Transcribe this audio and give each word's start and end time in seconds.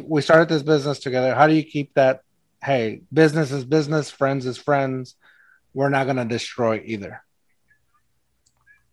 we 0.00 0.22
started 0.22 0.48
this 0.48 0.62
business 0.62 0.98
together. 0.98 1.34
How 1.34 1.46
do 1.46 1.54
you 1.54 1.64
keep 1.64 1.94
that? 1.94 2.20
Hey, 2.62 3.02
business 3.12 3.50
is 3.50 3.64
business, 3.64 4.10
friends 4.10 4.46
is 4.46 4.56
friends. 4.56 5.16
We're 5.74 5.88
not 5.88 6.06
gonna 6.06 6.24
destroy 6.24 6.82
either. 6.84 7.22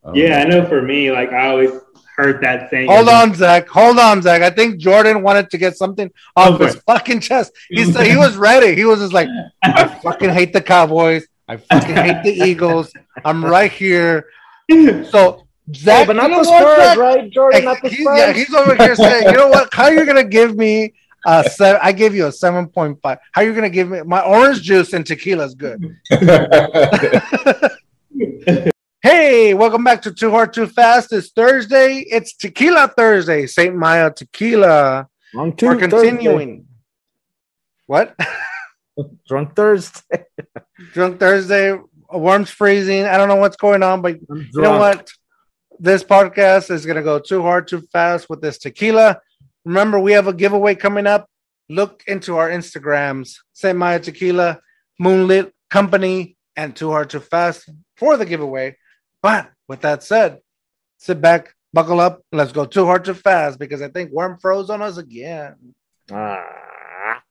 Um, 0.04 0.16
yeah, 0.16 0.40
I 0.40 0.46
know. 0.46 0.66
For 0.66 0.82
me, 0.82 1.12
like 1.12 1.32
I 1.32 1.50
always 1.50 1.72
heard 2.16 2.42
that 2.42 2.70
saying. 2.70 2.90
Hold 2.90 3.10
on, 3.10 3.34
Zach. 3.36 3.68
Hold 3.68 4.00
on, 4.00 4.22
Zach. 4.22 4.42
I 4.42 4.50
think 4.50 4.78
Jordan 4.80 5.22
wanted 5.22 5.50
to 5.52 5.58
get 5.58 5.78
something 5.78 6.10
off 6.36 6.56
Okay. 6.56 6.66
his 6.66 6.75
fucking 6.88 7.20
chest. 7.20 7.52
He 7.70 7.84
said 7.86 8.05
he 8.07 8.18
was 8.18 8.36
ready. 8.38 8.75
He 8.75 8.86
was 8.86 9.00
just 9.00 9.13
like, 9.13 9.27
I 9.61 9.86
fucking 9.86 10.29
hate 10.31 10.54
the 10.54 10.61
Cowboys. 10.61 11.27
I 11.47 11.57
fucking 11.57 11.95
hate 11.95 12.23
the 12.23 12.31
Eagles. 12.31 12.93
I'm 13.25 13.43
right 13.43 13.71
here. 13.71 14.25
So 15.09 15.47
Zach, 15.76 16.00
Hey, 16.00 16.06
but 16.08 16.16
not 16.16 16.30
the 16.30 16.38
what, 16.38 16.46
Spurs, 16.46 16.98
right, 16.98 17.30
Jordan? 17.32 17.66
Not 17.66 17.82
the 17.82 17.90
He- 17.90 18.04
Spurs. 18.04 18.18
yeah, 18.18 18.34
he's 18.34 18.54
over 18.54 18.76
here 18.76 18.96
saying, 19.08 19.28
you 19.28 19.34
know 19.34 19.50
what? 19.50 19.74
How 19.74 19.84
are 19.86 19.94
you 19.94 20.06
gonna 20.06 20.24
give 20.24 20.56
me 20.56 20.94
a 21.28 21.44
seven? 21.44 21.80
I 21.84 21.92
gave 21.92 22.16
you 22.16 22.26
a 22.28 22.32
seven 22.32 22.68
point 22.68 23.00
five. 23.02 23.20
How 23.34 23.41
are 23.41 23.46
you 23.46 23.54
gonna 23.54 23.70
give 23.70 23.90
me 23.90 24.02
my 24.02 24.22
orange 24.22 24.62
juice 24.62 24.94
and 24.94 25.05
tequila 25.05 25.46
is 25.46 25.55
good. 25.55 25.96
Hey, 29.02 29.54
welcome 29.54 29.86
back 29.86 30.02
to 30.02 30.13
Too 30.13 30.30
Hard 30.30 30.52
Too 30.52 30.68
Fast. 30.68 31.13
It's 31.13 31.32
Thursday. 31.32 31.99
It's 31.99 32.34
Tequila 32.34 32.90
Thursday. 32.90 33.48
Saint 33.48 33.74
Maya 33.74 34.12
Tequila. 34.12 35.08
Wrong 35.34 35.52
We're 35.62 35.76
Tuesday. 35.80 35.88
continuing. 35.88 36.66
What? 37.86 38.13
Drunk 39.27 39.55
Thursday. 39.55 40.26
Drunk 40.91 41.18
Thursday. 41.18 41.80
Worms 42.12 42.49
freezing. 42.49 43.05
I 43.05 43.16
don't 43.16 43.30
know 43.30 43.38
what's 43.38 43.55
going 43.55 43.84
on, 43.84 44.02
but 44.02 44.20
you 44.20 44.48
know 44.55 44.77
what? 44.77 45.10
This 45.82 46.04
podcast 46.04 46.72
is 46.72 46.86
gonna 46.86 47.02
go 47.02 47.20
too 47.20 47.42
hard, 47.42 47.70
too 47.70 47.80
fast 47.94 48.30
with 48.30 48.42
this 48.42 48.58
tequila. 48.58 49.22
Remember, 49.64 49.98
we 49.98 50.12
have 50.12 50.28
a 50.28 50.34
giveaway 50.34 50.76
coming 50.76 51.08
up. 51.08 51.30
Look 51.70 52.04
into 52.05 52.36
our 52.36 52.50
Instagrams, 52.50 53.36
Saint 53.54 53.78
Maya 53.78 54.02
Tequila, 54.02 54.60
Moonlit 54.99 55.54
Company, 55.70 56.36
and 56.58 56.76
Too 56.76 56.90
Hard, 56.90 57.10
Too 57.10 57.21
Fast 57.21 57.70
for 57.96 58.18
the 58.18 58.26
giveaway. 58.26 58.76
But 59.21 59.52
with 59.70 59.80
that 59.82 60.04
said, 60.04 60.40
sit 60.98 61.21
back, 61.21 61.55
buckle 61.71 62.02
up, 62.02 62.24
let's 62.34 62.52
go 62.52 62.66
too 62.66 62.86
hard, 62.86 63.05
too 63.05 63.14
fast 63.14 63.58
because 63.58 63.82
I 63.82 63.88
think 63.88 64.12
Worm 64.12 64.38
froze 64.38 64.69
on 64.69 64.81
us 64.81 64.97
again. 64.97 65.56
Ah. 66.12 67.22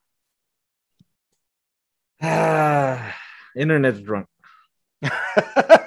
Ah. 2.23 3.15
Internet's 3.57 4.01
drunk. 4.01 4.27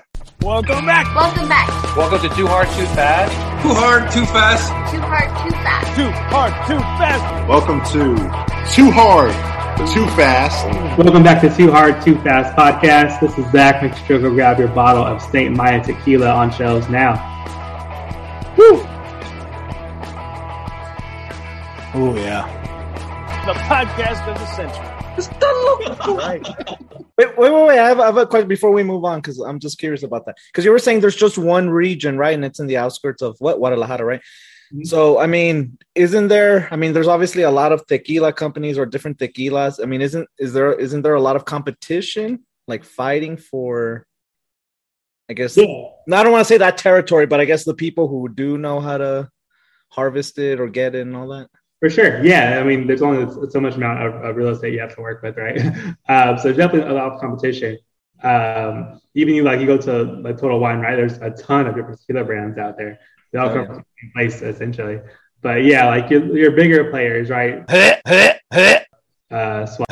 Welcome 0.52 0.86
back. 0.86 1.16
Welcome 1.16 1.48
back. 1.48 1.96
Welcome 1.96 2.30
to 2.30 2.36
Too 2.36 2.46
Hard, 2.46 2.68
Too 2.72 2.86
Fast. 2.88 3.32
Too 3.64 3.74
hard, 3.74 4.12
too 4.12 4.26
fast. 4.26 4.68
Too 4.92 5.00
hard, 5.00 5.30
too 5.48 5.56
fast. 5.64 5.96
Too 5.96 6.10
hard, 6.12 6.52
too 6.68 6.80
fast. 7.00 7.48
Welcome 7.48 7.80
to 7.94 8.76
Too 8.76 8.92
Hard, 8.92 9.32
Too 9.88 10.06
Fast. 10.08 10.66
Welcome 10.98 11.24
back 11.24 11.40
to 11.44 11.56
Too 11.56 11.72
Hard, 11.72 12.02
Too 12.02 12.16
Fast 12.20 12.54
podcast. 12.58 13.22
This 13.22 13.38
is 13.38 13.50
Zach. 13.54 13.82
Make 13.82 13.96
sure 13.96 14.18
to 14.18 14.24
go 14.24 14.34
grab 14.34 14.60
your 14.60 14.68
bottle 14.68 15.06
of 15.06 15.22
Saint 15.22 15.56
Maya 15.56 15.82
tequila 15.82 16.30
on 16.30 16.52
shelves 16.52 16.90
now. 16.90 17.14
Woo! 18.58 18.86
Oh 21.94 22.14
yeah. 22.14 22.44
The 23.46 23.54
podcast 23.54 24.28
of 24.28 24.38
the 24.38 24.46
century. 24.48 24.91
Right. 25.18 26.48
Wait, 27.18 27.38
wait, 27.38 27.52
wait, 27.52 27.68
wait. 27.68 27.78
I 27.80 27.90
have, 27.90 28.00
I 28.00 28.06
have 28.08 28.18
a 28.18 28.26
question 28.26 28.48
before 28.48 28.72
we 28.72 28.82
move 28.84 29.04
on 29.06 29.20
because 29.20 29.38
I'm 29.40 29.60
just 29.60 29.78
curious 29.78 30.02
about 30.02 30.26
that. 30.26 30.38
Because 30.48 30.66
you 30.66 30.72
were 30.72 30.80
saying 30.80 31.02
there's 31.02 31.16
just 31.16 31.38
one 31.38 31.70
region, 31.70 32.18
right? 32.18 32.34
And 32.34 32.44
it's 32.44 32.60
in 32.60 32.66
the 32.68 32.78
outskirts 32.78 33.22
of 33.22 33.36
what 33.40 33.58
Guadalajara, 33.58 34.04
right? 34.06 34.22
Mhm. 34.74 34.88
So, 34.88 35.20
I 35.20 35.28
mean, 35.28 35.78
isn't 35.94 36.30
there? 36.30 36.68
I 36.72 36.78
mean, 36.78 36.94
there's 36.94 37.10
obviously 37.10 37.44
a 37.44 37.52
lot 37.52 37.74
of 37.74 37.86
tequila 37.86 38.34
companies 38.34 38.78
or 38.78 38.86
different 38.88 39.20
tequilas. 39.20 39.80
I 39.84 39.86
mean, 39.86 40.02
isn't 40.02 40.28
is 40.40 40.54
there 40.54 40.74
isn't 40.74 41.02
there 41.04 41.14
a 41.14 41.22
lot 41.22 41.36
of 41.36 41.46
competition, 41.46 42.40
like 42.68 42.84
fighting 42.84 43.38
for? 43.38 44.08
I 45.30 45.34
guess 45.34 45.56
Yeah. 45.58 45.66
no, 46.08 46.18
I 46.18 46.24
don't 46.24 46.32
want 46.32 46.42
to 46.48 46.54
say 46.54 46.58
that 46.58 46.78
territory, 46.78 47.26
but 47.28 47.40
I 47.40 47.46
guess 47.46 47.66
the 47.66 47.74
people 47.76 48.08
who 48.08 48.30
do 48.30 48.58
know 48.58 48.80
how 48.80 48.98
to 48.98 49.30
harvest 49.90 50.40
it 50.40 50.60
or 50.60 50.68
get 50.70 50.96
it 50.96 51.02
and 51.02 51.16
all 51.16 51.28
that. 51.28 51.50
For 51.82 51.90
sure. 51.90 52.24
Yeah. 52.24 52.60
I 52.60 52.64
mean, 52.64 52.86
there's 52.86 53.02
only 53.02 53.26
so 53.50 53.60
much 53.60 53.76
amount 53.76 54.02
of, 54.06 54.24
of 54.24 54.36
real 54.36 54.50
estate 54.50 54.74
you 54.74 54.80
have 54.80 54.96
to 54.96 55.02
work 55.02 55.24
with, 55.24 55.36
right? 55.36 55.60
um, 56.10 56.38
so 56.38 56.54
definitely 56.54 56.90
a 56.90 56.94
lot 56.94 57.12
of 57.12 57.20
competition. 57.20 57.78
Um, 58.24 59.02
even 59.16 59.34
you 59.34 59.44
like 59.44 59.60
you 59.60 59.66
go 59.66 59.78
to 59.78 60.04
like 60.22 60.38
Total 60.38 60.60
Wine, 60.60 60.80
right? 60.80 60.96
There's 60.96 61.18
a 61.18 61.32
ton 61.32 61.66
of 61.66 61.76
different 61.76 62.00
tequila 62.00 62.24
brands 62.24 62.60
out 62.60 62.78
there. 62.78 63.00
They 63.34 63.40
all 63.40 63.50
Oh, 63.50 63.54
come 63.54 63.62
yeah. 63.62 63.66
from 63.66 63.76
the 63.78 63.84
same 64.00 64.12
place 64.14 64.42
essentially. 64.44 65.00
But 65.42 65.64
yeah, 65.64 65.88
like 65.88 66.12
your, 66.12 66.38
your 66.38 66.52
bigger 66.52 66.92
players, 66.92 67.30
right? 67.30 67.66
Uh, 69.32 69.66
Swan, 69.66 69.86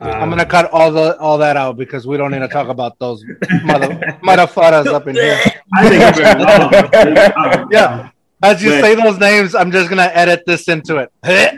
I'm 0.00 0.22
um, 0.22 0.30
gonna 0.30 0.46
cut 0.46 0.70
all 0.72 0.90
the 0.90 1.18
all 1.18 1.36
that 1.36 1.58
out 1.58 1.76
because 1.76 2.06
we 2.06 2.16
don't 2.16 2.30
need 2.30 2.38
to 2.38 2.48
talk 2.48 2.68
about 2.68 2.98
those 2.98 3.22
mother 3.62 3.88
motherfuckers 4.24 4.86
up 4.86 5.06
in 5.06 5.14
here. 5.16 5.38
I 5.74 5.88
think 5.90 6.02
I'm 6.02 6.14
very 6.14 7.14
wrong. 7.14 7.68
Yeah. 7.70 8.08
As 8.44 8.62
you 8.62 8.70
But- 8.70 8.80
say 8.82 8.94
those 8.94 9.18
names, 9.18 9.54
I'm 9.54 9.72
just 9.72 9.88
gonna 9.88 10.10
edit 10.12 10.44
this 10.46 10.68
into 10.68 10.96
it. 10.98 11.10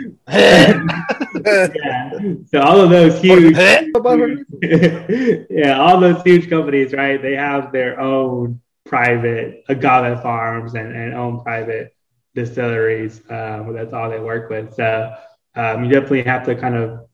Yeah. 1.47 2.19
So 2.51 2.61
all 2.61 2.81
of 2.81 2.91
those 2.91 3.21
huge, 3.21 3.57
yeah, 5.51 5.79
all 5.79 6.01
those 6.01 6.21
huge 6.23 6.49
companies, 6.51 6.93
right? 6.93 7.21
They 7.21 7.37
have 7.37 7.71
their 7.73 8.01
own 8.01 8.61
private 8.85 9.63
agave 9.69 10.23
farms 10.23 10.75
and, 10.75 10.97
and 10.97 11.15
own 11.15 11.43
private 11.43 11.95
distilleries. 12.35 13.21
Um, 13.31 13.75
that's 13.75 13.93
all 13.93 14.11
they 14.11 14.19
work 14.19 14.51
with. 14.51 14.75
So 14.75 15.15
um, 15.55 15.85
you 15.85 15.91
definitely 15.91 16.23
have 16.23 16.45
to 16.47 16.57
kind 16.57 16.75
of 16.75 17.07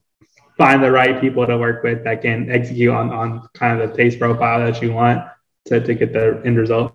find 0.56 0.82
the 0.82 0.90
right 0.90 1.20
people 1.20 1.46
to 1.46 1.58
work 1.58 1.82
with 1.82 2.04
that 2.04 2.22
can 2.22 2.50
execute 2.50 2.94
on, 2.94 3.10
on 3.10 3.48
kind 3.54 3.80
of 3.80 3.90
the 3.90 3.96
taste 3.96 4.18
profile 4.18 4.60
that 4.60 4.80
you 4.80 4.92
want 4.92 5.26
to, 5.66 5.80
to 5.80 5.94
get 5.94 6.12
the 6.12 6.40
end 6.44 6.56
result. 6.56 6.94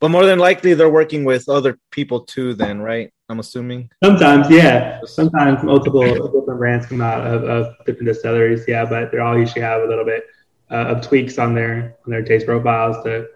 But 0.00 0.10
more 0.10 0.26
than 0.26 0.38
likely, 0.38 0.74
they're 0.74 0.90
working 0.90 1.24
with 1.24 1.48
other 1.48 1.78
people 1.90 2.20
too. 2.20 2.54
Then, 2.54 2.80
right? 2.80 3.12
I'm 3.28 3.40
assuming. 3.40 3.90
Sometimes, 4.04 4.50
yeah. 4.50 5.00
Sometimes 5.06 5.62
multiple 5.62 6.02
different 6.04 6.58
brands 6.58 6.86
come 6.86 7.00
out 7.00 7.26
of, 7.26 7.44
of 7.44 7.74
different 7.86 8.08
distilleries, 8.08 8.64
yeah, 8.68 8.84
but 8.84 9.10
they 9.10 9.18
all 9.18 9.38
usually 9.38 9.62
have 9.62 9.82
a 9.82 9.86
little 9.86 10.04
bit 10.04 10.24
uh, 10.70 10.92
of 10.92 11.06
tweaks 11.06 11.38
on 11.38 11.54
their 11.54 11.96
on 12.04 12.10
their 12.12 12.22
taste 12.22 12.46
profiles 12.46 13.02
to 13.04 13.28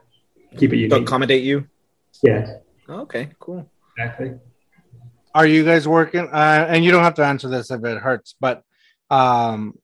keep 0.57 0.73
it 0.73 0.77
you. 0.79 0.89
To 0.89 0.97
accommodate 0.97 1.43
you. 1.43 1.67
Yeah, 2.23 2.59
Okay, 2.89 3.29
cool. 3.39 3.71
exactly. 3.97 4.35
Are 5.35 5.47
you 5.47 5.65
guys 5.65 5.87
working? 5.87 6.29
Uh, 6.33 6.67
and 6.69 6.85
you 6.85 6.91
don't 6.91 7.05
have 7.05 7.15
to 7.15 7.25
answer 7.25 7.49
this 7.49 7.71
if 7.71 7.85
it 7.85 7.99
hurts, 7.99 8.35
but 8.41 8.63
um, 9.11 9.79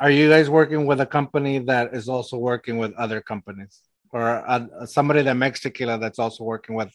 are 0.00 0.10
you 0.10 0.30
guys 0.30 0.48
working 0.48 0.86
with 0.86 1.00
a 1.00 1.06
company 1.06 1.58
that 1.58 1.94
is 1.94 2.08
also 2.08 2.36
working 2.38 2.78
with 2.78 2.92
other 2.94 3.20
companies, 3.20 3.80
or 4.12 4.48
uh, 4.48 4.86
somebody 4.86 5.22
that 5.22 5.34
makes 5.34 5.60
tequila 5.60 5.98
that's 5.98 6.18
also 6.18 6.44
working 6.44 6.74
with? 6.74 6.94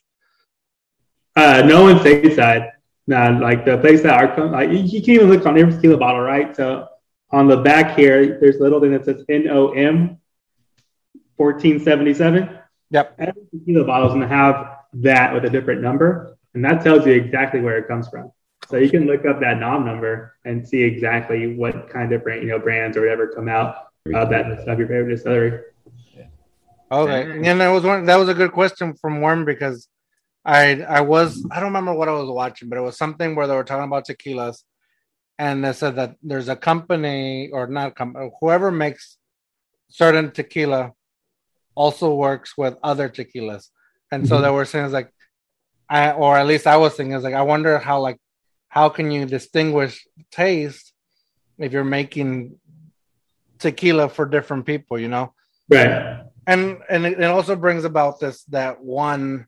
Uh, 1.36 1.64
no 1.66 1.84
one 1.84 2.00
stateside. 2.00 2.72
Nah, 3.08 3.30
like 3.40 3.66
the 3.66 3.78
place 3.78 4.02
that 4.04 4.14
our 4.14 4.36
com- 4.36 4.52
like 4.52 4.70
you, 4.70 5.02
can 5.02 5.14
even 5.14 5.30
look 5.30 5.46
on 5.46 5.58
every 5.58 5.74
tequila 5.74 5.98
bottle, 5.98 6.22
right? 6.22 6.56
So 6.56 6.88
on 7.32 7.48
the 7.48 7.58
back 7.58 7.96
here, 7.96 8.40
there's 8.40 8.58
a 8.58 8.64
little 8.64 8.80
thing 8.80 8.92
that 8.92 9.06
says 9.06 9.24
NOM 9.30 10.18
1477. 11.38 12.60
Yep. 12.90 13.16
Every 13.20 13.42
tequila 13.52 13.86
bottle 13.86 14.08
is 14.08 14.14
going 14.14 14.28
to 14.28 14.36
have 14.36 14.78
that 14.94 15.34
with 15.34 15.46
a 15.46 15.50
different 15.50 15.82
number, 15.82 16.38
and 16.54 16.64
that 16.66 16.84
tells 16.84 17.06
you 17.06 17.14
exactly 17.14 17.62
where 17.62 17.78
it 17.78 17.88
comes 17.88 18.10
from. 18.10 18.32
So 18.70 18.78
you 18.78 18.90
can 18.90 19.06
look 19.06 19.26
up 19.26 19.40
that 19.40 19.60
nom 19.60 19.86
number 19.86 20.36
and 20.44 20.68
see 20.68 20.82
exactly 20.82 21.56
what 21.56 21.90
kind 21.90 22.12
of 22.12 22.20
different 22.20 22.44
you 22.44 22.50
know 22.50 22.60
brands 22.60 22.98
or 22.98 23.02
whatever 23.02 23.28
come 23.28 23.48
out 23.48 23.88
of 24.14 24.30
that 24.30 24.68
of 24.68 24.80
your 24.80 24.88
favorite 24.88 25.16
distillery. 25.16 25.62
Okay, 26.92 27.26
Dang. 27.26 27.46
and 27.48 27.62
that 27.62 27.70
was 27.70 27.84
one. 27.84 28.06
That 28.06 28.16
was 28.18 28.30
a 28.30 28.34
good 28.34 28.52
question 28.54 28.94
from 28.96 29.22
Worm 29.22 29.44
because 29.46 29.88
I 30.46 30.82
I 30.84 31.02
was 31.02 31.46
I 31.52 31.56
don't 31.60 31.70
remember 31.74 31.94
what 31.94 32.08
I 32.08 32.14
was 32.14 32.30
watching, 32.30 32.70
but 32.70 32.78
it 32.78 32.82
was 32.82 32.98
something 32.98 33.36
where 33.36 33.48
they 33.48 33.56
were 33.56 33.66
talking 33.66 33.84
about 33.84 34.08
tequilas, 34.08 34.64
and 35.38 35.64
they 35.66 35.74
said 35.74 35.96
that 35.98 36.16
there's 36.24 36.48
a 36.48 36.56
company 36.56 37.50
or 37.52 37.68
not 37.68 37.96
company 37.96 38.32
whoever 38.40 38.72
makes 38.72 39.18
certain 39.90 40.32
tequila 40.32 40.92
also 41.76 42.14
works 42.16 42.58
with 42.58 42.76
other 42.84 43.10
tequilas, 43.10 43.70
and 44.12 44.28
so 44.28 44.38
Mhm. 44.38 44.42
they 44.44 44.50
were 44.52 44.66
saying 44.66 44.92
like 44.92 45.12
I 45.90 46.12
or 46.12 46.38
at 46.38 46.48
least 46.48 46.68
I 46.68 46.78
was 46.78 46.96
thinking 46.96 47.14
it's 47.14 47.24
like 47.24 47.34
I 47.34 47.42
wonder 47.42 47.78
how 47.80 48.00
like 48.00 48.18
how 48.70 48.88
can 48.90 49.12
you 49.12 49.26
distinguish 49.26 50.08
taste 50.32 50.94
if 51.58 51.74
you're 51.74 51.84
making 51.84 52.60
tequila 53.60 54.08
for 54.08 54.26
different 54.26 54.66
people, 54.66 55.00
you 55.00 55.08
know? 55.08 55.34
Right. 55.70 56.24
And 56.48 56.80
and 56.90 57.06
it, 57.06 57.22
also 57.24 57.56
brings 57.56 57.84
about 57.86 58.20
this 58.20 58.44
that 58.46 58.82
one 58.84 59.46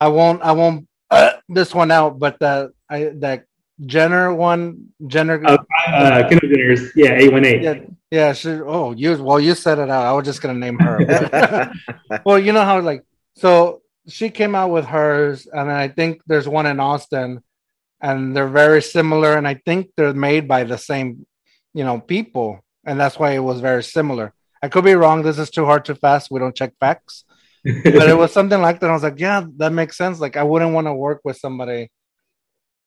i 0.00 0.08
won't 0.08 0.42
i 0.42 0.52
won't 0.52 0.86
uh, 1.10 1.32
this 1.48 1.74
one 1.74 1.90
out 1.90 2.18
but 2.18 2.38
that 2.40 2.70
i 2.88 3.10
that 3.16 3.44
jenner 3.84 4.32
one 4.32 4.88
jenner 5.06 5.42
Oh, 5.44 5.58
Uh, 5.88 6.28
Kendall 6.28 6.48
Jenner's, 6.48 6.94
yeah, 6.94 7.12
eight 7.14 7.32
one 7.32 7.44
eight. 7.44 7.62
yeah 7.62 7.80
yeah 8.10 8.32
she, 8.32 8.50
oh 8.50 8.92
you 8.92 9.20
well 9.22 9.40
you 9.40 9.54
said 9.54 9.78
it 9.78 9.90
out 9.90 10.04
i 10.06 10.12
was 10.12 10.24
just 10.24 10.40
gonna 10.42 10.58
name 10.66 10.78
her 10.78 11.72
well 12.24 12.38
you 12.38 12.52
know 12.52 12.64
how 12.64 12.80
like 12.80 13.02
so 13.34 13.80
she 14.08 14.30
came 14.30 14.54
out 14.54 14.70
with 14.70 14.84
hers 14.84 15.46
and 15.46 15.70
i 15.72 15.88
think 15.88 16.20
there's 16.26 16.46
one 16.48 16.66
in 16.66 16.78
austin 16.80 17.42
and 18.04 18.36
they're 18.36 18.48
very 18.48 18.82
similar. 18.82 19.34
And 19.38 19.46
I 19.46 19.54
think 19.64 19.90
they're 19.96 20.12
made 20.12 20.48
by 20.48 20.64
the 20.64 20.76
same, 20.76 21.24
you 21.72 21.84
know, 21.84 22.00
people, 22.00 22.58
and 22.84 22.98
that's 22.98 23.16
why 23.16 23.30
it 23.30 23.38
was 23.38 23.60
very 23.60 23.84
similar. 23.84 24.34
I 24.62 24.68
could 24.68 24.84
be 24.84 24.94
wrong. 24.94 25.22
This 25.22 25.38
is 25.38 25.50
too 25.50 25.64
hard, 25.64 25.84
too 25.84 25.94
fast. 25.96 26.30
We 26.30 26.38
don't 26.38 26.54
check 26.54 26.72
facts, 26.78 27.24
but 27.64 28.08
it 28.08 28.16
was 28.22 28.32
something 28.32 28.60
like 28.60 28.80
that. 28.80 28.90
I 28.90 28.92
was 28.92 29.02
like, 29.02 29.18
yeah, 29.18 29.44
that 29.56 29.72
makes 29.72 29.96
sense. 29.96 30.20
Like, 30.20 30.36
I 30.36 30.44
wouldn't 30.44 30.72
want 30.72 30.86
to 30.86 30.94
work 30.94 31.20
with 31.24 31.36
somebody 31.36 31.90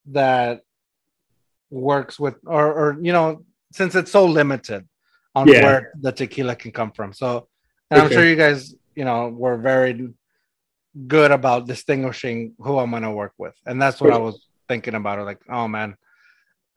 that 0.08 0.62
works 1.70 2.20
with, 2.20 2.36
or, 2.46 2.72
or 2.74 2.98
you 3.02 3.12
know, 3.12 3.44
since 3.74 3.96
it's 3.96 4.12
so 4.12 4.26
limited 4.26 4.88
on 5.34 5.48
Yeah. 5.48 5.64
where 5.64 5.92
the 6.00 6.12
tequila 6.12 6.56
can 6.56 6.72
come 6.72 6.92
from. 6.92 7.12
So, 7.12 7.48
and 7.92 8.00
I'm 8.02 8.10
sure 8.10 8.26
you 8.26 8.36
guys, 8.38 8.74
you 8.96 9.04
know, 9.04 9.28
were 9.28 9.58
very 9.58 10.10
good 11.08 11.32
about 11.32 11.68
distinguishing 11.68 12.54
who 12.60 12.80
I'm 12.80 12.92
gonna 12.92 13.12
work 13.12 13.34
with, 13.38 13.54
and 13.66 13.82
that's 13.82 14.00
what 14.00 14.12
I 14.14 14.18
was 14.18 14.40
thinking 14.70 14.96
about. 14.96 15.20
Like, 15.26 15.42
oh 15.50 15.68
man, 15.68 15.98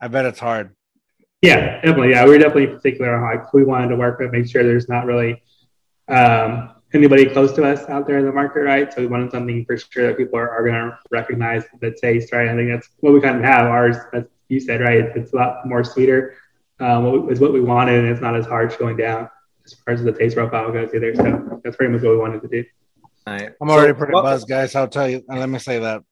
I 0.01 0.09
bet 0.09 0.27
it's 0.27 0.41
hard. 0.41 0.75
Yeah, 1.43 1.77
definitely. 1.83 2.11
Yeah, 2.11 2.25
we 2.25 2.31
we're 2.31 2.39
definitely 2.39 2.67
particular 2.69 3.15
on 3.15 3.23
like 3.39 3.49
who 3.51 3.59
we 3.59 3.65
wanted 3.65 3.89
to 3.89 3.97
work 3.97 4.19
with, 4.19 4.33
make 4.33 4.49
sure 4.49 4.65
there's 4.65 4.89
not 4.89 5.07
really 5.07 5.43
um, 6.09 6.71
anybody 6.93 7.27
close 7.27 7.53
to 7.53 7.65
us 7.65 7.89
out 7.89 8.07
there 8.07 8.19
in 8.19 8.25
the 8.27 8.33
market, 8.33 8.61
right? 8.61 8.93
So 8.93 9.01
we 9.03 9.07
wanted 9.07 9.31
something 9.31 9.65
for 9.65 9.77
sure 9.77 10.09
that 10.09 10.17
people 10.17 10.39
are, 10.39 10.51
are 10.51 10.63
going 10.63 10.75
to 10.75 10.99
recognize 11.11 11.65
the 11.81 11.93
taste, 12.01 12.33
right? 12.33 12.49
I 12.49 12.57
think 12.57 12.71
that's 12.71 12.89
what 13.01 13.13
we 13.13 13.21
kind 13.21 13.37
of 13.37 13.45
have. 13.45 13.67
Ours, 13.67 13.97
as 14.15 14.25
you 14.49 14.59
said, 14.59 14.81
right? 14.81 14.99
It's, 14.99 15.17
it's 15.17 15.33
a 15.33 15.37
lot 15.37 15.65
more 15.67 15.85
sweeter. 15.85 16.35
Um, 16.81 17.05
what 17.05 17.27
we- 17.27 17.33
is 17.33 17.41
what 17.41 17.53
we 17.53 17.61
wanted, 17.61 18.01
and 18.01 18.09
it's 18.09 18.21
not 18.21 18.35
as 18.37 18.47
harsh 18.47 18.77
going 18.77 18.97
down 18.97 19.29
as 19.65 19.75
far 19.75 19.95
as 19.95 20.03
the 20.03 20.13
taste 20.13 20.35
profile 20.37 20.73
goes 20.73 20.93
either. 20.95 21.15
So 21.15 21.61
that's 21.63 21.77
pretty 21.77 21.93
much 21.93 22.03
what 22.03 22.11
we 22.13 22.17
wanted 22.19 22.43
to 22.43 22.49
do. 22.49 22.65
Alright. 23.29 23.51
I'm 23.61 23.71
already 23.71 23.93
So 23.93 23.99
pretty 23.99 24.13
what- 24.15 24.23
buzzed, 24.23 24.49
guys. 24.49 24.75
I'll 24.75 24.89
tell 24.89 25.09
you. 25.09 25.23
Let 25.29 25.49
me 25.49 25.59
say 25.61 25.79
that. 25.79 26.03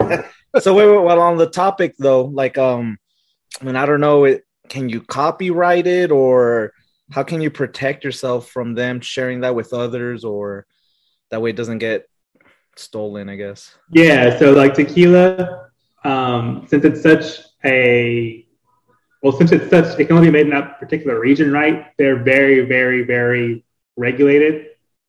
so 0.60 0.74
wait, 0.74 0.88
wait, 0.88 1.04
well 1.04 1.20
on 1.20 1.36
the 1.36 1.48
topic 1.48 1.94
though 1.98 2.22
like 2.24 2.58
um 2.58 2.98
i 3.60 3.64
mean 3.64 3.76
i 3.76 3.86
don't 3.86 4.00
know 4.00 4.24
it 4.24 4.43
can 4.68 4.88
you 4.88 5.00
copyright 5.00 5.86
it 5.86 6.10
or 6.10 6.72
how 7.10 7.22
can 7.22 7.40
you 7.40 7.50
protect 7.50 8.04
yourself 8.04 8.48
from 8.48 8.74
them 8.74 9.00
sharing 9.00 9.40
that 9.40 9.54
with 9.54 9.72
others 9.72 10.24
or 10.24 10.66
that 11.30 11.42
way 11.42 11.50
it 11.50 11.56
doesn't 11.56 11.78
get 11.78 12.08
stolen 12.76 13.28
i 13.28 13.36
guess 13.36 13.76
Yeah, 13.90 14.38
so 14.38 14.52
like 14.52 14.74
tequila, 14.74 15.70
um, 16.04 16.66
since 16.68 16.84
it's 16.84 17.02
such 17.02 17.40
a 17.64 18.44
well, 19.24 19.32
since 19.32 19.52
it's 19.52 19.70
such, 19.70 19.98
it 19.98 20.04
can 20.04 20.16
only 20.16 20.28
be 20.28 20.32
made 20.32 20.46
in 20.48 20.50
that 20.50 20.78
particular 20.78 21.18
region, 21.18 21.50
right? 21.50 21.86
They're 21.96 22.22
very, 22.22 22.60
very, 22.60 23.04
very 23.04 23.64
regulated 23.96 24.66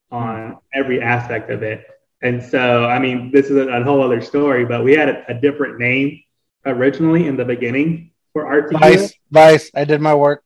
on 0.09 0.57
every 0.73 1.01
aspect 1.01 1.49
of 1.49 1.63
it. 1.63 1.85
And 2.21 2.41
so, 2.41 2.85
I 2.85 2.97
mean, 2.97 3.29
this 3.33 3.47
is 3.47 3.57
a, 3.57 3.67
a 3.67 3.83
whole 3.83 4.01
other 4.01 4.21
story, 4.21 4.63
but 4.63 4.85
we 4.85 4.93
had 4.93 5.09
a, 5.09 5.31
a 5.31 5.33
different 5.33 5.79
name 5.79 6.21
originally 6.65 7.27
in 7.27 7.35
the 7.35 7.43
beginning 7.43 8.11
for 8.35 8.45
our. 8.45 8.67
Vice, 8.69 9.13
Vice. 9.31 9.71
I 9.73 9.85
did 9.85 10.01
my 10.01 10.13
work. 10.13 10.43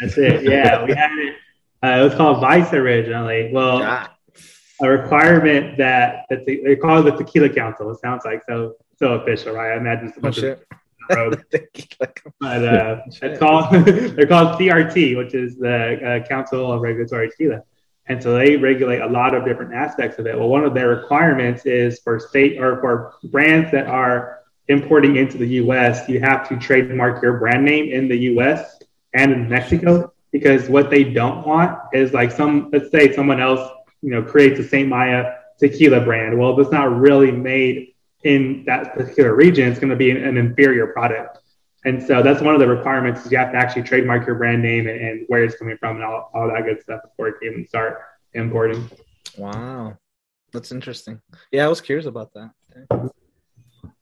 That's 0.00 0.18
it. 0.18 0.42
Yeah, 0.42 0.84
we 0.84 0.94
had 0.94 1.10
it. 1.18 1.36
Uh, 1.82 2.00
it 2.00 2.04
was 2.04 2.14
called 2.14 2.40
Vice 2.40 2.72
originally. 2.74 3.50
Well, 3.52 3.80
Ah, 3.82 4.14
a 4.82 4.88
requirement 4.88 5.78
that 5.78 6.26
that 6.28 6.44
they, 6.44 6.56
they 6.58 6.76
call 6.76 6.98
it 6.98 7.10
the 7.10 7.24
Tequila 7.24 7.48
Council. 7.48 7.90
It 7.90 8.00
sounds 8.00 8.24
like 8.26 8.42
so 8.46 8.74
so 8.98 9.14
official, 9.14 9.54
right? 9.54 9.72
I 9.72 9.76
imagine 9.78 10.08
it's 10.08 10.16
a 10.16 10.20
oh, 10.20 10.22
bunch 10.22 10.36
of 10.38 10.42
shit. 10.42 10.66
rogue, 11.16 11.42
but 12.40 12.64
uh, 12.64 13.00
it's 13.06 13.38
called 13.38 13.72
they're 13.84 14.26
called 14.26 14.58
CRT, 14.58 15.16
which 15.16 15.34
is 15.34 15.56
the 15.56 16.22
uh, 16.24 16.28
Council 16.28 16.72
of 16.72 16.82
Regulatory 16.82 17.30
Tequila, 17.30 17.62
and 18.06 18.22
so 18.22 18.36
they 18.36 18.56
regulate 18.56 19.00
a 19.00 19.06
lot 19.06 19.34
of 19.34 19.44
different 19.44 19.72
aspects 19.74 20.18
of 20.18 20.26
it. 20.26 20.38
Well, 20.38 20.48
one 20.48 20.64
of 20.64 20.74
their 20.74 20.88
requirements 20.88 21.64
is 21.64 22.00
for 22.00 22.18
state 22.18 22.58
or 22.58 22.80
for 22.80 23.14
brands 23.24 23.70
that 23.72 23.86
are 23.86 24.43
importing 24.68 25.16
into 25.16 25.38
the 25.38 25.46
U.S., 25.62 26.08
you 26.08 26.20
have 26.20 26.48
to 26.48 26.56
trademark 26.58 27.22
your 27.22 27.38
brand 27.38 27.64
name 27.64 27.92
in 27.92 28.08
the 28.08 28.16
U.S. 28.32 28.78
and 29.12 29.32
in 29.32 29.48
Mexico 29.48 30.12
because 30.32 30.68
what 30.68 30.90
they 30.90 31.04
don't 31.04 31.46
want 31.46 31.78
is 31.92 32.12
like 32.12 32.32
some 32.32 32.68
let's 32.72 32.90
say 32.90 33.14
someone 33.14 33.40
else 33.40 33.70
you 34.02 34.10
know 34.10 34.22
creates 34.22 34.58
a 34.58 34.68
Saint 34.68 34.88
Maya 34.88 35.34
tequila 35.58 36.00
brand. 36.00 36.38
Well, 36.38 36.52
if 36.52 36.58
it's 36.58 36.72
not 36.72 36.96
really 36.96 37.30
made 37.30 37.94
in 38.24 38.64
that 38.66 38.94
particular 38.94 39.34
region, 39.34 39.70
it's 39.70 39.78
going 39.78 39.90
to 39.90 39.96
be 39.96 40.10
an, 40.10 40.16
an 40.24 40.36
inferior 40.36 40.88
product. 40.88 41.38
And 41.84 42.02
so 42.02 42.22
that's 42.22 42.40
one 42.40 42.54
of 42.54 42.60
the 42.60 42.66
requirements 42.66 43.24
is 43.24 43.32
you 43.32 43.38
have 43.38 43.52
to 43.52 43.58
actually 43.58 43.82
trademark 43.82 44.26
your 44.26 44.36
brand 44.36 44.62
name 44.62 44.88
and, 44.88 44.98
and 44.98 45.24
where 45.28 45.44
it's 45.44 45.56
coming 45.56 45.76
from 45.76 45.96
and 45.96 46.04
all, 46.04 46.30
all 46.32 46.48
that 46.48 46.64
good 46.64 46.82
stuff 46.82 47.02
before 47.02 47.28
you 47.28 47.34
can 47.34 47.52
even 47.52 47.68
start 47.68 48.00
importing. 48.32 48.90
wow 49.38 49.96
that's 50.52 50.72
interesting 50.72 51.20
yeah 51.52 51.64
i 51.64 51.68
was 51.68 51.80
curious 51.80 52.06
about 52.06 52.32
that 52.32 53.12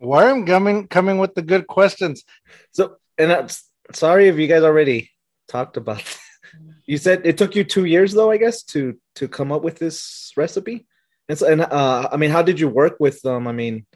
Why 0.03 0.31
am 0.31 0.45
coming 0.47 0.89
coming 0.89 1.19
with 1.19 1.35
the 1.35 1.43
good 1.43 1.67
questions? 1.67 2.25
so 2.73 2.97
and 3.19 3.33
I'm 3.33 3.49
sorry 3.95 4.29
if 4.29 4.37
you 4.37 4.47
guys 4.49 4.63
already 4.63 5.11
talked 5.49 5.77
about 5.77 5.99
that. 5.99 6.19
you 6.87 6.99
said 6.99 7.23
it 7.25 7.39
took 7.39 7.55
you 7.55 7.65
two 7.65 7.85
years 7.85 8.13
though 8.13 8.31
i 8.31 8.37
guess 8.37 8.63
to 8.63 8.97
to 9.15 9.29
come 9.29 9.53
up 9.53 9.63
with 9.63 9.79
this 9.79 10.33
recipe 10.37 10.87
and 11.29 11.39
so 11.39 11.47
and 11.51 11.61
uh 11.63 12.09
i 12.13 12.17
mean 12.17 12.31
how 12.31 12.43
did 12.43 12.59
you 12.59 12.69
work 12.69 12.97
with 12.99 13.21
them 13.23 13.47
i 13.47 13.53
mean 13.53 13.87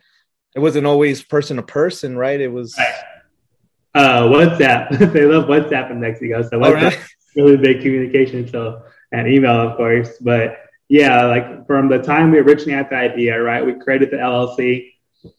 it 0.54 0.60
wasn't 0.60 0.86
always 0.86 1.22
person 1.22 1.56
to 1.56 1.62
person 1.62 2.16
right 2.16 2.40
it 2.40 2.48
was 2.48 2.78
Uh, 3.94 4.22
WhatsApp, 4.28 5.12
they 5.14 5.24
love 5.24 5.44
WhatsApp 5.48 5.90
in 5.90 6.00
Mexico. 6.00 6.42
So 6.42 6.56
Oh, 6.56 6.60
WhatsApp 6.60 6.92
really? 6.92 6.96
really 7.36 7.56
big 7.56 7.80
communication 7.82 8.46
so 8.48 8.82
and 9.12 9.26
email 9.28 9.58
of 9.68 9.76
course 9.76 10.10
but 10.20 10.58
yeah 10.88 11.24
like 11.24 11.66
from 11.66 11.88
the 11.88 11.98
time 11.98 12.30
we 12.30 12.38
originally 12.38 12.76
had 12.76 12.88
the 12.90 12.96
idea 12.96 13.40
right 13.42 13.64
we 13.64 13.72
created 13.74 14.10
the 14.10 14.16
llc 14.18 14.92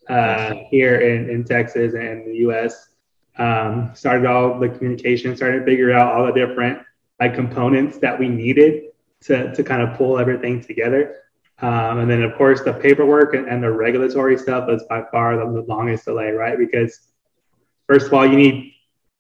uh, 0.10 0.54
here 0.70 1.00
in, 1.02 1.30
in 1.30 1.44
texas 1.44 1.94
and 1.94 2.26
the 2.26 2.34
us 2.34 2.90
um, 3.38 3.92
started 3.94 4.26
all 4.26 4.60
the 4.60 4.70
communication 4.70 5.36
started 5.36 5.66
figuring 5.66 5.96
out 5.96 6.14
all 6.14 6.26
the 6.26 6.32
different 6.32 6.80
like 7.20 7.34
components 7.34 7.98
that 7.98 8.18
we 8.18 8.28
needed 8.28 8.84
to, 9.22 9.54
to 9.56 9.64
kind 9.64 9.82
of 9.82 9.98
pull 9.98 10.18
everything 10.20 10.62
together 10.62 11.18
um, 11.60 12.00
and 12.00 12.10
then 12.10 12.22
of 12.24 12.36
course 12.36 12.62
the 12.62 12.74
paperwork 12.74 13.34
and, 13.34 13.48
and 13.48 13.64
the 13.64 13.72
regulatory 13.72 14.38
stuff 14.38 14.68
was 14.68 14.84
by 14.90 15.04
far 15.12 15.38
the, 15.38 15.62
the 15.62 15.68
longest 15.68 16.06
delay 16.06 16.32
right 16.32 16.58
because 16.58 17.08
first 17.88 18.08
of 18.08 18.14
all 18.14 18.26
you 18.26 18.38
need 18.38 18.74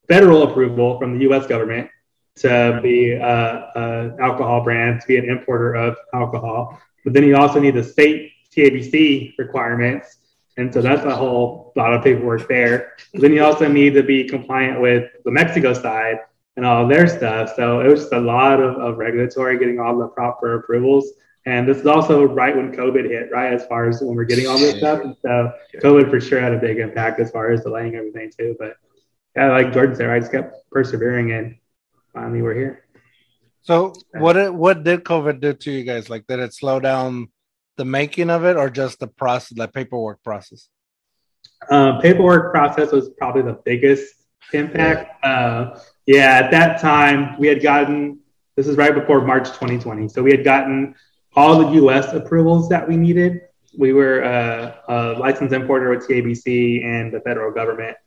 federal 0.08 0.44
approval 0.44 0.98
from 1.00 1.18
the 1.18 1.26
us 1.26 1.48
government 1.48 1.90
to 2.38 2.80
be 2.84 3.12
a, 3.12 3.72
a 3.76 4.16
alcohol 4.20 4.64
brand, 4.64 5.02
to 5.02 5.08
be 5.08 5.18
an 5.18 5.30
importer 5.30 5.76
of 5.76 5.98
alcohol. 6.14 6.80
But 7.04 7.14
then 7.14 7.24
you 7.24 7.36
also 7.36 7.60
need 7.60 7.76
the 7.76 7.84
state 7.84 8.32
TABC 8.56 9.38
requirements. 9.38 10.18
And 10.58 10.74
so 10.74 10.82
that's 10.82 11.06
a 11.06 11.16
whole 11.16 11.72
lot 11.76 11.94
of 11.94 12.04
paperwork 12.04 12.48
there. 12.48 12.94
But 13.14 13.22
then 13.22 13.34
you 13.34 13.44
also 13.44 13.68
need 13.68 13.94
to 13.94 14.04
be 14.04 14.28
compliant 14.28 14.82
with 14.82 15.10
the 15.24 15.32
Mexico 15.32 15.74
side 15.74 16.18
and 16.56 16.66
all 16.66 16.88
their 16.88 17.08
stuff. 17.08 17.54
So 17.56 17.82
it 17.82 17.88
was 17.88 18.02
just 18.02 18.14
a 18.14 18.20
lot 18.20 18.60
of, 18.60 18.76
of 18.78 18.98
regulatory, 18.98 19.60
getting 19.60 19.80
all 19.80 19.98
the 19.98 20.08
proper 20.08 20.56
approvals. 20.56 21.12
And 21.46 21.68
this 21.68 21.78
is 21.78 21.86
also 21.86 22.26
right 22.26 22.56
when 22.56 22.74
COVID 22.76 23.10
hit, 23.10 23.30
right? 23.32 23.54
As 23.54 23.66
far 23.68 23.88
as 23.88 24.02
when 24.02 24.16
we're 24.16 24.26
getting 24.26 24.48
all 24.48 24.58
this 24.58 24.78
stuff. 24.78 25.02
And 25.04 25.16
so 25.22 25.52
COVID 25.82 26.10
for 26.10 26.20
sure 26.20 26.42
had 26.42 26.54
a 26.54 26.60
big 26.60 26.80
impact 26.80 27.20
as 27.20 27.32
far 27.32 27.52
as 27.52 27.62
delaying 27.62 27.96
everything 27.96 28.32
too. 28.38 28.56
But 28.60 28.76
yeah, 29.36 29.52
like 29.52 29.72
Jordan 29.72 29.96
said, 29.96 30.10
I 30.10 30.20
just 30.20 30.32
kept 30.32 30.70
persevering 30.72 31.32
and 31.32 31.56
finally 32.14 32.42
we're 32.42 32.56
here. 32.56 32.84
So 33.62 33.94
what 34.14 34.54
what 34.54 34.84
did 34.84 35.04
COVID 35.04 35.40
do 35.40 35.54
to 35.54 35.72
you 35.72 35.84
guys? 35.84 36.10
Like 36.10 36.26
did 36.26 36.40
it 36.40 36.54
slow 36.54 36.80
down 36.80 37.30
the 37.78 37.86
making 37.86 38.30
of 38.30 38.44
it 38.44 38.58
or 38.58 38.70
just 38.70 39.00
the 39.00 39.08
process, 39.08 39.58
the 39.58 39.68
paperwork 39.68 40.24
process? 40.24 40.70
Um, 41.70 42.00
paperwork 42.00 42.52
process 42.52 42.92
was 42.92 43.10
probably 43.18 43.44
the 43.44 43.60
biggest 43.66 44.14
impact. 44.54 45.24
Uh, 45.24 45.80
yeah, 46.06 46.40
at 46.44 46.52
that 46.52 46.82
time 46.82 47.40
we 47.40 47.48
had 47.48 47.62
gotten 47.62 48.20
this 48.56 48.68
is 48.68 48.76
right 48.76 48.94
before 48.94 49.22
March 49.22 49.48
2020, 49.50 50.08
so 50.08 50.24
we 50.24 50.32
had 50.32 50.44
gotten 50.44 50.96
all 51.36 51.60
the 51.60 51.74
U.S. 51.74 52.12
approvals 52.14 52.70
that 52.70 52.88
we 52.88 52.98
needed. 52.98 53.42
We 53.78 53.94
were 53.94 54.24
uh, 54.24 54.76
a 54.88 55.20
licensed 55.20 55.54
importer 55.54 55.92
with 55.92 56.08
TABC 56.08 56.84
and 56.84 57.14
the 57.14 57.20
federal 57.20 57.52
government, 57.52 57.98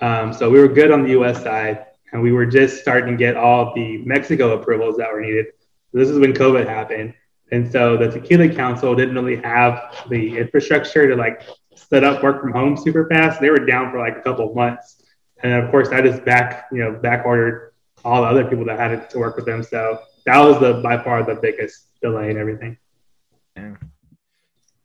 um, 0.00 0.32
so 0.32 0.48
we 0.50 0.60
were 0.60 0.68
good 0.68 0.90
on 0.90 1.02
the 1.02 1.10
U.S. 1.10 1.42
side, 1.42 1.86
and 2.12 2.22
we 2.22 2.32
were 2.32 2.46
just 2.46 2.80
starting 2.80 3.10
to 3.10 3.16
get 3.18 3.36
all 3.36 3.74
the 3.74 3.98
Mexico 3.98 4.58
approvals 4.58 4.96
that 4.96 5.12
were 5.12 5.20
needed. 5.20 5.46
This 5.92 6.08
is 6.08 6.18
when 6.18 6.32
COVID 6.32 6.66
happened, 6.66 7.12
and 7.50 7.70
so 7.70 7.96
the 7.96 8.10
Tequila 8.10 8.48
Council 8.54 8.94
didn't 8.94 9.14
really 9.14 9.40
have 9.42 10.04
the 10.08 10.38
infrastructure 10.38 11.08
to 11.08 11.16
like 11.16 11.42
set 11.74 12.04
up 12.04 12.22
work 12.22 12.40
from 12.40 12.52
home 12.52 12.76
super 12.76 13.08
fast. 13.08 13.40
They 13.40 13.50
were 13.50 13.64
down 13.64 13.90
for 13.90 13.98
like 13.98 14.18
a 14.18 14.20
couple 14.20 14.50
of 14.50 14.54
months. 14.54 15.02
And 15.42 15.52
of 15.52 15.70
course, 15.70 15.88
I 15.88 16.02
just 16.02 16.24
back, 16.24 16.66
you 16.72 16.78
know, 16.78 16.92
back 16.92 17.24
ordered 17.24 17.72
all 18.04 18.22
the 18.22 18.28
other 18.28 18.44
people 18.44 18.64
that 18.66 18.78
had 18.78 19.08
to 19.10 19.18
work 19.18 19.36
with 19.36 19.46
them. 19.46 19.62
So 19.62 20.00
that 20.26 20.38
was 20.38 20.60
the 20.60 20.74
by 20.82 21.02
far 21.02 21.22
the 21.22 21.36
biggest 21.36 21.86
delay 22.02 22.30
and 22.30 22.38
everything. 22.38 22.76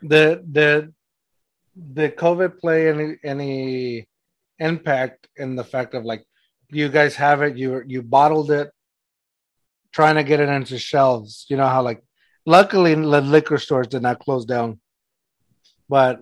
The 0.01 0.43
the 0.49 0.93
did 1.93 2.15
COVID 2.17 2.59
play 2.59 2.89
any 2.89 3.17
any 3.23 4.07
impact 4.59 5.27
in 5.35 5.55
the 5.55 5.63
fact 5.63 5.95
of 5.95 6.05
like 6.05 6.23
you 6.69 6.89
guys 6.89 7.15
have 7.15 7.41
it, 7.41 7.57
you 7.57 7.83
you 7.87 8.01
bottled 8.01 8.51
it, 8.51 8.71
trying 9.91 10.15
to 10.15 10.23
get 10.23 10.39
it 10.39 10.49
into 10.49 10.77
shelves. 10.77 11.45
You 11.49 11.57
know 11.57 11.67
how 11.67 11.81
like 11.81 12.03
luckily 12.45 12.93
the 12.95 13.21
liquor 13.21 13.57
stores 13.57 13.87
did 13.87 14.01
not 14.01 14.19
close 14.19 14.45
down. 14.45 14.79
but 15.89 16.21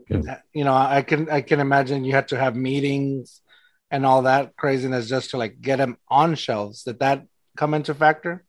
you 0.53 0.63
know, 0.63 0.73
I 0.73 1.01
can 1.01 1.29
I 1.29 1.41
can 1.41 1.59
imagine 1.59 2.03
you 2.03 2.13
had 2.13 2.27
to 2.29 2.37
have 2.37 2.55
meetings 2.55 3.41
and 3.89 4.05
all 4.05 4.23
that 4.23 4.55
craziness 4.55 5.07
just 5.09 5.31
to 5.31 5.37
like 5.37 5.61
get 5.61 5.77
them 5.77 5.97
on 6.09 6.35
shelves. 6.35 6.83
Did 6.83 6.99
that 6.99 7.25
come 7.57 7.73
into 7.73 7.93
factor? 7.93 8.43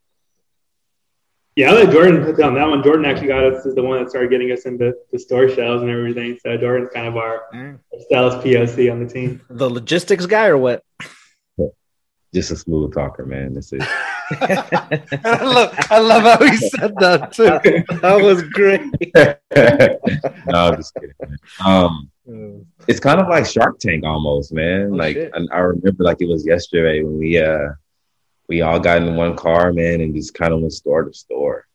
Yeah, 1.55 1.69
I'll 1.71 1.75
let 1.85 1.91
Jordan 1.93 2.25
put 2.25 2.39
down 2.39 2.55
that 2.55 2.67
one. 2.67 2.83
Jordan 2.83 3.05
actually 3.05 3.27
got 3.29 3.45
us 3.45 3.67
is 3.67 3.75
the 3.75 3.83
one 3.83 4.01
that 4.03 4.09
started 4.09 4.31
getting 4.31 4.51
us 4.53 4.65
into 4.65 4.95
the 5.13 5.19
store 5.19 5.51
shelves 5.51 5.83
and 5.83 5.91
everything. 5.91 6.39
So 6.43 6.57
Jordan's 6.57 6.91
kind 6.95 7.07
of 7.07 7.17
our 7.17 7.43
Mm. 7.55 7.79
sales 8.09 8.35
POC 8.43 8.89
on 8.91 9.05
the 9.05 9.13
team. 9.13 9.43
The 9.51 9.69
logistics 9.69 10.25
guy 10.25 10.47
or 10.47 10.57
what? 10.57 10.83
Just 12.33 12.51
a 12.53 12.57
smooth 12.57 12.95
talker, 12.95 13.27
man. 13.27 13.53
That's 13.53 13.71
it. 13.75 13.83
I 14.41 15.43
love, 15.43 15.75
I 15.91 15.99
love 15.99 16.23
how 16.23 16.45
he 16.47 16.57
said 16.57 16.95
that 17.01 17.33
too. 17.33 17.97
that 18.01 18.23
was 18.23 18.43
great. 18.43 18.81
no, 20.47 20.69
I'm 20.69 20.77
just 20.77 20.95
kidding. 20.95 21.15
Man. 21.21 21.39
Um, 21.65 22.11
it's 22.87 23.01
kind 23.01 23.21
of 23.21 23.29
like 23.29 23.47
Shark 23.47 23.79
Tank 23.79 24.05
almost, 24.05 24.53
man. 24.53 24.91
Oh, 24.93 24.97
like 24.97 25.17
shit. 25.17 25.33
and 25.35 25.49
I 25.53 25.59
remember 25.59 26.05
like 26.05 26.21
it 26.21 26.29
was 26.29 26.47
yesterday 26.47 27.03
when 27.03 27.19
we 27.19 27.39
uh 27.39 27.71
we 28.49 28.61
all 28.61 28.79
got 28.79 29.03
in 29.03 29.17
one 29.17 29.37
car, 29.37 29.73
man, 29.73 30.01
and 30.01 30.15
just 30.15 30.35
kind 30.35 30.53
of 30.53 30.61
went 30.61 30.73
store 30.73 31.05
to 31.05 31.13
store, 31.13 31.67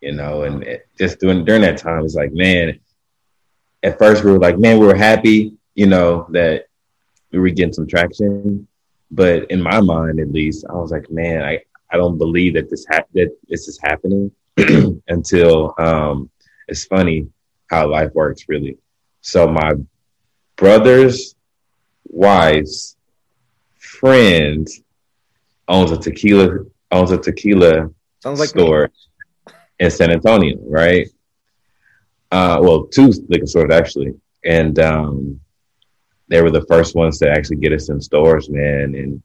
you 0.00 0.12
know, 0.12 0.42
and 0.42 0.62
it, 0.62 0.88
just 0.98 1.20
during 1.20 1.44
during 1.44 1.62
that 1.62 1.78
time, 1.78 2.04
it's 2.04 2.14
like, 2.14 2.32
man. 2.32 2.80
At 3.82 3.98
first, 3.98 4.24
we 4.24 4.32
were 4.32 4.38
like, 4.38 4.58
man, 4.58 4.78
we 4.78 4.86
were 4.86 4.94
happy, 4.94 5.58
you 5.74 5.84
know, 5.84 6.26
that 6.30 6.68
we 7.30 7.38
were 7.38 7.50
getting 7.50 7.74
some 7.74 7.86
traction, 7.86 8.66
but 9.10 9.50
in 9.50 9.60
my 9.60 9.80
mind, 9.80 10.20
at 10.20 10.32
least, 10.32 10.64
I 10.68 10.72
was 10.72 10.90
like, 10.90 11.10
man, 11.10 11.42
I 11.42 11.60
I 11.90 11.96
don't 11.96 12.18
believe 12.18 12.54
that 12.54 12.70
this 12.70 12.84
ha- 12.90 13.04
that 13.14 13.30
this 13.48 13.68
is 13.68 13.78
happening 13.82 14.30
until 15.08 15.74
um 15.78 16.30
it's 16.68 16.84
funny 16.84 17.28
how 17.70 17.88
life 17.90 18.10
works 18.14 18.44
really. 18.48 18.78
So 19.20 19.46
my 19.48 19.72
brother's 20.56 21.34
wife's 22.06 22.96
friend 23.78 24.66
owns 25.68 25.90
a 25.92 25.98
tequila 25.98 26.58
owns 26.90 27.10
a 27.10 27.18
tequila 27.18 27.90
Sounds 28.20 28.40
like 28.40 28.54
me. 28.54 28.62
store 28.62 28.90
in 29.78 29.90
San 29.90 30.10
Antonio, 30.10 30.56
right? 30.62 31.08
Uh, 32.30 32.58
well, 32.60 32.84
two 32.86 33.10
liquor 33.28 33.46
stores 33.46 33.72
actually, 33.72 34.12
and 34.44 34.78
um, 34.78 35.40
they 36.28 36.42
were 36.42 36.50
the 36.50 36.64
first 36.66 36.94
ones 36.94 37.18
to 37.18 37.28
actually 37.30 37.56
get 37.56 37.72
us 37.72 37.88
in 37.90 38.00
stores, 38.00 38.48
man. 38.50 38.94
And 38.94 39.22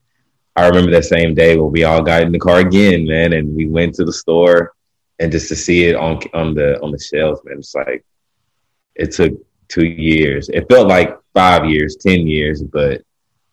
I 0.56 0.66
remember 0.66 0.90
that 0.92 1.04
same 1.04 1.34
day 1.34 1.56
when 1.56 1.72
we 1.72 1.84
all 1.84 2.02
got 2.02 2.22
in 2.22 2.32
the 2.32 2.38
car 2.38 2.58
again, 2.58 3.06
man, 3.06 3.32
and 3.32 3.54
we 3.54 3.66
went 3.66 3.94
to 3.94 4.04
the 4.04 4.12
store, 4.12 4.72
and 5.18 5.30
just 5.30 5.48
to 5.48 5.56
see 5.56 5.84
it 5.84 5.96
on 5.96 6.20
on 6.34 6.54
the 6.54 6.80
on 6.82 6.90
the 6.90 6.98
shelves, 6.98 7.40
man, 7.44 7.58
it's 7.58 7.74
like 7.74 8.04
it 8.94 9.12
took 9.12 9.32
two 9.68 9.86
years. 9.86 10.48
It 10.48 10.68
felt 10.68 10.88
like 10.88 11.16
five 11.34 11.64
years, 11.66 11.96
ten 11.96 12.26
years, 12.26 12.62
but 12.62 13.02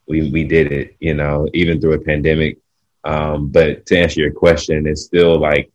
we 0.08 0.32
we 0.32 0.44
did 0.44 0.72
it, 0.72 0.96
you 1.00 1.14
know, 1.14 1.48
even 1.54 1.80
through 1.80 1.94
a 1.94 2.00
pandemic. 2.00 2.58
Um, 3.04 3.48
but 3.48 3.86
to 3.86 3.98
answer 3.98 4.20
your 4.20 4.34
question, 4.34 4.88
it's 4.88 5.04
still 5.04 5.40
like 5.40 5.72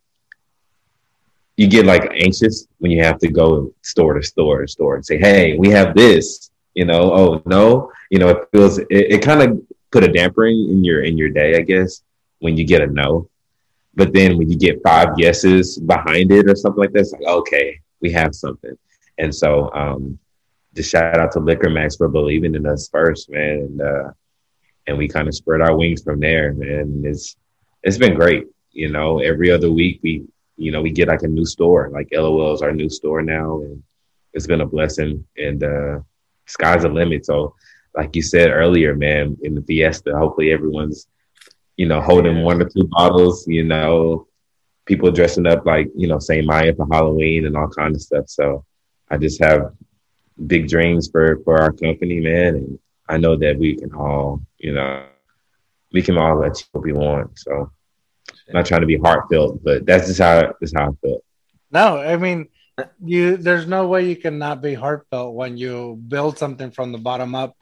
you 1.57 1.67
get 1.67 1.85
like 1.85 2.11
anxious 2.15 2.67
when 2.79 2.91
you 2.91 3.03
have 3.03 3.19
to 3.19 3.27
go 3.27 3.73
store 3.81 4.13
to 4.13 4.23
store 4.23 4.61
to 4.61 4.67
store 4.67 4.95
and 4.95 5.05
say, 5.05 5.17
"Hey, 5.17 5.57
we 5.57 5.69
have 5.69 5.95
this," 5.95 6.51
you 6.73 6.85
know. 6.85 7.13
Oh 7.13 7.41
no, 7.45 7.91
you 8.09 8.19
know, 8.19 8.29
it 8.29 8.47
feels 8.51 8.79
it, 8.79 8.87
it 8.89 9.21
kind 9.21 9.41
of 9.41 9.61
put 9.93 10.03
a 10.03 10.11
dampering 10.11 10.69
in 10.71 10.83
your 10.83 11.03
in 11.03 11.17
your 11.17 11.29
day, 11.29 11.55
I 11.55 11.61
guess, 11.61 12.01
when 12.39 12.57
you 12.57 12.65
get 12.65 12.81
a 12.81 12.87
no. 12.87 13.29
But 13.93 14.11
then 14.11 14.37
when 14.37 14.49
you 14.49 14.57
get 14.57 14.81
five 14.83 15.09
yeses 15.17 15.77
behind 15.77 16.31
it 16.31 16.49
or 16.49 16.55
something 16.55 16.81
like 16.81 16.91
that, 16.93 17.01
it's 17.01 17.13
like, 17.13 17.21
okay, 17.21 17.79
we 18.01 18.11
have 18.11 18.33
something. 18.33 18.75
And 19.19 19.33
so, 19.33 19.71
um, 19.73 20.17
just 20.75 20.89
shout 20.89 21.19
out 21.19 21.31
to 21.33 21.39
Liquor 21.39 21.69
Max 21.69 21.95
for 21.95 22.07
believing 22.07 22.55
in 22.55 22.65
us 22.65 22.89
first, 22.89 23.29
man. 23.29 23.59
And 23.59 23.81
uh, 23.81 24.11
and 24.87 24.97
we 24.97 25.07
kind 25.07 25.27
of 25.27 25.35
spread 25.35 25.61
our 25.61 25.77
wings 25.77 26.01
from 26.01 26.19
there, 26.19 26.53
man. 26.53 27.03
It's 27.05 27.37
it's 27.83 27.99
been 27.99 28.15
great. 28.15 28.47
You 28.71 28.89
know, 28.89 29.19
every 29.19 29.51
other 29.51 29.71
week 29.71 29.99
we 30.01 30.25
you 30.57 30.71
know 30.71 30.81
we 30.81 30.89
get 30.89 31.07
like 31.07 31.21
a 31.21 31.27
new 31.27 31.45
store. 31.45 31.89
Like 31.93 32.09
LOL 32.11 32.55
is 32.55 32.63
our 32.63 32.73
new 32.73 32.89
store 32.89 33.21
now, 33.21 33.61
and 33.61 33.83
it's 34.33 34.47
been 34.47 34.61
a 34.61 34.65
blessing. 34.65 35.23
And 35.37 35.63
uh, 35.63 35.99
sky's 36.47 36.81
the 36.81 36.89
limit. 36.89 37.27
So, 37.27 37.55
like 37.95 38.15
you 38.15 38.21
said 38.21 38.49
earlier, 38.51 38.95
man, 38.95 39.37
in 39.43 39.55
the 39.55 39.61
Fiesta, 39.61 40.17
hopefully 40.17 40.51
everyone's 40.51 41.07
you 41.77 41.87
know 41.87 42.01
holding 42.01 42.43
one 42.43 42.61
or 42.61 42.69
two 42.69 42.87
bottles. 42.91 43.47
You 43.47 43.63
know, 43.63 44.27
people 44.85 45.11
dressing 45.11 45.47
up 45.47 45.65
like 45.65 45.89
you 45.95 46.07
know 46.07 46.19
Saint 46.19 46.45
Maya 46.45 46.73
for 46.75 46.87
Halloween 46.91 47.45
and 47.45 47.55
all 47.55 47.69
kind 47.69 47.95
of 47.95 48.01
stuff. 48.01 48.25
So, 48.27 48.65
I 49.09 49.17
just 49.17 49.41
have 49.43 49.73
big 50.47 50.67
dreams 50.67 51.09
for 51.11 51.39
for 51.43 51.61
our 51.61 51.71
company, 51.71 52.19
man, 52.19 52.55
and 52.55 52.79
I 53.07 53.17
know 53.17 53.35
that 53.37 53.57
we 53.57 53.75
can 53.75 53.93
all, 53.93 54.41
you 54.57 54.73
know, 54.73 55.05
we 55.91 56.01
can 56.01 56.17
all 56.17 56.43
achieve 56.43 56.67
what 56.71 56.83
we 56.83 56.93
want. 56.93 57.37
So, 57.37 57.71
I'm 58.47 58.53
not 58.53 58.65
trying 58.65 58.81
to 58.81 58.87
be 58.87 58.97
heartfelt, 58.97 59.63
but 59.63 59.85
that's 59.85 60.07
just 60.07 60.19
how 60.19 60.53
that's 60.59 60.73
how 60.75 60.89
I 60.89 60.95
felt. 61.05 61.23
No, 61.71 61.97
I 61.97 62.17
mean, 62.17 62.49
you. 63.03 63.37
There's 63.37 63.67
no 63.67 63.87
way 63.87 64.07
you 64.07 64.15
can 64.15 64.37
not 64.37 64.61
be 64.61 64.73
heartfelt 64.73 65.33
when 65.33 65.57
you 65.57 65.99
build 66.07 66.37
something 66.37 66.71
from 66.71 66.91
the 66.91 66.97
bottom 66.97 67.35
up, 67.35 67.55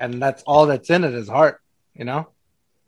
and 0.00 0.20
that's 0.22 0.42
all 0.44 0.66
that's 0.66 0.90
in 0.90 1.04
it 1.04 1.14
is 1.14 1.28
heart. 1.28 1.60
You 1.94 2.04
know, 2.04 2.28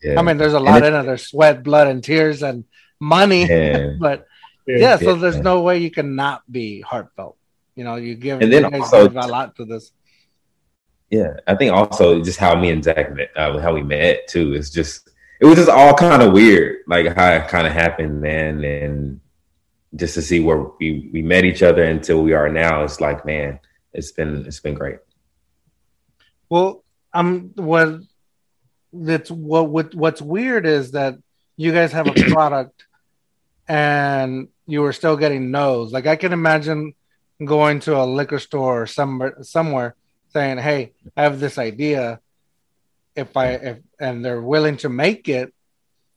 Yeah, 0.02 0.18
I 0.18 0.22
mean, 0.22 0.36
there's 0.36 0.52
a 0.54 0.60
lot 0.60 0.84
in 0.84 0.92
it. 0.94 1.02
There's 1.04 1.26
sweat, 1.26 1.62
blood, 1.62 1.86
and 1.88 2.04
tears, 2.04 2.42
and 2.42 2.64
money. 3.00 3.46
yeah. 3.46 3.94
but 4.00 4.26
yeah, 4.66 4.96
so 4.98 5.14
there's 5.14 5.38
no 5.38 5.62
way 5.62 5.78
you 5.78 5.90
can 5.90 6.14
not 6.14 6.42
be 6.50 6.82
heartfelt. 6.82 7.36
You 7.74 7.84
know, 7.84 7.96
you 7.96 8.14
give, 8.16 8.42
And 8.42 8.52
then 8.52 8.70
you 8.72 8.80
also- 8.82 9.08
give 9.08 9.16
a 9.16 9.26
lot 9.26 9.56
to 9.56 9.64
this. 9.64 9.92
Yeah, 11.10 11.40
I 11.46 11.54
think 11.54 11.72
also 11.72 12.22
just 12.22 12.38
how 12.38 12.54
me 12.54 12.68
and 12.70 12.84
Zach 12.84 13.14
met, 13.14 13.30
uh, 13.34 13.58
how 13.60 13.72
we 13.72 13.82
met 13.82 14.28
too. 14.28 14.52
It's 14.52 14.68
just 14.68 15.08
it 15.40 15.46
was 15.46 15.56
just 15.56 15.70
all 15.70 15.94
kind 15.94 16.20
of 16.20 16.34
weird, 16.34 16.80
like 16.86 17.16
how 17.16 17.32
it 17.32 17.48
kind 17.48 17.66
of 17.66 17.72
happened, 17.72 18.20
man. 18.20 18.62
And 18.62 19.20
just 19.96 20.12
to 20.16 20.20
see 20.22 20.40
where 20.40 20.66
we 20.78 21.08
we 21.10 21.22
met 21.22 21.46
each 21.46 21.62
other 21.62 21.82
until 21.84 22.22
we 22.22 22.34
are 22.34 22.50
now, 22.50 22.84
it's 22.84 23.00
like, 23.00 23.24
man, 23.24 23.58
it's 23.94 24.12
been 24.12 24.44
it's 24.44 24.60
been 24.60 24.74
great. 24.74 24.98
Well, 26.50 26.84
um, 27.12 27.52
what 27.54 28.00
that's 28.92 29.30
what, 29.30 29.68
what 29.68 29.94
what's 29.94 30.22
weird 30.22 30.66
is 30.66 30.92
that 30.92 31.16
you 31.56 31.72
guys 31.72 31.92
have 31.92 32.06
a 32.06 32.12
product 32.32 32.84
and 33.66 34.48
you 34.66 34.80
were 34.80 34.92
still 34.92 35.16
getting 35.16 35.50
no's. 35.50 35.92
Like 35.92 36.06
I 36.06 36.16
can 36.16 36.32
imagine 36.32 36.94
going 37.44 37.80
to 37.80 38.00
a 38.00 38.04
liquor 38.04 38.38
store 38.38 38.82
or 38.82 38.86
somewhere 38.86 39.42
somewhere 39.42 39.94
saying, 40.32 40.58
"Hey, 40.58 40.92
I 41.16 41.22
have 41.22 41.40
this 41.40 41.58
idea. 41.58 42.20
If 43.14 43.36
I 43.36 43.48
if 43.52 43.78
and 43.98 44.24
they're 44.24 44.42
willing 44.42 44.76
to 44.78 44.88
make 44.88 45.28
it, 45.28 45.52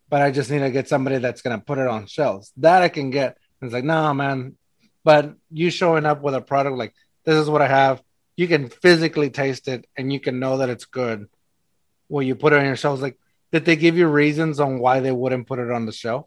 but 0.10 0.22
I 0.22 0.32
just 0.32 0.52
need 0.52 0.60
to 0.60 0.72
get 0.72 0.88
somebody 0.88 1.18
that's 1.18 1.42
gonna 1.42 1.60
put 1.60 1.80
it 1.80 1.88
on 1.88 2.08
shelves. 2.08 2.52
That 2.58 2.82
I 2.82 2.90
can 2.90 3.10
get." 3.10 3.38
And 3.60 3.68
it's 3.68 3.74
like, 3.74 3.84
"No, 3.84 4.14
man." 4.14 4.56
But 5.04 5.34
you 5.50 5.72
showing 5.72 6.06
up 6.06 6.22
with 6.22 6.36
a 6.36 6.42
product 6.42 6.78
like 6.78 6.94
this 7.26 7.36
is 7.36 7.50
what 7.50 7.62
I 7.62 7.68
have 7.68 8.02
you 8.42 8.48
can 8.48 8.70
physically 8.70 9.30
taste 9.30 9.68
it 9.68 9.86
and 9.96 10.12
you 10.12 10.20
can 10.20 10.40
know 10.40 10.58
that 10.58 10.70
it's 10.70 10.86
good 10.86 11.28
when 12.08 12.26
you 12.26 12.34
put 12.34 12.54
it 12.54 12.60
on 12.60 12.66
your 12.66 12.76
shelves. 12.76 13.00
Like, 13.00 13.20
did 13.52 13.66
they 13.66 13.76
give 13.76 13.96
you 13.96 14.08
reasons 14.08 14.60
on 14.60 14.80
why 14.80 15.00
they 15.00 15.12
wouldn't 15.12 15.46
put 15.46 15.60
it 15.60 15.70
on 15.70 15.86
the 15.86 15.92
shelf? 15.92 16.26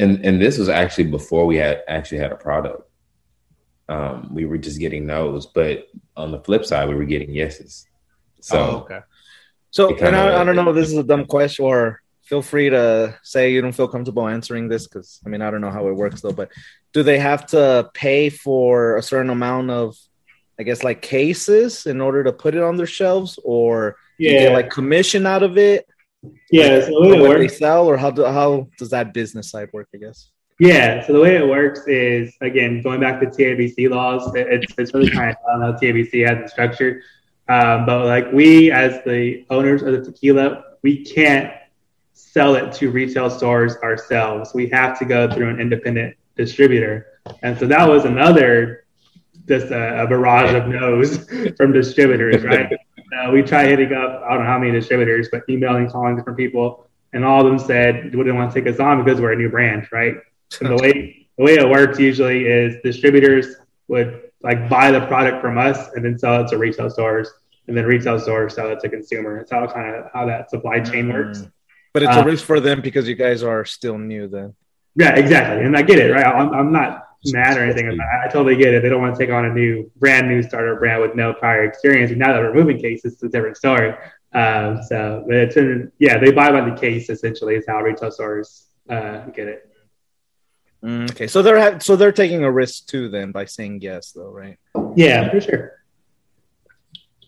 And 0.00 0.24
and 0.26 0.42
this 0.42 0.58
was 0.58 0.68
actually 0.68 1.04
before 1.04 1.46
we 1.46 1.56
had 1.56 1.82
actually 1.86 2.18
had 2.18 2.32
a 2.32 2.36
product. 2.36 2.82
Um, 3.88 4.34
we 4.34 4.46
were 4.46 4.58
just 4.58 4.80
getting 4.80 5.06
no's, 5.06 5.46
but 5.46 5.86
on 6.16 6.32
the 6.32 6.40
flip 6.40 6.64
side, 6.66 6.88
we 6.88 6.96
were 6.96 7.04
getting 7.04 7.30
yeses. 7.30 7.86
So 8.40 8.58
oh, 8.58 8.76
okay. 8.82 9.00
So, 9.70 9.90
It 9.90 9.98
kinda- 9.98 10.08
and 10.08 10.16
I, 10.16 10.40
I 10.40 10.44
don't 10.44 10.56
know. 10.56 10.72
This 10.72 10.88
is 10.90 10.98
a 10.98 11.04
dumb 11.04 11.24
question, 11.26 11.66
or 11.66 12.02
feel 12.22 12.42
free 12.42 12.68
to 12.70 13.16
say 13.22 13.52
you 13.52 13.62
don't 13.62 13.78
feel 13.80 13.86
comfortable 13.86 14.26
answering 14.26 14.66
this 14.68 14.88
because 14.88 15.20
I 15.24 15.28
mean 15.28 15.40
I 15.40 15.52
don't 15.52 15.60
know 15.60 15.70
how 15.70 15.86
it 15.86 15.92
works 15.94 16.20
though. 16.20 16.32
But 16.32 16.50
do 16.92 17.04
they 17.04 17.20
have 17.20 17.46
to 17.54 17.88
pay 17.94 18.28
for 18.28 18.96
a 18.96 19.02
certain 19.02 19.30
amount 19.30 19.70
of, 19.70 19.96
I 20.58 20.62
guess, 20.62 20.82
like 20.82 21.02
cases 21.02 21.86
in 21.86 22.00
order 22.00 22.24
to 22.24 22.32
put 22.32 22.54
it 22.54 22.62
on 22.62 22.76
their 22.76 22.86
shelves, 22.86 23.38
or 23.44 23.96
you 24.18 24.32
Yeah, 24.32 24.40
get 24.44 24.52
like 24.52 24.70
commission 24.70 25.26
out 25.26 25.42
of 25.42 25.58
it? 25.58 25.86
yeah. 26.50 26.80
So 26.80 26.86
the 26.86 27.00
way 27.00 27.16
it 27.16 27.20
what 27.20 27.28
they 27.38 27.44
works, 27.44 27.58
sell, 27.58 27.86
or 27.86 27.96
how 27.96 28.10
do, 28.10 28.24
how 28.24 28.68
does 28.78 28.90
that 28.90 29.12
business 29.12 29.50
side 29.50 29.68
work? 29.72 29.88
I 29.94 29.98
guess. 29.98 30.30
yeah. 30.58 31.06
So 31.06 31.12
the 31.12 31.20
way 31.20 31.36
it 31.36 31.46
works 31.46 31.86
is 31.86 32.34
again 32.40 32.80
going 32.82 33.00
back 33.00 33.20
to 33.20 33.26
TABC 33.26 33.90
laws. 33.90 34.34
it- 34.34 34.48
It's 34.48 34.74
it's 34.78 34.94
really 34.94 35.10
kind 35.10 35.30
of 35.30 35.36
I 35.46 35.52
don't 35.52 35.60
know 35.60 35.72
how 35.72 35.78
TABC 35.78 36.26
has 36.26 36.38
it 36.44 36.48
structured, 36.50 37.02
um, 37.48 37.84
but 37.84 38.06
like 38.06 38.32
we 38.32 38.70
as 38.72 39.02
the 39.04 39.44
owners 39.50 39.82
of 39.82 39.92
the 39.92 40.02
tequila, 40.10 40.64
we 40.82 41.04
can't 41.04 41.52
sell 42.14 42.54
it 42.54 42.72
to 42.72 42.90
retail 42.90 43.28
stores 43.28 43.76
ourselves. 43.82 44.54
We 44.54 44.68
have 44.70 44.98
to 45.00 45.04
go 45.04 45.30
through 45.30 45.50
an 45.50 45.60
independent 45.60 46.16
distributor, 46.34 47.06
and 47.42 47.58
so 47.58 47.66
that 47.66 47.86
was 47.86 48.06
another 48.06 48.85
just 49.46 49.66
a, 49.66 50.02
a 50.02 50.06
barrage 50.06 50.52
of 50.54 50.68
no's 50.68 51.28
from 51.56 51.72
distributors, 51.72 52.42
right? 52.44 52.72
uh, 52.72 53.30
we 53.32 53.42
tried 53.42 53.66
hitting 53.66 53.92
up 53.92 54.22
I 54.24 54.34
don't 54.34 54.40
know 54.40 54.50
how 54.50 54.58
many 54.58 54.72
distributors, 54.72 55.28
but 55.30 55.42
emailing, 55.48 55.88
calling 55.88 56.16
different 56.16 56.38
people, 56.38 56.86
and 57.12 57.24
all 57.24 57.40
of 57.40 57.46
them 57.46 57.58
said 57.58 58.10
they 58.12 58.16
wouldn't 58.16 58.36
want 58.36 58.52
to 58.52 58.60
take 58.60 58.72
us 58.72 58.80
on 58.80 59.02
because 59.02 59.20
we're 59.20 59.32
a 59.32 59.36
new 59.36 59.48
brand, 59.48 59.88
right? 59.92 60.14
And 60.60 60.70
the 60.70 60.76
way 60.76 61.28
the 61.38 61.44
way 61.44 61.54
it 61.54 61.68
works 61.68 61.98
usually 61.98 62.46
is 62.46 62.76
distributors 62.82 63.56
would 63.88 64.22
like 64.42 64.68
buy 64.68 64.90
the 64.90 65.00
product 65.06 65.40
from 65.40 65.58
us 65.58 65.88
and 65.94 66.04
then 66.04 66.18
sell 66.18 66.44
it 66.44 66.48
to 66.48 66.58
retail 66.58 66.90
stores, 66.90 67.30
and 67.68 67.76
then 67.76 67.84
retail 67.84 68.18
stores 68.18 68.54
sell 68.54 68.68
it 68.70 68.80
to 68.80 68.88
consumer. 68.88 69.38
It's 69.38 69.50
how 69.50 69.66
kind 69.66 69.94
of 69.94 70.10
how 70.12 70.26
that 70.26 70.50
supply 70.50 70.80
chain 70.80 71.12
works. 71.12 71.40
Mm. 71.40 71.52
But 71.92 72.02
it's 72.02 72.16
Uh, 72.16 72.20
a 72.20 72.24
risk 72.26 72.44
for 72.44 72.60
them 72.60 72.80
because 72.82 73.08
you 73.08 73.14
guys 73.14 73.42
are 73.42 73.64
still 73.64 73.96
new 73.96 74.28
then. 74.28 74.54
Yeah, 74.96 75.14
exactly. 75.14 75.64
And 75.64 75.76
I 75.76 75.82
get 75.82 75.98
it, 75.98 76.12
right? 76.12 76.26
I'm, 76.26 76.52
I'm 76.52 76.72
not 76.72 77.05
mad 77.26 77.56
or 77.56 77.62
anything. 77.64 77.88
I, 77.88 78.26
I 78.26 78.28
totally 78.28 78.56
get 78.56 78.74
it. 78.74 78.82
They 78.82 78.88
don't 78.88 79.00
want 79.00 79.14
to 79.14 79.18
take 79.18 79.32
on 79.32 79.44
a 79.44 79.52
new, 79.52 79.90
brand 79.96 80.28
new 80.28 80.42
starter 80.42 80.76
brand 80.76 81.02
with 81.02 81.14
no 81.14 81.32
prior 81.32 81.64
experience. 81.64 82.10
And 82.10 82.18
now 82.20 82.32
that 82.32 82.40
we're 82.40 82.54
moving 82.54 82.78
cases, 82.78 83.14
it's 83.14 83.22
a 83.22 83.28
different 83.28 83.56
story. 83.56 83.94
Um, 84.32 84.82
so 84.82 85.24
but 85.26 85.36
it's 85.36 85.56
in, 85.56 85.90
yeah, 85.98 86.18
they 86.18 86.30
buy 86.32 86.50
by 86.50 86.68
the 86.68 86.76
case 86.76 87.08
essentially 87.08 87.54
is 87.56 87.64
how 87.66 87.80
retail 87.80 88.10
stores 88.10 88.66
uh, 88.88 89.26
get 89.26 89.48
it. 89.48 89.70
Mm, 90.84 91.10
okay, 91.10 91.26
so 91.26 91.42
they're 91.42 91.58
ha- 91.58 91.78
so 91.78 91.96
they're 91.96 92.12
taking 92.12 92.44
a 92.44 92.52
risk 92.52 92.86
too 92.86 93.08
then 93.08 93.32
by 93.32 93.46
saying 93.46 93.80
yes 93.80 94.12
though, 94.12 94.30
right? 94.30 94.58
Yeah, 94.94 95.30
for 95.30 95.40
sure. 95.40 95.72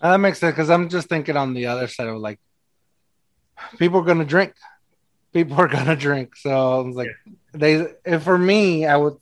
Uh, 0.01 0.13
That 0.13 0.19
makes 0.19 0.39
sense 0.39 0.53
because 0.53 0.71
I'm 0.71 0.89
just 0.89 1.09
thinking 1.09 1.37
on 1.37 1.55
the 1.55 1.67
other 1.67 1.89
side 1.89 2.09
of 2.09 2.19
like, 2.19 2.39
people 3.79 4.01
are 4.01 4.05
gonna 4.05 4.25
drink, 4.25 4.53
people 5.33 5.57
are 5.57 5.67
gonna 5.67 5.97
drink. 6.09 6.37
So 6.37 6.51
I 6.51 6.83
was 6.83 6.95
like, 6.95 7.11
they. 7.53 7.87
If 8.05 8.23
for 8.23 8.39
me, 8.39 8.87
I 8.87 8.97
would 8.97 9.17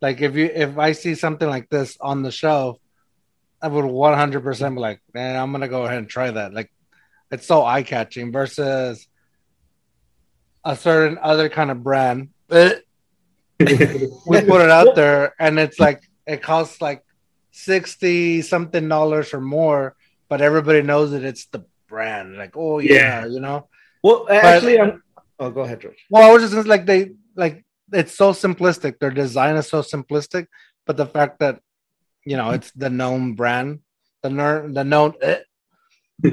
like 0.00 0.20
if 0.20 0.34
you 0.36 0.46
if 0.46 0.78
I 0.78 0.92
see 0.92 1.14
something 1.14 1.48
like 1.48 1.68
this 1.70 1.96
on 2.00 2.22
the 2.22 2.30
shelf, 2.30 2.78
I 3.62 3.68
would 3.68 3.84
100 3.84 4.42
percent 4.42 4.74
be 4.74 4.80
like, 4.80 5.00
man, 5.14 5.36
I'm 5.40 5.52
gonna 5.52 5.68
go 5.68 5.84
ahead 5.84 5.98
and 5.98 6.08
try 6.08 6.30
that. 6.30 6.52
Like, 6.54 6.70
it's 7.30 7.46
so 7.46 7.64
eye 7.64 7.82
catching 7.82 8.32
versus 8.32 9.06
a 10.64 10.76
certain 10.76 11.18
other 11.20 11.48
kind 11.48 11.70
of 11.70 11.82
brand. 11.82 12.28
We 13.58 14.40
put 14.42 14.60
it 14.60 14.70
out 14.70 14.94
there 14.94 15.34
and 15.38 15.58
it's 15.58 15.80
like 15.80 16.02
it 16.26 16.42
costs 16.42 16.82
like 16.82 17.02
60 17.52 18.42
something 18.42 18.86
dollars 18.86 19.32
or 19.32 19.40
more 19.40 19.96
but 20.28 20.42
everybody 20.42 20.82
knows 20.82 21.12
that 21.12 21.24
it's 21.24 21.46
the 21.46 21.64
brand 21.88 22.36
like 22.36 22.54
oh 22.54 22.80
yeah, 22.80 22.92
Yeah. 23.22 23.26
you 23.26 23.40
know 23.40 23.68
Well, 24.02 24.26
actually, 24.30 24.78
I'm. 24.78 25.02
Oh, 25.38 25.50
go 25.50 25.62
ahead, 25.62 25.80
George. 25.80 26.04
well 26.10 26.28
i 26.28 26.32
was 26.32 26.50
just 26.50 26.66
like 26.68 26.84
they 26.84 27.12
like 27.34 27.64
it's 27.92 28.16
so 28.16 28.32
simplistic. 28.32 28.98
Their 28.98 29.10
design 29.10 29.56
is 29.56 29.68
so 29.68 29.82
simplistic 29.82 30.46
but 30.86 30.96
the 30.96 31.06
fact 31.06 31.40
that 31.40 31.60
you 32.24 32.36
know 32.36 32.50
it's 32.50 32.70
the 32.72 32.88
known 32.90 33.34
brand 33.34 33.80
the 34.22 34.30
ner- 34.30 34.68
the 34.72 34.84
known 34.84 35.12
eh, 35.20 35.40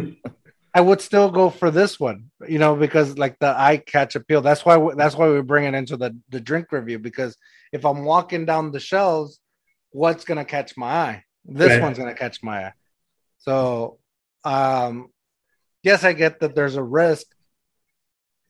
i 0.73 0.81
would 0.81 1.01
still 1.01 1.29
go 1.29 1.49
for 1.49 1.69
this 1.71 1.99
one 1.99 2.31
you 2.47 2.59
know 2.59 2.75
because 2.75 3.17
like 3.17 3.37
the 3.39 3.47
eye 3.47 3.77
catch 3.77 4.15
appeal. 4.15 4.41
That's 4.41 4.65
why 4.65 4.77
we, 4.77 4.93
that's 4.95 5.15
why 5.15 5.29
we 5.29 5.41
bring 5.41 5.65
it 5.65 5.73
into 5.73 5.97
the 5.97 6.15
the 6.29 6.39
drink 6.39 6.71
review 6.71 6.99
because 6.99 7.37
if 7.71 7.85
i'm 7.85 8.03
walking 8.05 8.45
down 8.45 8.71
the 8.71 8.79
shelves 8.79 9.39
what's 9.91 10.25
gonna 10.25 10.45
catch 10.45 10.75
my 10.77 10.87
eye? 10.87 11.23
This 11.45 11.69
Right. 11.73 11.81
one's 11.81 11.97
gonna 11.99 12.15
catch 12.15 12.41
my 12.41 12.65
eye. 12.67 12.73
So 13.39 13.99
um 14.43 15.09
yes 15.83 16.03
i 16.03 16.13
get 16.13 16.39
that 16.39 16.55
there's 16.55 16.75
a 16.75 16.83
risk 16.83 17.27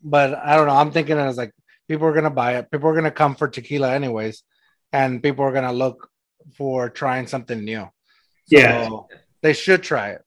but 0.01 0.33
i 0.35 0.55
don't 0.55 0.67
know. 0.67 0.75
I'm 0.75 0.91
thinking 0.91 1.17
it 1.17 1.21
as 1.21 1.37
like 1.37 1.51
people 1.87 2.07
are 2.07 2.13
gonna 2.13 2.29
buy 2.29 2.57
it 2.57 2.69
people 2.71 2.89
are 2.89 2.95
gonna 2.95 3.11
come 3.11 3.35
for 3.35 3.47
tequila 3.47 3.91
anyways 3.91 4.43
and 4.91 5.21
people 5.23 5.43
are 5.45 5.51
gonna 5.51 5.73
look 5.73 6.09
for 6.57 6.89
trying 6.89 7.27
something 7.27 7.63
new 7.63 7.87
Yeah. 8.47 8.89
They 9.41 9.53
should 9.53 9.83
try 9.83 10.09
it 10.11 10.21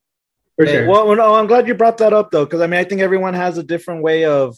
For 0.57 0.67
sure. 0.67 0.89
Well, 0.89 1.15
no, 1.15 1.35
I'm 1.35 1.47
glad 1.47 1.69
you 1.69 1.75
brought 1.75 1.99
that 1.99 2.13
up 2.13 2.31
though, 2.31 2.45
because 2.45 2.61
I 2.61 2.67
mean, 2.67 2.81
I 2.81 2.85
think 2.85 3.01
everyone 3.01 3.35
has 3.35 3.59
a 3.59 3.63
different 3.63 4.03
way 4.03 4.25
of 4.25 4.57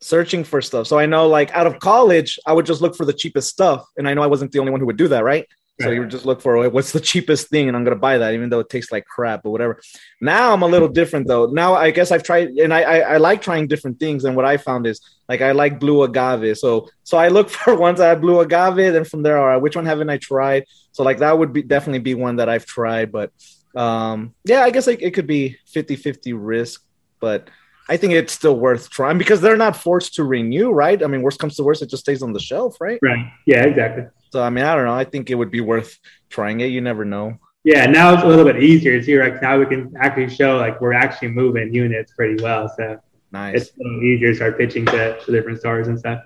searching 0.00 0.44
for 0.44 0.60
stuff. 0.60 0.86
So 0.86 0.98
I 0.98 1.06
know, 1.06 1.28
like, 1.28 1.50
out 1.52 1.66
of 1.66 1.78
college, 1.78 2.38
I 2.46 2.52
would 2.52 2.66
just 2.66 2.82
look 2.82 2.96
for 2.96 3.04
the 3.04 3.12
cheapest 3.12 3.48
stuff, 3.48 3.86
and 3.96 4.08
I 4.08 4.14
know 4.14 4.22
I 4.22 4.26
wasn't 4.26 4.52
the 4.52 4.58
only 4.58 4.72
one 4.72 4.80
who 4.80 4.86
would 4.86 4.96
do 4.96 5.08
that, 5.08 5.24
right? 5.24 5.46
So 5.80 5.90
you 5.90 6.06
just 6.06 6.24
look 6.24 6.40
for 6.40 6.68
what's 6.70 6.92
the 6.92 7.00
cheapest 7.00 7.48
thing, 7.48 7.68
and 7.68 7.76
I'm 7.76 7.84
gonna 7.84 7.96
buy 7.96 8.18
that, 8.18 8.32
even 8.34 8.48
though 8.48 8.60
it 8.60 8.70
tastes 8.70 8.90
like 8.90 9.04
crap 9.04 9.44
or 9.44 9.52
whatever. 9.52 9.80
Now 10.20 10.52
I'm 10.52 10.62
a 10.62 10.66
little 10.66 10.88
different 10.88 11.28
though. 11.28 11.46
Now 11.46 11.74
I 11.74 11.90
guess 11.90 12.10
I've 12.10 12.22
tried, 12.22 12.48
and 12.48 12.72
I 12.72 12.82
I, 12.82 12.98
I 12.98 13.16
like 13.18 13.42
trying 13.42 13.66
different 13.66 14.00
things. 14.00 14.24
And 14.24 14.34
what 14.36 14.46
I 14.46 14.56
found 14.56 14.86
is 14.86 15.00
like 15.28 15.42
I 15.42 15.52
like 15.52 15.78
blue 15.78 16.02
agave. 16.02 16.56
So 16.56 16.88
so 17.04 17.18
I 17.18 17.28
look 17.28 17.50
for 17.56 17.76
ones 17.76 17.98
that 17.98 18.06
have 18.06 18.20
blue 18.20 18.40
agave. 18.40 18.92
Then 18.92 19.04
from 19.04 19.22
there, 19.22 19.38
all 19.38 19.46
right, 19.46 19.60
which 19.60 19.76
one 19.76 19.86
haven't 19.86 20.10
I 20.10 20.16
tried? 20.18 20.64
So 20.92 21.02
like 21.02 21.18
that 21.18 21.38
would 21.38 21.52
be 21.52 21.62
definitely 21.62 22.00
be 22.00 22.14
one 22.14 22.36
that 22.36 22.48
I've 22.48 22.66
tried, 22.66 23.12
but 23.12 23.30
um 23.76 24.34
yeah 24.44 24.62
i 24.62 24.70
guess 24.70 24.86
like 24.86 25.02
it 25.02 25.12
could 25.12 25.26
be 25.26 25.58
50 25.66 25.96
50 25.96 26.32
risk 26.32 26.82
but 27.20 27.50
i 27.88 27.96
think 27.96 28.14
it's 28.14 28.32
still 28.32 28.58
worth 28.58 28.88
trying 28.88 29.18
because 29.18 29.40
they're 29.42 29.56
not 29.56 29.76
forced 29.76 30.14
to 30.14 30.24
renew 30.24 30.70
right 30.70 31.04
i 31.04 31.06
mean 31.06 31.20
worst 31.20 31.38
comes 31.38 31.56
to 31.56 31.62
worst 31.62 31.82
it 31.82 31.90
just 31.90 32.02
stays 32.02 32.22
on 32.22 32.32
the 32.32 32.40
shelf 32.40 32.78
right 32.80 32.98
right. 33.02 33.30
Yeah, 33.44 33.64
exactly. 33.64 34.04
So 34.32 34.42
i 34.42 34.50
mean 34.50 34.64
i 34.64 34.74
don't 34.74 34.84
know 34.84 34.94
i 34.94 35.04
think 35.04 35.30
it 35.30 35.34
would 35.34 35.50
be 35.50 35.60
worth 35.60 35.98
trying 36.30 36.60
it 36.60 36.66
you 36.66 36.80
never 36.80 37.04
know 37.04 37.38
Yeah, 37.64 37.86
now 37.86 38.14
it's 38.14 38.22
a 38.22 38.28
little 38.30 38.44
bit 38.44 38.62
easier 38.62 39.02
too. 39.02 39.18
Like 39.18 39.42
now 39.42 39.58
we 39.58 39.66
can 39.66 39.82
actually 40.04 40.30
show 40.30 40.50
like 40.56 40.80
we're 40.80 40.92
actually 41.04 41.32
moving 41.42 41.74
units 41.74 42.12
pretty 42.18 42.38
well. 42.40 42.64
So 42.78 42.84
nice 43.32 43.54
it's 43.56 43.68
a 43.74 43.82
little 43.82 44.02
easier 44.10 44.30
to 44.30 44.36
start 44.40 44.54
pitching 44.56 44.84
to, 44.86 45.18
to 45.22 45.26
different 45.34 45.58
stores 45.58 45.88
and 45.90 45.98
stuff. 45.98 46.18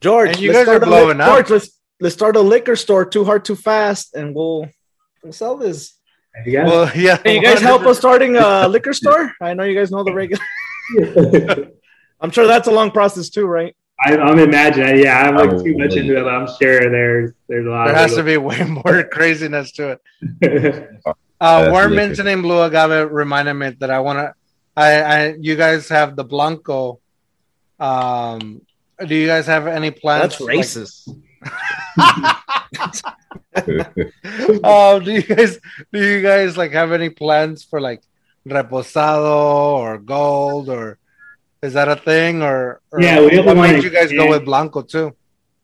george 0.00 0.30
And 0.30 0.40
you 0.40 0.52
guys 0.52 0.62
are 0.62 0.78
start 0.78 0.82
a 0.84 0.86
blowing 0.86 1.20
up. 1.20 1.26
george 1.30 1.50
let's 1.54 1.68
let's 2.02 2.14
start 2.20 2.34
a 2.36 2.44
liquor 2.54 2.76
store 2.84 3.04
too 3.14 3.24
hard 3.28 3.42
too 3.48 3.56
fast 3.70 4.14
and 4.18 4.26
we'll 4.36 4.60
we'll 5.22 5.32
sell 5.42 5.56
this 5.64 5.78
There 6.34 6.44
you 6.46 6.52
go. 6.58 6.64
well 6.70 6.86
yeah 6.94 7.16
can 7.22 7.34
you 7.36 7.42
guys 7.48 7.60
help 7.70 7.82
us 7.90 7.98
starting 7.98 8.32
a 8.36 8.68
liquor 8.74 8.94
store 9.00 9.22
i 9.42 9.54
know 9.56 9.64
you 9.70 9.74
guys 9.78 9.90
know 9.90 10.04
the 10.04 10.14
regular 10.22 10.44
i'm 12.22 12.30
sure 12.30 12.46
that's 12.46 12.68
a 12.68 12.74
long 12.78 12.90
process 12.98 13.26
too 13.36 13.46
right 13.58 13.74
I, 14.04 14.16
I'm 14.16 14.38
imagining. 14.38 15.02
Yeah, 15.02 15.22
I'm 15.22 15.36
like 15.36 15.50
too 15.62 15.76
much 15.76 15.94
into 15.96 16.18
it. 16.18 16.22
But 16.22 16.34
I'm 16.34 16.48
sure 16.60 16.90
there's 16.90 17.32
there's 17.48 17.66
a 17.66 17.70
lot. 17.70 17.86
there 17.86 17.94
of 17.94 18.00
has 18.00 18.14
to 18.14 18.22
be 18.22 18.36
way 18.36 18.62
more 18.86 19.04
craziness 19.04 19.72
to 19.72 19.92
it 19.92 20.00
be. 20.40 20.86
Uh, 21.38 21.64
That's 21.64 21.72
Warren 21.72 21.94
mentioning 21.94 22.40
blue 22.40 22.62
agave 22.62 23.12
reminded 23.12 23.52
me 23.52 23.68
that 23.80 23.90
I 23.90 24.00
want 24.00 24.20
to. 24.20 24.34
I, 24.74 25.02
I, 25.02 25.34
you 25.38 25.54
guys 25.54 25.86
have 25.90 26.16
the 26.16 26.24
blanco. 26.24 26.98
Um, 27.78 28.62
do 29.06 29.14
you 29.14 29.26
guys 29.26 29.44
have 29.44 29.66
any 29.66 29.90
plans? 29.90 30.38
that's 30.38 30.40
racist 30.40 31.14
Oh, 34.64 35.00
do 35.04 35.12
you 35.12 35.22
guys 35.22 35.58
do 35.92 36.04
you 36.04 36.22
guys 36.22 36.56
like 36.56 36.72
have 36.72 36.92
any 36.92 37.10
plans 37.10 37.64
for 37.64 37.80
like 37.80 38.02
reposado 38.46 39.78
or 39.78 39.98
gold 39.98 40.68
or 40.68 40.98
is 41.66 41.72
that 41.74 41.88
a 41.88 41.96
thing 41.96 42.42
or, 42.42 42.80
or 42.92 43.00
Yeah, 43.00 43.20
we 43.20 43.30
definitely 43.30 43.60
made 43.72 43.82
you 43.82 43.90
guys 43.90 44.10
go 44.12 44.28
with 44.28 44.44
blanco 44.44 44.82
too? 44.82 45.14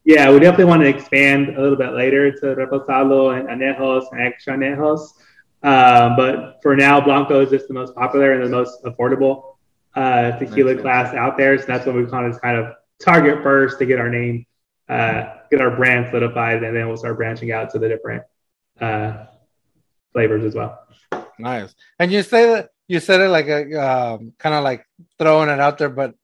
yeah, 0.05 0.31
we 0.33 0.41
definitely 0.41 0.65
want 0.73 0.83
to 0.83 0.89
expand 0.89 1.51
a 1.57 1.61
little 1.63 1.77
bit 1.85 1.93
later 1.93 2.33
to 2.33 2.47
reposado 2.57 3.39
and 3.39 3.49
anejos 3.49 4.05
and 4.13 4.21
extra 4.21 4.55
anejos. 4.57 5.01
Um, 5.63 6.17
but 6.17 6.59
for 6.61 6.75
now, 6.75 7.01
blanco 7.01 7.41
is 7.41 7.51
just 7.51 7.69
the 7.69 7.75
most 7.75 7.95
popular 7.95 8.33
and 8.33 8.43
the 8.45 8.49
most 8.49 8.83
affordable 8.83 9.55
uh, 9.95 10.33
tequila 10.41 10.75
Nice. 10.75 10.83
class 10.83 11.15
out 11.15 11.39
there. 11.39 11.57
So 11.59 11.67
that's 11.67 11.87
what 11.87 11.95
we 11.95 12.05
kind 12.07 12.27
of 12.33 12.41
kind 12.41 12.59
of 12.59 12.73
target 13.01 13.45
first 13.45 13.79
to 13.79 13.87
get 13.87 14.01
our 14.01 14.11
name, 14.11 14.45
uh, 14.89 15.23
get 15.53 15.61
our 15.61 15.71
brand 15.71 16.09
solidified, 16.11 16.65
and 16.65 16.75
then 16.77 16.89
we'll 16.89 16.97
start 16.97 17.17
branching 17.17 17.53
out 17.53 17.71
to 17.71 17.79
the 17.79 17.89
different 17.89 18.25
uh, 18.81 19.27
flavors 20.13 20.45
as 20.45 20.55
well. 20.57 20.81
Nice. 21.39 21.77
And 22.01 22.11
you 22.11 22.25
say 22.25 22.47
that 22.47 22.71
you 22.93 23.01
said 23.01 23.23
it 23.23 23.29
like 23.31 23.49
a 23.49 23.61
um, 23.89 24.35
kind 24.39 24.55
of 24.55 24.63
like 24.63 24.85
throwing 25.19 25.49
it 25.49 25.59
out 25.59 25.79
there, 25.79 25.89
but 25.89 26.15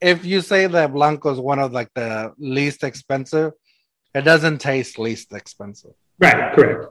if 0.00 0.24
you 0.24 0.40
say 0.40 0.66
that 0.66 0.94
blanco 0.94 1.30
is 1.30 1.38
one 1.38 1.58
of 1.58 1.72
like 1.72 1.92
the 1.94 2.32
least 2.38 2.84
expensive, 2.84 3.52
it 4.14 4.22
doesn't 4.22 4.62
taste 4.62 4.98
least 4.98 5.34
expensive. 5.34 5.92
Right, 6.18 6.54
correct. 6.54 6.86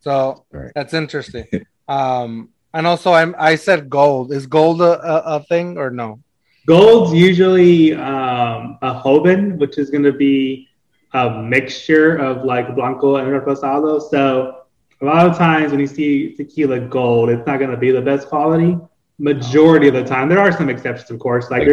So 0.00 0.44
Right. 0.50 0.72
that's 0.74 0.92
interesting. 0.92 1.46
um, 1.88 2.48
and 2.74 2.84
also, 2.84 3.12
I'm 3.12 3.36
I 3.38 3.54
said 3.54 3.88
gold. 3.88 4.32
Is 4.32 4.46
gold 4.48 4.82
a, 4.82 4.94
a, 5.12 5.36
a 5.36 5.42
thing 5.44 5.78
or 5.78 5.90
no? 5.90 6.18
Gold's 6.66 7.14
usually 7.14 7.94
um, 7.94 8.76
a 8.82 9.00
Joven, 9.04 9.56
which 9.56 9.78
is 9.78 9.88
going 9.88 10.02
to 10.02 10.12
be 10.12 10.68
a 11.14 11.30
mixture 11.42 12.16
of 12.16 12.44
like 12.44 12.74
Blanco 12.74 13.16
and 13.16 13.28
Reposado. 13.28 14.02
So 14.10 14.65
a 15.00 15.04
lot 15.04 15.26
of 15.26 15.36
times 15.36 15.72
when 15.72 15.80
you 15.80 15.86
see 15.86 16.34
tequila 16.34 16.80
gold, 16.80 17.28
it's 17.28 17.46
not 17.46 17.58
going 17.58 17.70
to 17.70 17.76
be 17.76 17.90
the 17.90 18.00
best 18.00 18.28
quality. 18.28 18.78
Majority 19.18 19.88
of 19.88 19.94
the 19.94 20.04
time, 20.04 20.28
there 20.28 20.38
are 20.38 20.52
some 20.52 20.68
exceptions, 20.68 21.10
of 21.10 21.18
course. 21.18 21.50
Like 21.50 21.66
like 21.66 21.68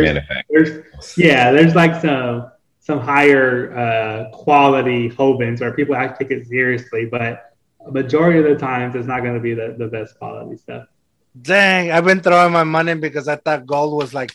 there's, 0.49 0.71
there's 0.71 1.17
yeah, 1.17 1.51
there's 1.51 1.75
like 1.75 2.01
some 2.01 2.51
some 2.79 2.99
higher 2.99 3.77
uh, 3.77 4.29
quality 4.31 5.09
Jovens 5.09 5.61
where 5.61 5.73
people 5.73 5.95
actually 5.95 6.27
take 6.27 6.37
it 6.37 6.47
seriously, 6.47 7.05
but 7.05 7.53
a 7.85 7.91
majority 7.91 8.39
of 8.39 8.45
the 8.45 8.55
times 8.55 8.95
it's 8.95 9.07
not 9.07 9.21
going 9.21 9.33
to 9.33 9.39
be 9.39 9.53
the, 9.53 9.75
the 9.77 9.87
best 9.87 10.17
quality 10.17 10.57
stuff. 10.57 10.87
Dang, 11.41 11.91
I've 11.91 12.05
been 12.05 12.21
throwing 12.21 12.53
my 12.53 12.63
money 12.63 12.93
because 12.93 13.27
I 13.27 13.37
thought 13.37 13.65
gold 13.65 13.97
was 14.01 14.13
like 14.13 14.31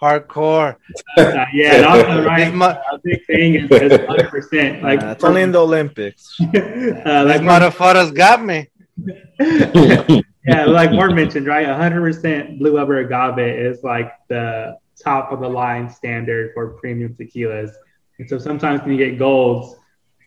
hardcore. 0.00 0.76
Uh, 1.16 1.44
yeah, 1.52 1.76
and 1.76 1.84
also 1.86 2.24
right, 2.24 2.44
These, 2.46 2.54
mu- 2.54 2.89
a 3.00 3.08
big 3.08 3.26
thing 3.26 3.54
is, 3.54 3.70
is 3.70 3.92
100%. 3.98 4.82
Like, 4.82 5.02
Uh, 5.02 5.06
it's 5.08 5.24
only 5.24 5.42
in 5.42 5.52
the 5.52 5.60
olympics 5.60 6.38
uh, 6.40 7.24
like, 7.26 7.42
Mark, 7.42 7.62
motherfuckers 7.62 8.14
got 8.14 8.44
me. 8.44 8.68
yeah, 10.46 10.64
like 10.66 10.92
Mark 10.92 11.12
mentioned, 11.14 11.46
right? 11.46 11.66
100% 11.66 12.58
blue 12.58 12.74
Weber 12.74 12.98
agave 12.98 13.38
is 13.38 13.82
like 13.82 14.12
the 14.28 14.76
top 15.02 15.32
of 15.32 15.40
the 15.40 15.48
line 15.48 15.88
standard 15.88 16.52
for 16.54 16.70
premium 16.80 17.14
tequilas. 17.14 17.70
And 18.18 18.28
so 18.28 18.38
sometimes 18.38 18.82
when 18.82 18.92
you 18.92 18.98
get 18.98 19.18
golds, 19.18 19.76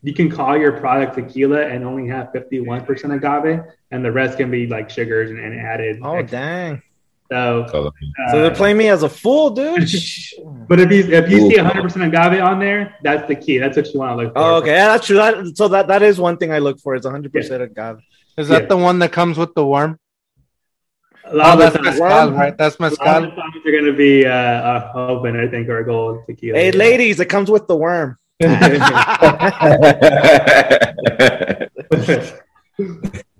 you 0.01 0.13
can 0.13 0.29
call 0.29 0.57
your 0.57 0.73
product 0.79 1.15
tequila 1.15 1.61
and 1.67 1.85
only 1.85 2.07
have 2.09 2.27
51% 2.33 3.15
agave, 3.15 3.63
and 3.91 4.03
the 4.03 4.11
rest 4.11 4.37
can 4.37 4.51
be 4.51 4.67
like 4.67 4.89
sugars 4.89 5.29
and, 5.29 5.39
and 5.39 5.59
added. 5.59 5.99
Oh 6.03 6.21
dang! 6.21 6.81
So, 7.33 7.65
So, 7.71 7.87
uh, 7.87 8.31
So 8.31 8.41
they're 8.41 8.53
playing 8.55 8.77
me 8.77 8.89
as 8.89 9.01
a 9.03 9.09
fool, 9.09 9.49
dude. 9.49 9.79
but 10.69 10.79
if 10.79 10.91
you 10.91 11.01
if 11.19 11.29
you 11.31 11.39
Ooh. 11.45 11.49
see 11.49 11.57
100% 11.57 12.07
agave 12.07 12.41
on 12.43 12.59
there, 12.59 12.95
that's 13.01 13.27
the 13.27 13.35
key. 13.35 13.57
That's 13.57 13.75
what 13.77 13.87
you 13.91 13.99
want 13.99 14.11
to 14.11 14.23
look 14.23 14.33
for. 14.33 14.39
oh, 14.39 14.55
okay, 14.57 14.71
yeah, 14.79 14.87
that's 14.87 15.05
true. 15.07 15.17
That, 15.17 15.57
so 15.57 15.67
that 15.69 15.87
that 15.87 16.01
is 16.03 16.19
one 16.19 16.37
thing 16.37 16.51
I 16.51 16.59
look 16.59 16.79
for. 16.79 16.93
Is 16.95 17.05
100 17.05 17.31
percent 17.33 17.63
agave. 17.63 17.97
Is 18.37 18.47
that 18.49 18.63
Yeah. 18.63 18.67
the 18.67 18.77
one 18.77 18.99
that 18.99 19.11
comes 19.11 19.37
with 19.37 19.53
the 19.55 19.65
worm? 19.65 19.99
A 21.25 21.35
lot 21.35 21.47
Oh, 21.47 21.53
of 21.53 21.59
that's 21.59 21.73
the 21.77 21.79
times- 21.83 21.99
mezcal, 21.99 22.31
right? 22.33 22.57
That's 22.57 22.75
a 22.77 22.81
lot 22.83 22.91
of 22.93 22.99
mezcal. 22.99 23.21
the 23.21 23.27
times 23.41 23.55
they're 23.63 23.73
going 23.79 23.91
to 23.93 23.97
be 23.97 24.25
uh, 24.25 24.31
a 24.73 24.91
Joven, 24.93 25.39
I 25.39 25.47
think, 25.47 25.69
or 25.69 25.77
a 25.79 25.85
gold 25.85 26.25
tequila. 26.27 26.57
Hey, 26.59 26.71
ladies, 26.71 27.19
it 27.19 27.29
comes 27.29 27.49
with 27.49 27.65
the 27.67 27.77
worm. 27.77 28.17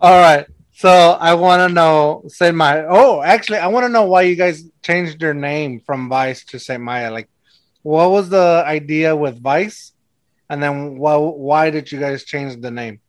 All 0.01 0.19
right. 0.19 0.45
So 0.75 0.89
I 0.89 1.35
want 1.35 1.69
to 1.69 1.73
know 1.73 2.23
Saint 2.27 2.55
Maya. 2.55 2.85
Oh, 2.89 3.21
actually, 3.21 3.59
I 3.59 3.67
want 3.67 3.85
to 3.85 3.89
know 3.89 4.05
why 4.05 4.23
you 4.23 4.35
guys 4.35 4.63
changed 4.81 5.21
your 5.21 5.33
name 5.33 5.79
from 5.85 6.09
Vice 6.09 6.43
to 6.45 6.59
Saint 6.59 6.81
Maya. 6.81 7.11
Like, 7.11 7.29
what 7.83 8.09
was 8.09 8.29
the 8.29 8.63
idea 8.65 9.15
with 9.15 9.41
Vice? 9.41 9.93
And 10.49 10.61
then 10.61 10.97
why, 10.97 11.15
why 11.15 11.69
did 11.69 11.91
you 11.91 11.99
guys 11.99 12.23
change 12.23 12.59
the 12.59 12.71
name? 12.71 12.99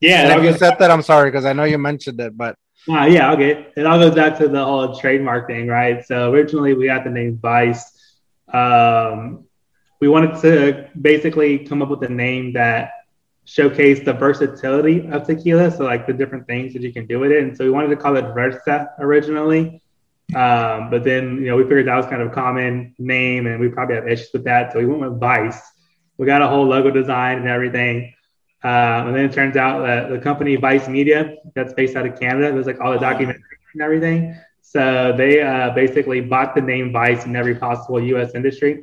yeah, 0.00 0.30
And 0.30 0.38
if 0.38 0.44
you 0.52 0.58
said 0.58 0.78
that, 0.78 0.90
I'm 0.90 1.02
sorry 1.02 1.30
because 1.30 1.44
I 1.44 1.52
know 1.52 1.64
you 1.64 1.78
mentioned 1.78 2.20
it, 2.20 2.36
but 2.36 2.56
Ah, 2.88 3.04
yeah, 3.04 3.32
okay. 3.32 3.66
It 3.76 3.84
all 3.84 3.98
goes 3.98 4.14
back 4.14 4.38
to 4.38 4.48
the 4.48 4.64
whole 4.64 4.98
trademark 4.98 5.46
thing, 5.46 5.66
right? 5.66 6.04
So 6.06 6.32
originally 6.32 6.72
we 6.72 6.86
had 6.86 7.04
the 7.04 7.10
name 7.10 7.36
Vice. 7.36 7.84
Um, 8.52 9.44
we 10.00 10.08
wanted 10.08 10.40
to 10.40 10.88
basically 10.98 11.58
come 11.66 11.82
up 11.82 11.90
with 11.90 12.02
a 12.02 12.08
name 12.08 12.54
that 12.54 12.92
showcased 13.50 14.04
the 14.04 14.12
versatility 14.12 15.08
of 15.10 15.26
tequila, 15.26 15.70
so 15.70 15.82
like 15.84 16.06
the 16.06 16.12
different 16.12 16.46
things 16.46 16.72
that 16.72 16.82
you 16.82 16.92
can 16.92 17.06
do 17.06 17.18
with 17.18 17.32
it. 17.32 17.42
And 17.42 17.56
so 17.56 17.64
we 17.64 17.70
wanted 17.70 17.88
to 17.88 17.96
call 17.96 18.16
it 18.16 18.22
Versa 18.32 18.90
originally. 19.00 19.82
Um, 20.36 20.90
but 20.90 21.02
then 21.02 21.38
you 21.38 21.46
know 21.48 21.56
we 21.56 21.64
figured 21.64 21.88
that 21.88 21.96
was 21.96 22.06
kind 22.06 22.22
of 22.22 22.28
a 22.28 22.34
common 22.34 22.94
name, 22.98 23.46
and 23.48 23.58
we 23.58 23.68
probably 23.68 23.96
have 23.96 24.06
issues 24.06 24.30
with 24.32 24.44
that, 24.44 24.72
so 24.72 24.78
we 24.78 24.86
went 24.86 25.00
with 25.00 25.18
Vice. 25.18 25.60
We 26.18 26.26
got 26.26 26.42
a 26.42 26.48
whole 26.48 26.66
logo 26.66 26.90
design 26.90 27.38
and 27.38 27.48
everything. 27.48 28.14
Um, 28.62 29.08
and 29.08 29.16
then 29.16 29.24
it 29.24 29.32
turns 29.32 29.56
out 29.56 29.86
that 29.86 30.10
the 30.10 30.18
company 30.18 30.54
Vice 30.56 30.86
Media, 30.86 31.36
that's 31.54 31.72
based 31.72 31.96
out 31.96 32.06
of 32.06 32.20
Canada, 32.20 32.52
there's 32.52 32.66
like 32.66 32.80
all 32.80 32.92
the 32.92 32.98
documentaries 32.98 33.72
and 33.72 33.82
everything. 33.82 34.36
So 34.60 35.14
they 35.16 35.40
uh, 35.40 35.70
basically 35.70 36.20
bought 36.20 36.54
the 36.54 36.60
name 36.60 36.92
Vice 36.92 37.24
in 37.24 37.34
every 37.34 37.54
possible 37.54 38.00
U.S. 38.00 38.34
industry. 38.34 38.82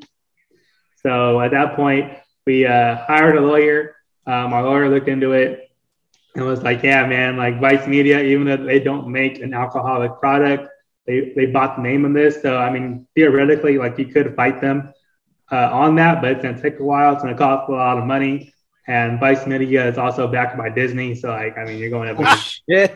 So 1.04 1.40
at 1.40 1.52
that 1.52 1.76
point, 1.76 2.12
we 2.46 2.66
uh, 2.66 2.98
hired 3.06 3.38
a 3.38 3.42
lawyer. 3.42 3.97
Um, 4.28 4.54
our 4.54 4.64
lawyer 4.64 4.90
looked 4.90 5.08
into 5.08 5.32
it 5.32 5.72
and 6.36 6.46
was 6.46 6.62
like, 6.62 6.84
"Yeah, 6.84 7.08
man, 7.08 7.38
like 7.38 7.60
Vice 7.60 7.88
Media, 7.88 8.22
even 8.22 8.46
though 8.46 8.58
they 8.58 8.80
don't 8.80 9.08
make 9.08 9.40
an 9.40 9.54
alcoholic 9.54 10.20
product, 10.20 10.70
they 11.08 11.32
they 11.36 11.46
bought 11.48 11.78
the 11.78 11.82
name 11.82 12.06
of 12.06 12.14
this. 12.14 12.42
So 12.42 12.58
I 12.58 12.70
mean, 12.70 13.08
theoretically, 13.16 13.78
like 13.78 13.98
you 13.98 14.06
could 14.08 14.36
fight 14.36 14.62
them 14.62 14.94
uh, 15.52 15.70
on 15.72 15.96
that, 15.96 16.22
but 16.22 16.32
it's 16.34 16.44
gonna 16.44 16.62
take 16.62 16.80
a 16.80 16.84
while. 16.84 17.14
It's 17.14 17.24
gonna 17.24 17.38
cost 17.38 17.70
a 17.70 17.72
lot 17.72 17.98
of 17.98 18.06
money." 18.06 18.54
And 18.90 19.20
Vice 19.20 19.46
Media 19.46 19.86
is 19.90 19.98
also 19.98 20.28
backed 20.30 20.58
by 20.58 20.70
Disney, 20.70 21.14
so 21.14 21.30
like, 21.30 21.58
I 21.58 21.66
mean, 21.66 21.78
you're 21.78 21.90
going 21.90 22.08
up, 22.10 22.40
Yeah. 22.68 22.88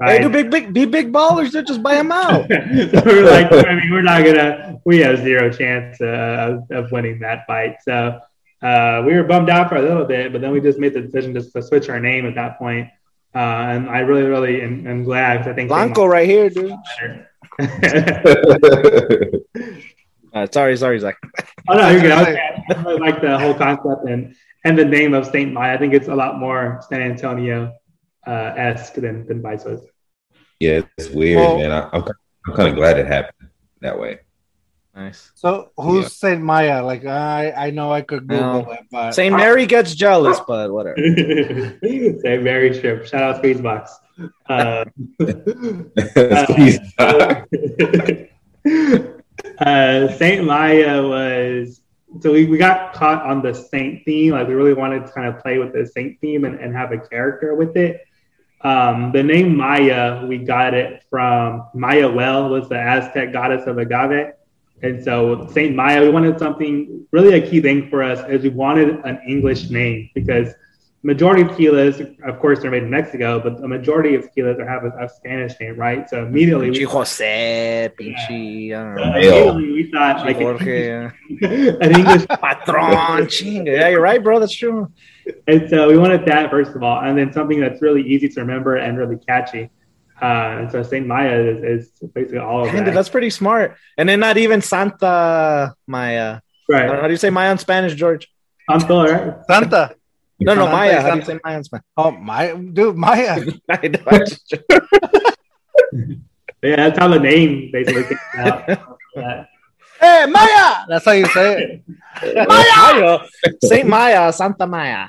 right? 0.00 0.16
Hey, 0.16 0.22
do 0.22 0.30
big, 0.30 0.50
big, 0.50 0.72
be 0.72 0.86
big 0.86 1.12
ballers. 1.12 1.52
Just 1.66 1.82
buy 1.82 1.96
them 1.96 2.10
out. 2.24 2.48
so 2.48 3.02
we're 3.04 3.26
like, 3.30 3.52
I 3.52 3.74
mean, 3.74 3.90
we're 3.92 4.00
not 4.00 4.24
gonna, 4.24 4.80
we 4.86 5.00
have 5.00 5.18
zero 5.18 5.50
chance 5.50 6.00
uh, 6.00 6.62
of, 6.70 6.84
of 6.84 6.92
winning 6.92 7.18
that 7.20 7.46
fight. 7.46 7.76
So 7.82 8.20
uh, 8.62 9.02
we 9.06 9.14
were 9.14 9.24
bummed 9.24 9.50
out 9.50 9.68
for 9.68 9.76
a 9.76 9.82
little 9.82 10.04
bit, 10.04 10.32
but 10.32 10.40
then 10.40 10.52
we 10.52 10.60
just 10.60 10.78
made 10.78 10.94
the 10.94 11.00
decision 11.00 11.34
just 11.34 11.52
to 11.54 11.62
switch 11.62 11.88
our 11.88 12.00
name 12.00 12.26
at 12.26 12.34
that 12.36 12.58
point. 12.58 12.88
Uh, 13.34 13.38
and 13.38 13.88
I 13.88 14.00
really, 14.00 14.22
really 14.24 14.60
am, 14.62 14.86
am 14.86 15.04
glad 15.04 15.38
'cause 15.38 15.48
I 15.48 15.54
think 15.54 15.68
Blanco 15.68 16.04
right 16.06 16.28
here, 16.28 16.48
dude. 16.50 16.72
Uh, 20.34 20.46
sorry, 20.50 20.74
sorry, 20.78 20.98
Zach. 20.98 21.18
oh 21.68 21.74
no, 21.76 21.90
you're 21.90 22.00
good. 22.00 22.10
I, 22.12 22.64
I 22.70 22.82
really 22.82 22.98
like 22.98 23.20
the 23.20 23.38
whole 23.38 23.52
concept 23.52 24.08
and 24.08 24.34
and 24.64 24.78
the 24.78 24.84
name 24.84 25.12
of 25.12 25.26
Saint 25.26 25.52
Maya. 25.52 25.74
I 25.74 25.76
think 25.76 25.92
it's 25.92 26.08
a 26.08 26.14
lot 26.14 26.38
more 26.38 26.80
San 26.88 27.02
Antonio 27.02 27.70
uh, 28.26 28.54
esque 28.56 28.94
than 28.94 29.26
than 29.26 29.42
Vice 29.42 29.66
was. 29.66 29.86
yeah, 30.58 30.80
it's 30.96 31.10
weird, 31.10 31.36
Well- 31.36 31.58
man. 31.58 31.70
I, 31.70 31.80
I'm, 31.92 32.02
I'm 32.46 32.54
kind 32.54 32.68
of 32.70 32.76
glad 32.76 32.98
it 32.98 33.06
happened 33.06 33.50
that 33.82 33.98
way. 34.00 34.20
Nice. 34.94 35.32
so 35.34 35.70
who's 35.78 36.02
Yeah. 36.04 36.08
Saint 36.08 36.42
Maya? 36.42 36.84
Like, 36.84 37.06
I 37.06 37.52
I 37.52 37.70
know 37.70 37.90
I 37.90 38.02
could 38.02 38.26
Google 38.26 38.64
No. 38.64 38.70
it, 38.72 38.80
but 38.90 39.12
Saint 39.14 39.34
Mary 39.34 39.64
gets 39.66 39.94
jealous, 39.94 40.38
but 40.46 40.70
whatever. 40.70 40.96
Say 41.82 42.36
very 42.36 42.78
trip. 42.78 43.06
Shout 43.06 43.22
out 43.22 43.42
Squeezebox. 43.42 43.88
Uh, 44.48 44.84
Excuse 46.06 46.78
uh, 49.58 50.08
Saint 50.16 50.44
Maya 50.44 51.02
was 51.02 51.80
so 52.20 52.30
we, 52.32 52.44
we 52.44 52.58
got 52.58 52.92
caught 52.92 53.22
on 53.24 53.40
the 53.42 53.54
saint 53.54 54.04
theme. 54.04 54.32
Like 54.32 54.46
we 54.46 54.54
really 54.54 54.74
wanted 54.74 55.06
to 55.06 55.12
kind 55.12 55.26
of 55.26 55.40
play 55.40 55.58
with 55.58 55.72
the 55.72 55.86
saint 55.86 56.20
theme 56.20 56.44
and, 56.44 56.60
and 56.60 56.74
have 56.76 56.92
a 56.92 56.98
character 56.98 57.54
with 57.54 57.76
it. 57.76 58.02
Um, 58.60 59.10
the 59.12 59.22
name 59.22 59.56
Maya, 59.56 60.24
we 60.26 60.38
got 60.38 60.74
it 60.74 61.02
from 61.10 61.66
Mayahuel 61.74 62.50
was 62.50 62.68
the 62.68 62.78
Aztec 62.78 63.32
goddess 63.32 63.66
of 63.66 63.78
agave. 63.78 64.32
And 64.82 65.02
so 65.02 65.46
Saint 65.52 65.76
Maya, 65.76 66.02
we 66.02 66.10
wanted 66.10 66.38
something 66.38 67.06
really 67.12 67.34
a 67.34 67.46
key 67.46 67.60
thing 67.60 67.88
for 67.88 68.02
us 68.02 68.18
is 68.28 68.42
we 68.42 68.48
wanted 68.48 69.00
an 69.04 69.20
English 69.26 69.70
name 69.70 70.10
because 70.14 70.54
majority 71.02 71.42
of 71.42 71.48
tequilas, 71.48 72.00
of 72.28 72.38
course, 72.38 72.60
they're 72.60 72.70
made 72.70 72.84
in 72.84 72.90
Mexico, 72.90 73.40
but 73.40 73.60
the 73.60 73.68
majority 73.68 74.14
of 74.14 74.24
tequilas 74.24 74.58
are 74.58 74.66
have 74.66 74.84
a, 74.84 75.04
a 75.04 75.08
Spanish 75.08 75.58
name, 75.60 75.76
right? 75.76 76.08
So 76.08 76.24
immediately 76.24 76.70
we, 76.70 76.82
Jose, 76.82 77.90
pinche, 77.98 78.72
I 78.72 78.84
don't 78.84 78.94
know. 78.94 79.12
immediately 79.12 79.72
we 79.72 79.90
thought 79.90 80.24
like 80.24 80.36
Jorge, 80.36 80.86
yeah. 80.86 81.10
an 81.80 81.96
English 81.96 82.26
Patron, 82.28 83.26
chinga. 83.26 83.66
Yeah, 83.66 83.88
you're 83.88 84.00
right, 84.00 84.22
bro. 84.22 84.38
That's 84.38 84.54
true. 84.54 84.90
and 85.46 85.68
so 85.68 85.88
we 85.88 85.98
wanted 85.98 86.24
that 86.26 86.50
first 86.50 86.72
of 86.74 86.82
all, 86.82 87.00
and 87.00 87.18
then 87.18 87.32
something 87.32 87.60
that's 87.60 87.82
really 87.82 88.02
easy 88.02 88.28
to 88.28 88.40
remember 88.40 88.76
and 88.76 88.96
really 88.96 89.16
catchy. 89.16 89.70
Uh, 90.22 90.58
and 90.60 90.70
so 90.70 90.82
Saint 90.84 91.06
Maya 91.06 91.36
is, 91.40 91.90
is 92.00 92.08
basically 92.14 92.38
all 92.38 92.62
of 92.64 92.68
Kinda, 92.70 92.84
that. 92.84 92.94
that's 92.94 93.08
pretty 93.08 93.30
smart. 93.30 93.76
And 93.98 94.08
then 94.08 94.20
not 94.20 94.36
even 94.38 94.62
Santa 94.62 95.74
Maya. 95.88 96.40
right. 96.68 96.88
How 96.88 97.06
do 97.08 97.10
you 97.10 97.16
say 97.16 97.30
Maya 97.30 97.50
in 97.50 97.58
Spanish, 97.58 97.94
George? 97.94 98.28
I'm 98.70 98.78
still 98.78 98.98
all 98.98 99.08
right. 99.08 99.34
Santa. 99.48 99.96
No, 100.38 100.54
no, 100.54 100.62
Santa, 100.66 100.72
Maya. 100.76 101.00
How 101.02 101.10
do 101.10 101.16
you 101.18 101.24
Santa. 101.24 101.26
say 101.26 101.40
Maya 101.44 101.56
in 101.58 101.64
Spanish? 101.64 101.84
Oh 101.96 102.10
my 102.12 102.54
dude, 102.54 102.96
Maya. 102.96 103.40
I 103.68 103.78
I 104.06 104.18
just- 104.18 104.54
Yeah, 106.62 106.76
that's 106.76 106.98
how 106.98 107.08
the 107.08 107.18
name 107.18 107.70
basically 107.72 108.04
came 108.04 108.18
out. 108.46 108.68
Uh, 108.70 109.44
hey, 110.00 110.26
Maya. 110.30 110.84
That's 110.88 111.04
how 111.04 111.12
you 111.12 111.26
say 111.26 111.82
it. 112.22 112.48
Maya. 112.48 113.18
Saint 113.64 113.88
Maya, 113.88 114.32
Santa 114.32 114.66
Maya. 114.66 115.08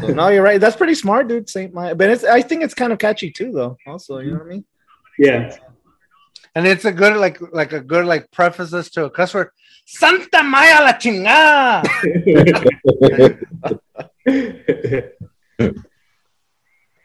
So, 0.00 0.08
no, 0.08 0.28
you're 0.28 0.42
right. 0.42 0.60
That's 0.60 0.76
pretty 0.76 0.94
smart, 0.94 1.28
dude. 1.28 1.48
Saint 1.48 1.72
Maya, 1.72 1.94
but 1.94 2.10
it's, 2.10 2.24
I 2.24 2.42
think 2.42 2.64
it's 2.64 2.74
kind 2.74 2.92
of 2.92 2.98
catchy 2.98 3.30
too, 3.30 3.52
though. 3.52 3.76
Also, 3.86 4.18
you 4.18 4.32
know 4.32 4.38
what 4.38 4.46
I 4.46 4.50
mean? 4.50 4.64
yeah. 5.18 5.56
And 6.54 6.66
it's 6.66 6.86
a 6.86 6.92
good 6.92 7.16
like 7.18 7.38
like 7.52 7.72
a 7.74 7.80
good 7.80 8.06
like 8.06 8.30
prefaces 8.32 8.90
to 8.92 9.04
a 9.04 9.10
cuss 9.10 9.34
word. 9.34 9.50
Santa 9.84 10.42
Maya 10.42 10.82
la 10.82 10.94
chingada. 10.94 11.84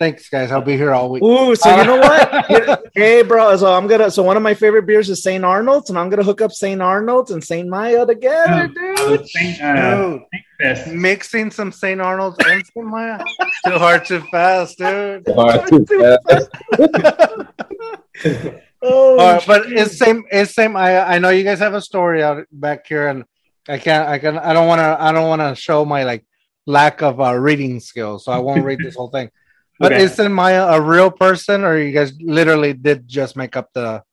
Thanks, 0.01 0.29
guys. 0.29 0.51
I'll 0.51 0.63
be 0.63 0.75
here 0.75 0.95
all 0.95 1.11
week. 1.11 1.21
Ooh, 1.21 1.55
so 1.55 1.77
you 1.77 1.85
know 1.85 1.99
what? 1.99 2.89
hey, 2.95 3.21
bro. 3.21 3.55
So 3.55 3.71
I'm 3.71 3.85
gonna. 3.85 4.09
So 4.09 4.23
one 4.23 4.35
of 4.35 4.41
my 4.41 4.55
favorite 4.55 4.87
beers 4.87 5.11
is 5.11 5.21
Saint 5.21 5.45
Arnold's, 5.45 5.91
and 5.91 5.99
I'm 5.99 6.09
gonna 6.09 6.23
hook 6.23 6.41
up 6.41 6.51
Saint 6.51 6.81
Arnold's 6.81 7.29
and 7.29 7.43
Saint 7.43 7.69
Maya 7.69 8.03
together, 8.03 8.67
dude. 8.67 9.27
Saint, 9.29 9.61
uh, 9.61 10.17
Dude, 10.59 10.95
mixing 10.95 11.51
some 11.51 11.71
St. 11.71 12.01
Arnold's 12.01 12.37
and 12.47 12.65
St. 12.65 12.83
Maya. 12.83 13.23
Too 13.67 13.77
hard, 13.77 14.05
too 14.05 14.21
fast, 14.31 14.79
dude. 14.79 15.23
Too 15.23 15.33
Hard 15.33 15.67
to 15.67 15.85
tell. 15.85 16.17
Oh, 18.81 19.19
All 19.19 19.33
right, 19.33 19.43
but 19.45 19.71
it's 19.71 19.99
same. 19.99 20.23
It's 20.31 20.55
same. 20.55 20.75
I 20.75 20.97
I 20.97 21.19
know 21.19 21.29
you 21.29 21.43
guys 21.43 21.59
have 21.59 21.75
a 21.75 21.81
story 21.81 22.23
out 22.23 22.47
back 22.51 22.87
here, 22.87 23.07
and 23.07 23.25
I 23.69 23.77
can't. 23.77 24.09
I 24.09 24.17
can. 24.17 24.39
I 24.39 24.53
don't 24.53 24.67
want 24.67 24.79
to. 24.79 24.97
I 24.99 25.11
don't 25.11 25.29
want 25.29 25.43
to 25.43 25.53
show 25.53 25.85
my 25.85 26.05
like 26.05 26.25
lack 26.65 27.03
of 27.03 27.21
uh, 27.21 27.35
reading 27.35 27.79
skills, 27.79 28.25
so 28.25 28.31
I 28.31 28.39
won't 28.39 28.65
read 28.65 28.79
this 28.79 28.95
whole 28.95 29.11
thing. 29.11 29.29
But 29.81 29.93
Okay. 29.93 30.03
is 30.03 30.13
Saint 30.13 30.31
Maya 30.31 30.67
a 30.67 30.79
real 30.79 31.09
person, 31.09 31.63
or 31.63 31.75
you 31.75 31.91
guys 31.91 32.13
literally 32.21 32.73
did 32.73 33.07
just 33.07 33.35
make 33.35 33.57
up 33.57 33.73
the? 33.73 34.03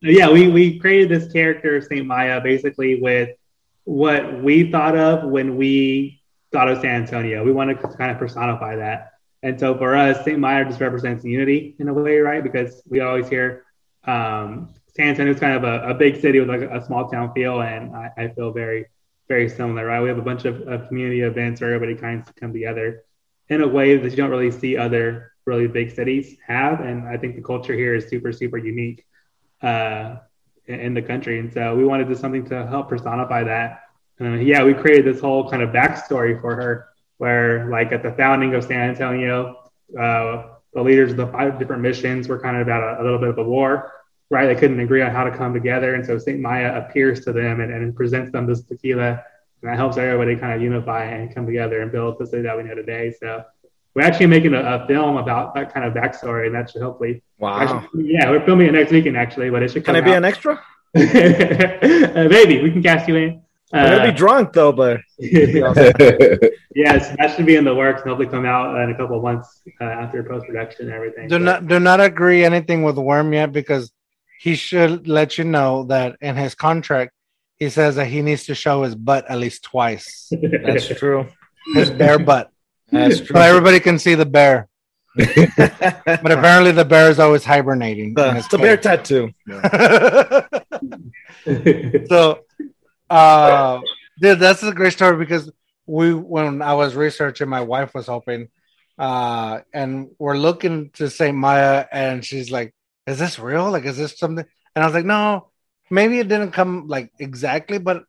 yeah, 0.00 0.28
we, 0.28 0.48
we 0.48 0.80
created 0.80 1.08
this 1.08 1.32
character, 1.32 1.80
Saint 1.80 2.06
Maya, 2.06 2.40
basically 2.40 3.00
with 3.00 3.30
what 3.84 4.42
we 4.42 4.70
thought 4.70 4.96
of 4.96 5.30
when 5.30 5.56
we 5.56 6.20
thought 6.52 6.68
of 6.68 6.80
San 6.80 7.02
Antonio. 7.02 7.44
We 7.44 7.52
wanted 7.52 7.80
to 7.82 7.88
kind 7.88 8.10
of 8.10 8.18
personify 8.18 8.74
that. 8.76 9.12
And 9.44 9.60
so 9.60 9.78
for 9.78 9.94
us, 9.94 10.24
Saint 10.24 10.40
Maya 10.40 10.64
just 10.64 10.80
represents 10.80 11.24
unity 11.24 11.76
in 11.78 11.86
a 11.86 11.94
way, 11.94 12.18
right? 12.18 12.42
Because 12.42 12.82
we 12.88 12.98
always 12.98 13.28
hear 13.28 13.64
um, 14.04 14.74
San 14.96 15.10
Antonio 15.10 15.32
is 15.32 15.38
kind 15.38 15.54
of 15.54 15.62
a, 15.62 15.90
a 15.90 15.94
big 15.94 16.20
city 16.20 16.40
with 16.40 16.48
like 16.48 16.62
a, 16.62 16.78
a 16.78 16.84
small 16.84 17.08
town 17.08 17.32
feel, 17.32 17.62
and 17.62 17.94
I, 17.94 18.10
I 18.16 18.28
feel 18.28 18.52
very 18.52 18.86
very 19.28 19.48
similar, 19.48 19.84
right? 19.86 20.00
We 20.00 20.08
have 20.08 20.18
a 20.18 20.22
bunch 20.22 20.46
of, 20.46 20.62
of 20.62 20.88
community 20.88 21.20
events 21.20 21.60
where 21.60 21.74
everybody 21.74 22.00
kind 22.00 22.26
of 22.26 22.34
come 22.34 22.52
together 22.52 23.04
in 23.48 23.62
a 23.62 23.68
way 23.68 23.96
that 23.96 24.10
you 24.10 24.16
don't 24.16 24.30
really 24.30 24.50
see 24.50 24.76
other 24.76 25.32
really 25.44 25.66
big 25.66 25.94
cities 25.94 26.36
have. 26.46 26.80
And 26.80 27.08
I 27.08 27.16
think 27.16 27.36
the 27.36 27.42
culture 27.42 27.74
here 27.74 27.94
is 27.94 28.08
super, 28.08 28.32
super 28.32 28.58
unique 28.58 29.04
uh, 29.62 30.16
in 30.66 30.94
the 30.94 31.02
country. 31.02 31.38
And 31.38 31.52
so 31.52 31.74
we 31.74 31.84
wanted 31.84 32.04
to 32.04 32.14
do 32.14 32.20
something 32.20 32.44
to 32.46 32.66
help 32.66 32.88
personify 32.88 33.44
that. 33.44 33.82
Uh, 34.20 34.34
yeah, 34.34 34.62
we 34.64 34.74
created 34.74 35.04
this 35.06 35.20
whole 35.20 35.48
kind 35.48 35.62
of 35.62 35.70
backstory 35.70 36.40
for 36.40 36.54
her 36.56 36.88
where, 37.18 37.68
like, 37.70 37.92
at 37.92 38.02
the 38.02 38.12
founding 38.12 38.54
of 38.54 38.64
San 38.64 38.90
Antonio, 38.90 39.70
uh, 39.98 40.48
the 40.74 40.82
leaders 40.82 41.12
of 41.12 41.16
the 41.16 41.26
five 41.28 41.58
different 41.58 41.82
missions 41.82 42.28
were 42.28 42.38
kind 42.38 42.56
of 42.56 42.68
at 42.68 42.80
a, 42.80 43.00
a 43.00 43.02
little 43.02 43.18
bit 43.18 43.30
of 43.30 43.38
a 43.38 43.44
war, 43.44 43.92
right? 44.30 44.46
They 44.46 44.54
couldn't 44.54 44.80
agree 44.80 45.02
on 45.02 45.10
how 45.10 45.24
to 45.24 45.36
come 45.36 45.54
together. 45.54 45.94
And 45.94 46.04
so 46.04 46.18
St. 46.18 46.38
Maya 46.38 46.76
appears 46.78 47.24
to 47.24 47.32
them 47.32 47.60
and, 47.60 47.72
and 47.72 47.96
presents 47.96 48.30
them 48.32 48.46
this 48.46 48.62
tequila. 48.62 49.22
And 49.62 49.70
that 49.72 49.76
helps 49.76 49.96
everybody 49.96 50.36
kind 50.36 50.52
of 50.54 50.62
unify 50.62 51.04
and 51.04 51.34
come 51.34 51.46
together 51.46 51.80
and 51.82 51.90
build 51.90 52.18
the 52.18 52.26
city 52.26 52.42
that 52.42 52.56
we 52.56 52.62
know 52.62 52.74
today. 52.74 53.12
So 53.18 53.42
we're 53.94 54.02
actually 54.02 54.26
making 54.26 54.54
a, 54.54 54.60
a 54.60 54.86
film 54.86 55.16
about 55.16 55.54
that 55.54 55.72
kind 55.74 55.84
of 55.86 55.94
backstory, 55.94 56.46
and 56.46 56.54
that 56.54 56.70
should 56.70 56.82
hopefully. 56.82 57.22
Wow. 57.38 57.58
Actually, 57.60 58.12
yeah, 58.12 58.30
we're 58.30 58.44
filming 58.44 58.68
it 58.68 58.72
next 58.72 58.92
weekend, 58.92 59.16
actually, 59.16 59.50
but 59.50 59.62
it 59.62 59.70
should 59.72 59.84
Can 59.84 59.96
I 59.96 60.00
be 60.00 60.10
out. 60.12 60.18
an 60.18 60.24
extra? 60.24 60.54
uh, 60.96 61.00
maybe 62.30 62.62
we 62.62 62.70
can 62.70 62.82
cast 62.82 63.08
you 63.08 63.16
in. 63.16 63.42
I'm 63.72 63.84
gonna 63.90 64.02
Uh, 64.08 64.10
be 64.12 64.16
drunk 64.16 64.52
though, 64.54 64.72
but 64.72 65.00
yes, 65.18 67.14
that 67.18 67.34
should 67.36 67.44
be 67.46 67.56
in 67.56 67.64
the 67.64 67.74
works 67.74 68.00
and 68.02 68.08
hopefully 68.10 68.28
come 68.28 68.46
out 68.46 68.80
in 68.80 68.90
a 68.90 68.96
couple 68.96 69.16
of 69.16 69.22
months 69.22 69.60
uh, 69.80 69.84
after 69.84 70.22
post 70.24 70.46
production 70.46 70.86
and 70.86 70.94
everything. 70.94 71.28
Do 71.28 71.34
So- 71.34 71.38
not 71.38 71.66
do 71.66 71.78
not 71.78 72.00
agree 72.00 72.44
anything 72.44 72.82
with 72.82 72.96
Worm 72.96 73.32
yet 73.32 73.52
because 73.52 73.92
he 74.40 74.54
should 74.54 75.06
let 75.08 75.36
you 75.36 75.44
know 75.44 75.84
that 75.84 76.16
in 76.20 76.36
his 76.36 76.54
contract 76.54 77.12
he 77.58 77.70
says 77.70 77.96
that 77.96 78.06
he 78.06 78.22
needs 78.22 78.44
to 78.46 78.54
show 78.54 78.82
his 78.84 78.94
butt 78.94 79.24
at 79.28 79.38
least 79.38 79.62
twice. 79.64 80.30
that's 80.64 80.86
true. 80.98 81.26
His 81.74 81.90
bare 81.90 82.18
butt. 82.18 82.50
That's 82.90 83.18
So 83.18 83.24
true. 83.24 83.36
everybody 83.40 83.80
can 83.80 83.98
see 83.98 84.14
the 84.14 84.26
bear. 84.26 84.68
But 85.16 86.30
apparently 86.32 86.72
the 86.72 86.84
bear 86.84 87.10
is 87.10 87.18
always 87.18 87.44
hibernating. 87.44 88.08
in 88.10 88.14
The- 88.14 88.36
it's 88.36 88.52
a 88.52 88.58
bear 88.58 88.76
cave. 88.76 89.02
tattoo. 89.02 89.30
so 92.08 92.40
uh 93.10 93.80
dude 94.20 94.38
that's 94.38 94.62
a 94.62 94.72
great 94.72 94.92
story 94.92 95.16
because 95.16 95.50
we 95.86 96.12
when 96.14 96.60
i 96.62 96.74
was 96.74 96.94
researching 96.94 97.48
my 97.48 97.60
wife 97.62 97.94
was 97.94 98.06
helping 98.06 98.48
uh 98.98 99.60
and 99.72 100.08
we're 100.18 100.36
looking 100.36 100.90
to 100.90 101.08
saint 101.08 101.36
maya 101.36 101.86
and 101.90 102.24
she's 102.24 102.50
like 102.50 102.74
is 103.06 103.18
this 103.18 103.38
real 103.38 103.70
like 103.70 103.84
is 103.84 103.96
this 103.96 104.18
something 104.18 104.44
and 104.74 104.82
i 104.82 104.86
was 104.86 104.94
like 104.94 105.06
no 105.06 105.47
maybe 105.90 106.18
it 106.18 106.28
didn't 106.28 106.52
come 106.52 106.86
like 106.86 107.12
exactly 107.18 107.78
but 107.78 108.04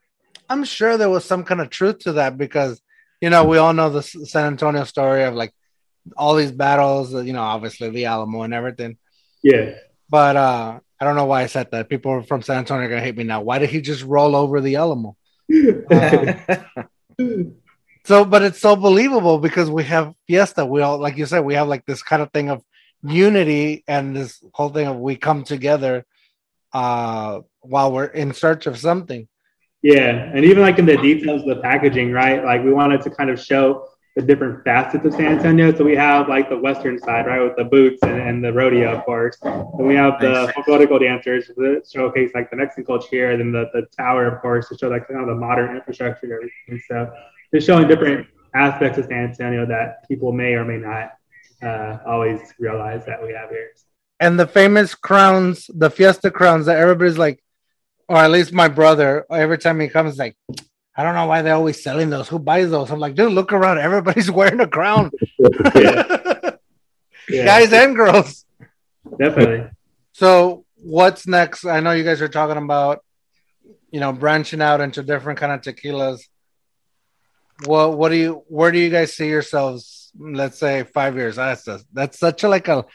i'm 0.50 0.64
sure 0.64 0.98
there 0.98 1.10
was 1.10 1.26
some 1.26 1.44
kind 1.44 1.62
of 1.62 1.70
truth 1.70 2.00
to 2.00 2.14
that 2.14 2.38
because 2.38 2.82
you 3.22 3.30
know 3.30 3.44
we 3.46 3.58
all 3.58 3.74
know 3.74 3.90
the 3.90 4.02
san 4.02 4.46
antonio 4.46 4.84
story 4.84 5.24
of 5.24 5.34
like 5.34 5.54
all 6.18 6.36
these 6.36 6.52
battles 6.52 7.14
you 7.14 7.34
know 7.34 7.42
obviously 7.42 7.90
the 7.90 8.06
alamo 8.06 8.44
and 8.44 8.54
everything 8.54 8.98
yeah. 9.44 9.76
but 10.10 10.36
uh 10.36 10.80
I 11.00 11.06
don't 11.06 11.16
know 11.16 11.26
why 11.26 11.44
I 11.44 11.46
said 11.46 11.72
that. 11.72 11.90
People 11.90 12.24
from 12.24 12.42
San 12.42 12.58
Antonio 12.58 12.86
are 12.86 12.90
gonna 12.90 13.02
hate 13.02 13.16
me 13.16 13.24
now. 13.24 13.42
Why 13.42 13.58
did 13.58 13.70
he 13.70 13.80
just 13.80 14.04
roll 14.04 14.36
over 14.36 14.62
the 14.62 14.76
Alamo? 14.76 15.16
Um, 17.22 17.56
so, 18.06 18.24
but 18.24 18.44
it's 18.44 18.62
so 18.62 18.78
believable 18.78 19.40
because 19.40 19.70
we 19.70 19.84
have 19.84 20.14
Fiesta. 20.26 20.66
We 20.66 20.82
all, 20.82 20.98
like 20.98 21.18
you 21.18 21.26
said, 21.26 21.42
we 21.42 21.56
have 21.56 21.68
like 21.68 21.86
this 21.86 22.02
kind 22.02 22.22
of 22.22 22.32
thing 22.32 22.50
of 22.50 22.64
unity 23.04 23.84
and 23.90 24.16
this 24.16 24.42
whole 24.54 24.70
thing 24.70 24.88
of 24.88 24.96
we 24.96 25.18
come 25.18 25.44
together 25.44 26.06
uh 26.74 27.42
while 27.62 27.92
we're 27.92 28.06
in 28.06 28.34
search 28.34 28.68
of 28.68 28.78
something. 28.78 29.28
Yeah, 29.82 30.32
and 30.34 30.44
even 30.44 30.62
like 30.62 30.78
in 30.78 30.86
the 30.86 30.98
details 30.98 31.42
of 31.44 31.48
the 31.48 31.62
packaging, 31.62 32.12
right? 32.12 32.44
Like 32.44 32.64
we 32.64 32.74
wanted 32.74 33.02
to 33.02 33.10
kind 33.10 33.30
of 33.30 33.40
show 33.40 33.86
the 34.16 34.22
different 34.22 34.64
facets 34.66 35.06
of 35.06 35.14
San 35.14 35.38
Antonio. 35.38 35.74
So 35.74 35.84
we 35.86 35.96
have 35.96 36.28
like 36.28 36.50
the 36.50 36.58
western 36.58 37.00
side, 37.00 37.26
right, 37.28 37.42
with 37.42 37.56
the 37.56 37.64
boots 37.64 38.00
and, 38.04 38.20
and 38.20 38.44
the 38.44 38.52
rodeo, 38.52 38.98
of 38.98 39.06
course. 39.06 39.38
And 39.42 39.88
we 39.88 39.96
have 39.96 40.20
the 40.20 40.52
folklorical 40.56 41.00
dancers 41.00 41.48
that 41.56 41.84
showcase 41.90 42.32
like 42.36 42.50
the 42.50 42.58
Mexican 42.58 42.86
culture 42.86 43.08
here, 43.10 43.32
and 43.32 43.40
then 43.40 43.52
the, 43.52 43.70
the 43.74 43.88
tower, 43.96 44.28
of 44.28 44.42
course, 44.42 44.68
to 44.70 44.78
show 44.78 44.90
like 44.90 45.08
kind 45.08 45.22
of 45.22 45.28
the 45.28 45.36
modern 45.36 45.76
infrastructure 45.76 46.26
and 46.26 46.34
everything. 46.34 46.84
So 46.88 47.12
just 47.54 47.66
showing 47.68 47.88
different 47.88 48.28
aspects 48.54 48.98
of 48.98 49.06
San 49.06 49.30
Antonio 49.30 49.66
that 49.66 50.08
people 50.08 50.32
may 50.34 50.54
or 50.54 50.66
may 50.66 50.78
not 50.78 51.12
uh, 51.62 52.00
always 52.06 52.42
realize 52.60 53.06
that 53.06 53.22
we 53.22 53.34
have 53.34 53.50
here. 53.50 53.72
And 54.20 54.40
the 54.40 54.48
famous 54.48 54.96
crowns, 54.96 55.70
the 55.74 55.90
Fiesta 55.90 56.30
crowns 56.32 56.66
that 56.66 56.78
everybody's 56.78 57.18
like, 57.18 57.42
or 58.08 58.18
at 58.18 58.32
least 58.32 58.52
my 58.54 58.68
brother, 58.68 59.26
every 59.32 59.58
time 59.58 59.80
he 59.80 59.88
comes, 59.88 60.18
like, 60.18 60.36
I 60.98 61.04
don't 61.04 61.16
know 61.16 61.28
why 61.28 61.42
they're 61.42 61.54
always 61.56 61.82
selling 61.82 62.10
those. 62.10 62.28
Who 62.28 62.40
buys 62.40 62.70
those? 62.72 62.92
I'm 62.92 63.00
like, 63.00 63.16
dude, 63.16 63.32
look 63.32 63.54
around. 63.54 63.78
Everybody's 63.78 64.30
wearing 64.40 64.60
a 64.60 64.68
crown. 64.68 65.12
Yeah, 67.30 67.46
Guys 67.46 67.72
and 67.74 67.96
girls. 67.96 68.44
definitely. 69.20 69.70
So 70.14 70.66
what's 70.78 71.28
next? 71.28 71.64
I 71.64 71.80
know 71.80 71.92
you 71.92 72.04
guys 72.04 72.22
are 72.24 72.28
talking 72.28 72.58
about, 72.58 73.04
you 73.92 74.00
know, 74.00 74.12
branching 74.14 74.62
out 74.64 74.82
into 74.82 75.04
different 75.04 75.38
kind 75.40 75.52
of 75.52 75.62
tequilas. 75.62 76.22
What 77.66 77.98
what 78.00 78.10
do 78.10 78.16
you 78.16 78.44
where 78.48 78.72
do 78.72 78.80
you 78.80 78.90
guys 78.90 79.14
see 79.14 79.28
yourselves? 79.28 80.12
Let's 80.18 80.58
say 80.58 80.86
five 80.86 81.18
years. 81.18 81.36
That's 81.36 81.68
a, 81.68 81.82
that's 81.94 82.18
such 82.18 82.44
a 82.44 82.50
like 82.50 82.68
a 82.68 82.86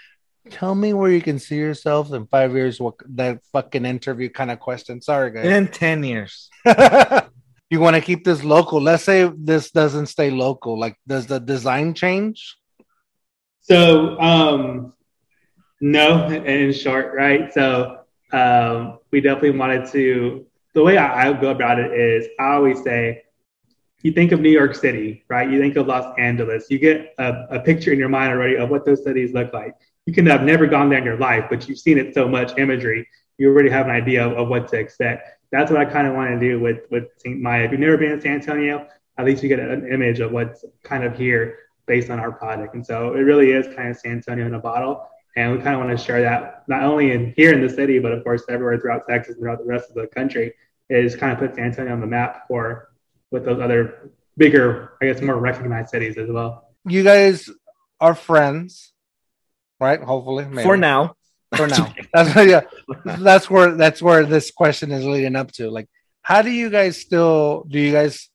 tell 0.50 0.74
me 0.74 0.92
where 0.92 1.10
you 1.10 1.22
can 1.22 1.38
see 1.38 1.56
yourself 1.56 2.12
in 2.12 2.26
five 2.26 2.54
years. 2.54 2.80
What 2.80 2.94
that 3.16 3.40
fucking 3.52 3.84
interview 3.84 4.28
kind 4.28 4.50
of 4.50 4.60
question. 4.60 5.00
Sorry 5.00 5.30
guys. 5.30 5.46
In 5.46 5.68
10 5.68 6.04
years. 6.04 6.50
you 7.70 7.80
want 7.80 7.96
to 7.96 8.02
keep 8.02 8.24
this 8.24 8.44
local. 8.44 8.80
Let's 8.80 9.04
say 9.04 9.30
this 9.36 9.70
doesn't 9.70 10.06
stay 10.06 10.30
local. 10.30 10.78
Like 10.78 10.96
does 11.06 11.26
the 11.26 11.38
design 11.38 11.94
change? 11.94 12.56
So, 13.60 14.20
um, 14.20 14.92
no, 15.80 16.28
in 16.28 16.72
short, 16.72 17.14
right? 17.14 17.52
So, 17.52 18.00
um, 18.32 18.98
we 19.10 19.20
definitely 19.20 19.58
wanted 19.58 19.90
to. 19.92 20.46
The 20.74 20.82
way 20.82 20.98
I, 20.98 21.28
I 21.28 21.32
go 21.32 21.50
about 21.50 21.78
it 21.78 21.92
is, 21.92 22.26
I 22.38 22.54
always 22.54 22.82
say, 22.82 23.22
you 24.02 24.12
think 24.12 24.32
of 24.32 24.40
New 24.40 24.50
York 24.50 24.74
City, 24.74 25.24
right? 25.28 25.48
You 25.48 25.58
think 25.58 25.76
of 25.76 25.86
Los 25.86 26.14
Angeles. 26.18 26.66
You 26.68 26.78
get 26.78 27.14
a, 27.18 27.46
a 27.50 27.60
picture 27.60 27.90
in 27.92 27.98
your 27.98 28.10
mind 28.10 28.32
already 28.32 28.56
of 28.56 28.68
what 28.68 28.84
those 28.84 29.02
cities 29.02 29.32
look 29.32 29.54
like. 29.54 29.74
You 30.06 30.12
can 30.12 30.26
have 30.26 30.42
never 30.42 30.66
gone 30.66 30.88
there 30.88 30.98
in 30.98 31.04
your 31.04 31.18
life, 31.18 31.46
but 31.48 31.68
you've 31.68 31.78
seen 31.78 31.98
it 31.98 32.14
so 32.14 32.28
much 32.28 32.58
imagery, 32.58 33.08
you 33.38 33.48
already 33.48 33.70
have 33.70 33.86
an 33.86 33.92
idea 33.92 34.26
of, 34.26 34.32
of 34.34 34.48
what 34.48 34.68
to 34.68 34.78
expect. 34.78 35.28
That's 35.50 35.70
what 35.70 35.80
I 35.80 35.84
kind 35.84 36.06
of 36.06 36.14
want 36.14 36.30
to 36.30 36.38
do 36.38 36.60
with 36.60 36.82
with 36.90 37.04
St. 37.18 37.40
Maya. 37.40 37.64
If 37.64 37.72
you've 37.72 37.80
never 37.80 37.96
been 37.96 38.12
in 38.12 38.20
San 38.20 38.34
Antonio, 38.34 38.86
at 39.18 39.24
least 39.24 39.42
you 39.42 39.48
get 39.48 39.60
an 39.60 39.90
image 39.92 40.20
of 40.20 40.32
what's 40.32 40.64
kind 40.82 41.04
of 41.04 41.16
here 41.16 41.58
based 41.86 42.10
on 42.10 42.18
our 42.18 42.32
product. 42.32 42.74
And 42.74 42.84
so 42.84 43.14
it 43.14 43.20
really 43.20 43.52
is 43.52 43.66
kind 43.74 43.88
of 43.88 43.96
San 43.96 44.12
Antonio 44.12 44.46
in 44.46 44.54
a 44.54 44.58
bottle. 44.58 45.06
And 45.36 45.52
we 45.52 45.58
kind 45.58 45.74
of 45.74 45.84
want 45.84 45.96
to 45.96 46.02
share 46.02 46.22
that 46.22 46.64
not 46.68 46.82
only 46.82 47.12
in 47.12 47.34
here 47.36 47.52
in 47.52 47.60
the 47.60 47.68
city, 47.68 47.98
but 47.98 48.12
of 48.12 48.22
course 48.22 48.42
everywhere 48.48 48.78
throughout 48.78 49.02
Texas 49.08 49.34
and 49.34 49.42
throughout 49.42 49.58
the 49.58 49.64
rest 49.64 49.88
of 49.90 49.96
the 49.96 50.06
country 50.06 50.54
is 50.88 51.16
kind 51.16 51.32
of 51.32 51.38
put 51.38 51.54
San 51.56 51.66
Antonio 51.66 51.92
on 51.92 52.00
the 52.00 52.06
map 52.06 52.46
for 52.46 52.90
with 53.30 53.44
those 53.44 53.60
other 53.60 54.12
bigger, 54.36 54.92
I 55.02 55.06
guess, 55.06 55.20
more 55.20 55.36
recognized 55.36 55.90
cities 55.90 56.16
as 56.16 56.30
well. 56.30 56.70
You 56.86 57.02
guys 57.02 57.50
are 58.00 58.14
friends, 58.14 58.92
right? 59.84 60.00
Hopefully, 60.02 60.44
maybe. 60.46 60.62
For 60.62 60.76
now. 60.76 61.14
for 61.56 61.66
now. 61.68 61.92
That's 62.14 62.34
yeah. 62.52 62.62
That's 63.04 63.48
where 63.48 63.70
that's 63.76 64.00
where 64.02 64.24
this 64.34 64.50
question 64.50 64.90
is 64.90 65.04
leading 65.04 65.36
up 65.36 65.52
to. 65.52 65.70
Like, 65.70 65.88
how 66.22 66.42
do 66.42 66.50
you 66.50 66.70
guys 66.70 67.00
still? 67.00 67.64
Do 67.68 67.78
you 67.78 67.92
guys? 67.92 68.28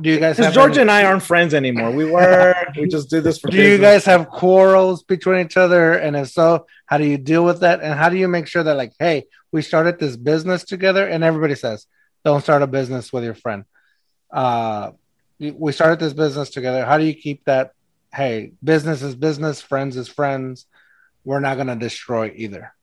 Do 0.00 0.08
you 0.08 0.18
guys? 0.18 0.36
Because 0.36 0.54
George 0.54 0.72
any- 0.72 0.82
and 0.82 0.90
I 0.90 1.04
aren't 1.04 1.22
friends 1.22 1.52
anymore. 1.52 1.90
We 1.90 2.06
were. 2.10 2.54
we 2.78 2.88
just 2.88 3.10
do 3.10 3.20
this 3.20 3.38
for 3.40 3.50
Do 3.50 3.60
you 3.60 3.78
guys 3.78 4.04
have 4.06 4.28
quarrels 4.28 5.02
between 5.02 5.44
each 5.44 5.56
other? 5.56 5.92
And 5.94 6.16
if 6.16 6.28
so, 6.28 6.66
how 6.86 6.96
do 6.98 7.04
you 7.04 7.18
deal 7.18 7.44
with 7.44 7.60
that? 7.60 7.82
And 7.82 7.98
how 7.98 8.08
do 8.08 8.16
you 8.16 8.28
make 8.28 8.46
sure 8.46 8.62
that, 8.62 8.76
like, 8.76 8.92
hey, 8.98 9.26
we 9.52 9.60
started 9.60 9.98
this 9.98 10.16
business 10.16 10.64
together? 10.64 11.06
And 11.06 11.22
everybody 11.24 11.56
says, 11.56 11.86
don't 12.24 12.42
start 12.42 12.62
a 12.62 12.66
business 12.66 13.12
with 13.12 13.24
your 13.24 13.34
friend. 13.34 13.64
Uh, 14.32 14.92
we 15.38 15.72
started 15.72 15.98
this 15.98 16.12
business 16.12 16.50
together. 16.50 16.84
How 16.84 16.96
do 16.98 17.04
you 17.04 17.14
keep 17.14 17.44
that? 17.46 17.72
Hey, 18.12 18.52
business 18.62 19.02
is 19.02 19.14
business, 19.14 19.60
friends 19.60 19.96
is 19.96 20.08
friends. 20.08 20.66
We're 21.24 21.40
not 21.40 21.56
gonna 21.56 21.76
destroy 21.76 22.32
either. 22.34 22.74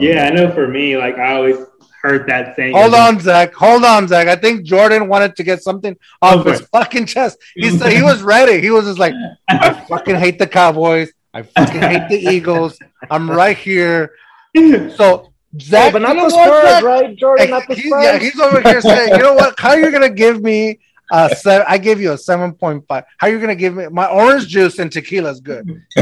Yeah, 0.00 0.24
I 0.24 0.30
know 0.30 0.50
for 0.50 0.66
me, 0.68 0.96
like 0.96 1.18
I 1.18 1.34
always 1.34 1.58
heard 2.00 2.26
that 2.28 2.56
saying. 2.56 2.74
Hold 2.74 2.94
on, 2.94 3.20
Zach. 3.20 3.52
Hold 3.54 3.84
on, 3.84 4.08
Zach. 4.08 4.26
I 4.26 4.36
think 4.36 4.64
Jordan 4.64 5.08
wanted 5.08 5.36
to 5.36 5.42
get 5.42 5.62
something 5.62 5.96
off 6.22 6.44
Go 6.44 6.50
his 6.50 6.62
fucking 6.72 7.06
chest. 7.06 7.38
He 7.54 7.70
said 7.70 7.92
he 7.92 8.02
was 8.02 8.22
ready. 8.22 8.60
He 8.60 8.70
was 8.70 8.86
just 8.86 8.98
like, 8.98 9.14
I 9.48 9.72
fucking 9.72 10.16
hate 10.16 10.38
the 10.38 10.46
Cowboys. 10.46 11.12
I 11.34 11.42
fucking 11.42 11.80
hate 11.80 12.08
the 12.08 12.18
Eagles. 12.18 12.78
I'm 13.10 13.30
right 13.30 13.56
here. 13.56 14.12
So 14.54 15.32
Hey, 15.52 15.60
Zach, 15.60 15.92
but 15.92 16.00
not 16.00 16.14
the 16.14 16.22
what, 16.22 16.30
Spurs, 16.30 16.82
right, 16.82 17.16
Jordan? 17.16 17.50
Not 17.50 17.68
the 17.68 17.76
Spurs. 17.76 18.04
yeah, 18.04 18.18
he's 18.18 18.40
over 18.40 18.62
here 18.62 18.80
saying, 18.80 19.12
you 19.12 19.18
know 19.18 19.34
what? 19.34 19.54
How 19.58 19.74
you 19.74 19.90
gonna 19.90 20.08
give 20.08 20.42
me 20.42 20.78
a 21.12 21.34
seven? 21.36 21.66
I 21.68 21.78
give 21.78 22.00
you 22.00 22.12
a 22.12 22.18
seven 22.18 22.54
point 22.54 22.86
five. 22.88 23.04
How 23.18 23.26
are 23.26 23.30
you 23.30 23.38
gonna 23.40 23.54
give 23.54 23.74
me 23.74 23.88
my 23.88 24.06
orange 24.06 24.48
juice 24.48 24.78
and 24.78 24.90
tequila 24.90 25.30
is 25.30 25.40
good? 25.40 25.82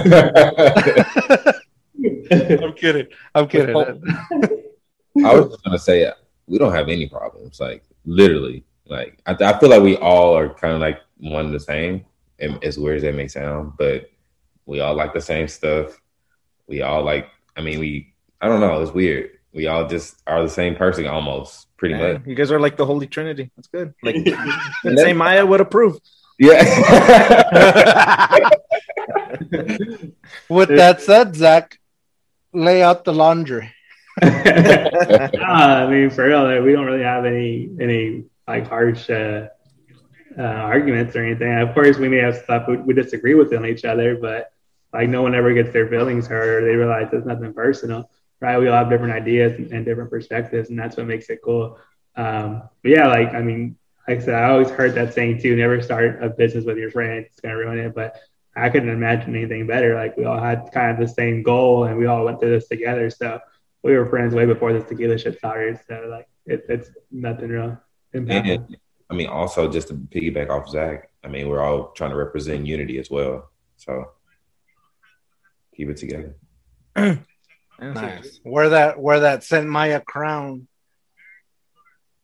I'm 2.33 2.73
kidding. 2.75 3.07
I'm 3.35 3.49
kidding. 3.49 3.77
I 3.77 5.35
was 5.35 5.51
just 5.51 5.65
gonna 5.65 5.79
say, 5.79 6.07
uh, 6.07 6.15
we 6.47 6.59
don't 6.59 6.73
have 6.73 6.89
any 6.89 7.09
problems. 7.09 7.61
Like 7.61 7.85
literally, 8.05 8.65
like 8.87 9.21
I, 9.27 9.33
I 9.33 9.59
feel 9.59 9.69
like 9.69 9.83
we 9.83 9.97
all 9.97 10.37
are 10.37 10.49
kind 10.49 10.75
of 10.75 10.81
like 10.81 11.01
one 11.19 11.47
and 11.47 11.55
the 11.55 11.61
same. 11.61 12.05
And 12.39 12.63
as 12.65 12.79
weird 12.79 12.99
as 12.99 13.03
that 13.03 13.15
may 13.15 13.29
sound, 13.29 13.75
but 13.77 14.11
we 14.65 14.81
all 14.81 14.95
like 14.95 15.13
the 15.13 15.21
same 15.21 15.49
stuff. 15.49 16.01
We 16.67 16.83
all 16.83 17.03
like. 17.03 17.29
I 17.57 17.63
mean, 17.63 17.81
we. 17.81 18.15
I 18.41 18.49
don't 18.49 18.61
know. 18.61 18.81
It's 18.81 18.93
weird. 18.93 19.33
We 19.53 19.67
all 19.67 19.87
just 19.87 20.23
are 20.27 20.43
the 20.43 20.49
same 20.49 20.77
person 20.77 21.07
almost, 21.07 21.67
pretty 21.81 21.97
Yeah, 21.97 22.13
much. 22.13 22.23
you 22.27 22.35
guys 22.37 22.53
are 22.53 22.61
like 22.61 22.77
the 22.77 22.87
Holy 22.87 23.07
Trinity. 23.09 23.51
That's 23.57 23.69
good. 23.69 23.95
Like 24.05 24.17
Saint 25.03 25.17
Maya 25.25 25.45
would 25.45 25.61
approve. 25.61 25.99
Yeah. 26.39 26.61
With 30.49 30.69
that 30.69 31.01
said, 31.01 31.35
Zach, 31.35 31.79
lay 32.53 32.83
out 32.83 33.05
the 33.05 33.13
laundry. 33.13 33.73
Ah, 34.23 35.85
I 35.85 35.91
mean, 35.91 36.11
for 36.11 36.25
real, 36.27 36.45
like, 36.45 36.63
we 36.63 36.73
don't 36.73 36.87
really 36.87 37.03
have 37.03 37.25
any 37.25 37.71
any 37.81 38.25
like 38.47 38.67
harsh 38.69 39.09
uh, 39.11 39.49
uh, 40.39 40.43
arguments 40.43 41.15
or 41.17 41.25
anything. 41.25 41.53
Of 41.59 41.75
course, 41.75 41.97
we 41.99 42.09
may 42.09 42.19
have 42.19 42.37
stuff 42.37 42.67
we, 42.69 42.77
we 42.79 42.95
disagree 42.95 43.35
with 43.35 43.53
on 43.55 43.67
each 43.67 43.85
other, 43.85 44.17
but 44.17 44.53
like 44.93 45.09
no 45.09 45.23
one 45.23 45.35
ever 45.35 45.53
gets 45.55 45.73
their 45.73 45.89
feelings 45.89 46.27
hurt 46.27 46.63
or 46.63 46.67
they 46.67 46.75
realize 46.77 47.09
it's 47.13 47.27
nothing 47.27 47.53
personal, 47.55 48.11
right? 48.41 48.59
We 48.59 48.69
all 48.69 48.79
have 48.79 48.91
different 48.91 49.13
ideas 49.13 49.59
and, 49.59 49.71
and 49.73 49.85
different 49.85 50.11
perspectives, 50.11 50.71
and 50.71 50.79
that's 50.79 50.97
what 50.97 51.07
makes 51.07 51.29
it 51.31 51.41
cool. 51.45 51.79
Um, 52.17 52.63
but 52.83 52.91
yeah, 52.91 53.07
like 53.07 53.35
I 53.35 53.43
mean, 53.43 53.77
like 54.09 54.19
I 54.19 54.25
said, 54.25 54.35
I 54.35 54.51
always 54.51 54.71
heard 54.71 54.95
that 54.95 55.15
saying 55.15 55.41
too: 55.41 55.57
never 55.57 55.81
start 55.83 56.23
a 56.23 56.31
business 56.31 56.65
with 56.65 56.79
your 56.79 56.91
friend; 56.91 57.27
it's 57.27 57.41
gonna 57.41 57.57
ruin 57.57 57.79
it. 57.79 57.95
But 57.95 58.17
I 58.57 58.69
couldn't 58.69 58.89
imagine 58.89 59.35
anything 59.37 59.67
better. 59.67 59.95
Like 59.95 60.17
we 60.17 60.25
all 60.25 60.41
had 60.41 60.71
kind 60.73 60.91
of 60.91 60.99
the 60.99 61.13
same 61.13 61.43
goal, 61.43 61.85
and 61.85 61.97
we 61.97 62.07
all 62.07 62.25
went 62.25 62.41
through 62.41 62.51
this 62.51 62.69
together. 62.69 63.11
So 63.11 63.41
we 63.83 63.97
were 63.97 64.07
friends 64.07 64.35
way 64.35 64.47
before 64.47 64.73
this 64.73 64.89
tequila 64.89 65.19
shit 65.19 65.39
started. 65.39 65.79
So 65.87 66.07
like 66.09 66.29
it, 66.47 66.65
it's 66.69 66.91
nothing 67.11 67.49
real. 67.49 67.79
impactful. 68.15 68.55
And 68.55 68.77
I 69.11 69.15
mean, 69.15 69.29
also 69.29 69.71
just 69.71 69.89
to 69.89 69.95
piggyback 69.95 70.51
off 70.51 70.69
Zach, 70.69 71.11
I 71.25 71.29
mean, 71.29 71.49
we're 71.49 71.63
all 71.63 71.91
trying 71.93 72.11
to 72.11 72.17
represent 72.17 72.67
unity 72.67 72.99
as 72.99 73.11
well. 73.11 73.51
So 73.77 74.13
keep 75.75 75.89
it 75.89 75.97
together. 75.97 76.37
Nice. 77.81 78.41
Wear 78.45 78.71
that 78.71 79.01
wear 79.01 79.21
that 79.21 79.43
Saint 79.43 79.67
Maya 79.67 80.01
crown. 80.01 80.69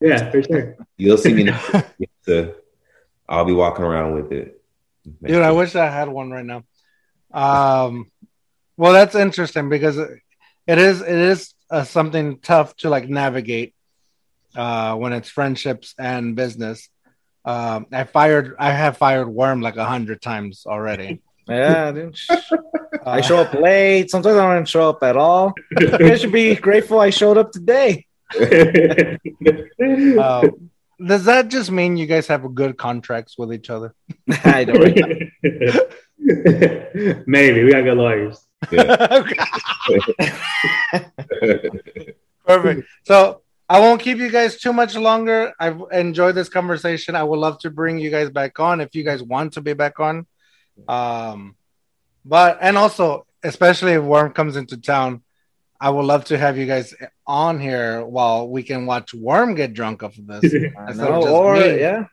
Yeah, 0.00 0.30
for 0.30 0.42
sure. 0.42 0.76
You'll 0.98 1.16
see 1.16 1.32
me. 1.32 1.44
next 1.44 2.28
I'll 3.28 3.44
be 3.44 3.52
walking 3.52 3.84
around 3.84 4.14
with 4.14 4.32
it. 4.32 4.62
next 5.20 5.32
Dude, 5.32 5.42
I 5.42 5.52
wish 5.52 5.74
I 5.74 5.88
had 5.88 6.08
one 6.08 6.30
right 6.30 6.44
now. 6.44 6.64
Um, 7.32 8.10
well, 8.76 8.92
that's 8.92 9.14
interesting 9.14 9.68
because 9.68 9.96
it 9.96 10.10
it 10.66 10.78
is 10.78 11.00
it 11.00 11.08
is 11.08 11.54
uh, 11.70 11.84
something 11.84 12.38
tough 12.40 12.76
to 12.76 12.90
like 12.90 13.08
navigate 13.08 13.74
uh, 14.54 14.94
when 14.96 15.12
it's 15.12 15.28
friendships 15.28 15.94
and 15.98 16.36
business. 16.36 16.88
Um, 17.44 17.86
I 17.92 18.04
fired 18.04 18.56
I 18.58 18.72
have 18.72 18.98
fired 18.98 19.28
Worm 19.28 19.62
like 19.62 19.76
a 19.76 19.84
hundred 19.84 20.20
times 20.20 20.64
already. 20.66 21.22
Yeah, 21.48 21.92
dude. 21.96 22.16
I 23.04 23.18
Uh, 23.18 23.22
show 23.22 23.38
up 23.38 23.54
late. 23.54 24.10
Sometimes 24.10 24.36
I 24.36 24.54
don't 24.54 24.68
show 24.68 24.88
up 24.90 25.02
at 25.02 25.16
all. 25.16 25.52
You 25.80 25.88
guys 25.98 26.20
should 26.20 26.32
be 26.32 26.54
grateful 26.56 27.00
I 27.00 27.10
showed 27.10 27.38
up 27.38 27.52
today. 27.52 28.04
uh, 28.34 28.38
does 31.06 31.24
that 31.26 31.48
just 31.48 31.70
mean 31.70 31.96
you 31.96 32.06
guys 32.06 32.26
have 32.26 32.54
good 32.54 32.76
contracts 32.76 33.38
with 33.38 33.52
each 33.52 33.70
other? 33.70 33.94
I 34.44 34.64
know. 34.64 34.74
Right? 34.74 35.30
Maybe 37.26 37.62
we 37.64 37.70
got 37.70 37.82
good 37.82 37.96
lawyers. 37.98 38.40
Perfect. 42.46 42.88
So 43.04 43.42
I 43.68 43.80
won't 43.80 44.00
keep 44.00 44.18
you 44.18 44.30
guys 44.30 44.60
too 44.60 44.72
much 44.72 44.94
longer. 44.96 45.52
I've 45.58 45.80
enjoyed 45.92 46.34
this 46.34 46.48
conversation. 46.48 47.14
I 47.16 47.22
would 47.24 47.38
love 47.38 47.58
to 47.60 47.70
bring 47.70 47.98
you 47.98 48.10
guys 48.10 48.30
back 48.30 48.58
on 48.60 48.80
if 48.80 48.94
you 48.94 49.04
guys 49.04 49.22
want 49.22 49.52
to 49.54 49.60
be 49.60 49.72
back 49.74 50.00
on. 50.00 50.26
Um, 50.88 51.56
but 52.24 52.58
and 52.60 52.76
also, 52.76 53.26
especially 53.42 53.92
if 53.92 54.02
Worm 54.02 54.32
comes 54.32 54.56
into 54.56 54.76
town, 54.76 55.22
I 55.80 55.90
would 55.90 56.04
love 56.06 56.24
to 56.26 56.38
have 56.38 56.56
you 56.58 56.66
guys 56.66 56.94
on 57.26 57.60
here 57.60 58.04
while 58.04 58.48
we 58.48 58.62
can 58.62 58.86
watch 58.86 59.12
Worm 59.14 59.54
get 59.54 59.74
drunk 59.74 60.02
off 60.02 60.16
of 60.18 60.26
this. 60.26 60.52
I 60.78 60.88
Instead 60.88 61.10
of 61.10 61.22
just 61.22 61.32
or 61.34 61.54
me. 61.54 61.80
yeah. 61.80 62.04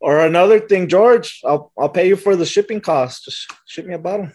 Or 0.00 0.20
another 0.26 0.60
thing, 0.60 0.88
George, 0.88 1.40
I'll 1.44 1.72
I'll 1.78 1.88
pay 1.88 2.06
you 2.08 2.16
for 2.16 2.36
the 2.36 2.44
shipping 2.46 2.80
cost. 2.80 3.24
Just 3.24 3.50
ship 3.66 3.86
me 3.86 3.94
a 3.94 3.98
bottle. 3.98 4.28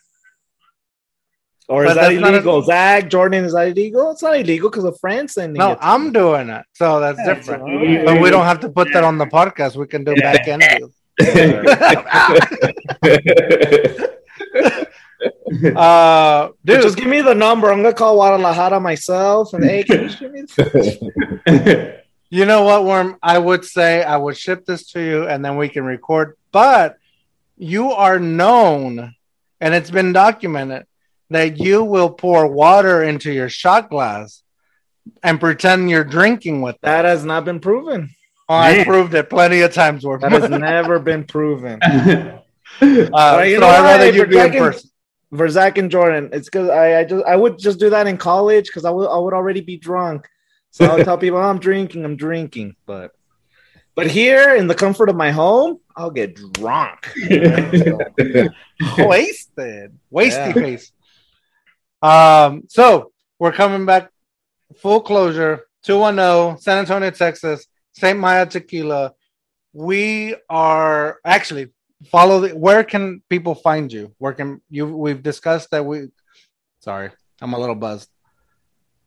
Or 1.70 1.86
is 1.86 1.94
that 1.96 2.10
that's 2.10 2.20
not 2.20 2.34
a- 2.34 2.38
illegal? 2.38 2.62
Zach, 2.64 3.10
Jordan, 3.10 3.46
is 3.46 3.54
that 3.54 3.68
illegal? 3.70 4.12
It's 4.12 4.24
not 4.24 4.38
illegal 4.38 4.70
because 4.70 4.84
of 4.84 4.98
France 5.00 5.36
sending 5.36 5.58
No, 5.60 5.72
it. 5.72 5.76
to 5.76 5.86
I'm 5.88 6.12
doing 6.12 6.50
it, 6.50 6.66
so 6.74 7.00
that's 7.00 7.20
Yeah, 7.20 7.34
different. 7.36 7.62
so. 7.64 8.06
But 8.06 8.22
we 8.22 8.30
don't 8.30 8.44
have 8.46 8.60
to 8.62 8.70
put 8.70 8.92
that 8.94 9.04
on 9.06 9.18
the 9.18 9.26
podcast. 9.28 9.76
We 9.78 9.88
can 9.88 10.04
do 10.04 10.16
back 10.16 10.48
end 10.48 10.64
deals. 10.78 10.94
uh, 15.76 16.50
Dude, 16.66 16.82
just 16.82 16.98
give 16.98 17.08
me 17.08 17.22
the 17.22 17.36
number. 17.36 17.72
I'm 17.72 17.82
gonna 17.82 17.94
call 17.94 18.16
Guadalajara 18.16 18.80
myself 18.80 19.54
and 19.54 19.64
hey, 19.64 19.84
can 19.84 20.10
you 20.10 20.30
me? 20.30 20.46
You 22.34 22.46
know 22.46 22.64
what, 22.64 22.86
Worm? 22.86 23.18
I 23.22 23.38
would 23.38 23.66
say 23.66 24.02
I 24.02 24.16
would 24.16 24.38
ship 24.38 24.66
this 24.66 24.90
to 24.92 25.02
you 25.02 25.28
and 25.28 25.44
then 25.44 25.58
we 25.58 25.68
can 25.68 25.84
record. 25.84 26.38
But 26.54 26.98
you 27.58 27.92
are 27.92 28.20
known, 28.20 29.14
and 29.60 29.76
it's 29.76 29.92
been 29.92 30.14
documented, 30.14 30.86
that 31.30 31.60
you 31.60 31.84
will 31.84 32.10
pour 32.10 32.48
water 32.48 33.04
into 33.04 33.34
your 33.34 33.50
shot 33.50 33.90
glass 33.90 34.44
and 35.22 35.42
pretend 35.42 35.90
you're 35.90 36.06
drinking 36.06 36.62
with 36.62 36.78
that. 36.82 37.02
That 37.02 37.10
has 37.10 37.26
not 37.26 37.44
been 37.44 37.60
proven. 37.60 38.16
Oh, 38.52 38.56
I 38.56 38.74
Man. 38.74 38.86
proved 38.86 39.14
it 39.14 39.30
plenty 39.30 39.62
of 39.62 39.74
times, 39.74 40.04
Worm. 40.06 40.20
That 40.20 40.34
has 40.34 40.50
never 40.50 41.00
been 41.00 41.24
proven. 41.24 41.80
uh, 41.84 42.40
Alright, 42.82 43.50
you 43.50 43.56
so 43.56 43.62
know 43.62 43.68
I'd 43.68 43.82
rather 43.82 44.06
If 44.08 44.16
you 44.16 44.22
we're 44.24 44.28
be 44.28 44.40
in 44.40 44.52
person. 44.52 44.90
For 45.38 45.48
Zach 45.48 45.78
and 45.78 45.90
Jordan, 45.90 46.30
it's 46.34 46.50
because 46.50 46.70
I, 46.70 47.00
I 47.00 47.04
just 47.06 47.24
I 47.26 47.38
would 47.38 47.58
just 47.58 47.80
do 47.80 47.90
that 47.92 48.08
in 48.08 48.18
college 48.18 48.66
because 48.66 48.84
I 48.84 48.90
would 48.90 49.08
I 49.08 49.18
would 49.18 49.34
already 49.34 49.62
be 49.62 49.78
drunk. 49.78 50.28
So 50.72 50.84
I 50.86 50.96
would 50.98 51.06
tell 51.06 51.18
people 51.18 51.40
I'm 51.40 51.60
drinking, 51.60 52.04
I'm 52.04 52.18
drinking. 52.18 52.76
But 52.86 53.12
but 53.96 54.08
here 54.08 54.54
in 54.56 54.68
the 54.68 54.76
comfort 54.76 55.08
of 55.08 55.16
my 55.16 55.32
home, 55.32 55.80
I'll 55.96 56.12
get 56.12 56.36
drunk. 56.36 57.14
wasted, 58.98 59.98
wasty 60.14 60.54
Yeah. 60.54 60.54
face. 60.54 60.92
Um, 62.02 62.64
so 62.68 63.14
we're 63.40 63.54
coming 63.54 63.86
back 63.86 64.12
full 64.76 65.00
closure 65.00 65.62
210 65.84 66.58
San 66.60 66.80
Antonio, 66.80 67.10
Texas, 67.12 67.68
St. 67.94 68.18
Maya 68.18 68.46
Tequila. 68.46 69.14
We 69.74 70.36
are 70.50 71.20
actually 71.26 71.70
follow 72.08 72.42
the 72.42 72.50
where 72.50 72.84
can 72.84 73.22
people 73.30 73.56
find 73.56 73.92
you? 73.92 74.14
Where 74.18 74.34
can 74.34 74.62
you 74.70 74.88
we've 74.88 75.22
discussed 75.24 75.72
that 75.72 75.86
we 75.86 76.10
sorry, 76.80 77.12
I'm 77.42 77.54
a 77.54 77.60
little 77.60 77.76
buzzed. 77.76 78.10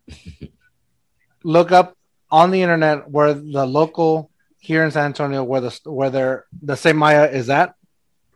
Look 1.45 1.73
up 1.73 1.97
on 2.31 2.51
the 2.51 2.63
internet 2.63 3.11
where 3.11 3.35
the 3.35 3.67
local 3.67 4.31
here 4.59 4.83
in 4.83 4.91
San 4.91 5.07
Antonio 5.07 5.45
where 5.45 5.61
the 5.61 5.79
where 5.85 6.11
they're, 6.11 6.47
the 6.63 6.77
St. 6.77 6.97
Maya 6.97 7.27
is 7.27 7.51
at. 7.51 7.75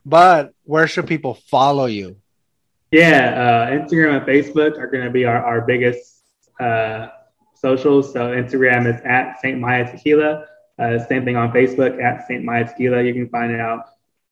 But 0.04 0.52
where 0.64 0.86
should 0.86 1.06
people 1.06 1.34
follow 1.34 1.86
you? 1.86 2.16
Yeah, 2.90 3.68
uh, 3.70 3.70
Instagram 3.70 4.18
and 4.18 4.26
Facebook 4.26 4.78
are 4.78 4.86
going 4.86 5.04
to 5.04 5.10
be 5.10 5.24
our, 5.24 5.42
our 5.42 5.60
biggest 5.62 6.22
uh, 6.60 7.08
socials. 7.60 8.12
So 8.12 8.28
Instagram 8.28 8.92
is 8.92 9.00
at 9.04 9.40
St. 9.40 9.58
Maya 9.58 9.90
Tequila. 9.90 10.46
Uh, 10.78 10.98
same 11.06 11.24
thing 11.24 11.36
on 11.36 11.52
Facebook 11.52 12.02
at 12.02 12.26
St. 12.26 12.44
Maya 12.44 12.66
Tequila. 12.66 13.02
You 13.02 13.12
can 13.12 13.28
find 13.28 13.60
out 13.60 13.84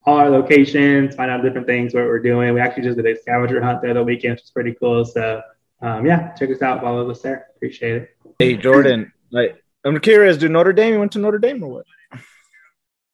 all 0.04 0.16
our 0.18 0.30
locations, 0.30 1.16
find 1.16 1.30
out 1.30 1.42
different 1.42 1.66
things 1.66 1.92
what 1.92 2.04
we're 2.04 2.20
doing. 2.20 2.54
We 2.54 2.60
actually 2.60 2.84
just 2.84 2.96
did 2.96 3.06
a 3.06 3.20
scavenger 3.20 3.60
hunt 3.60 3.82
there 3.82 3.92
the 3.92 4.00
other 4.00 4.06
weekend, 4.06 4.34
which 4.34 4.44
is 4.44 4.50
pretty 4.50 4.74
cool. 4.74 5.04
So 5.04 5.42
um, 5.82 6.06
yeah, 6.06 6.32
check 6.34 6.50
us 6.50 6.62
out. 6.62 6.80
Follow 6.80 7.10
us 7.10 7.22
there. 7.22 7.48
Appreciate 7.56 8.02
it. 8.02 8.16
Hey 8.38 8.56
Jordan, 8.56 9.12
like 9.30 9.62
I'm 9.84 9.98
curious, 9.98 10.36
do 10.36 10.48
Notre 10.48 10.72
Dame? 10.72 10.94
You 10.94 11.00
went 11.00 11.12
to 11.12 11.18
Notre 11.18 11.38
Dame 11.38 11.62
or 11.62 11.68
what? 11.68 11.86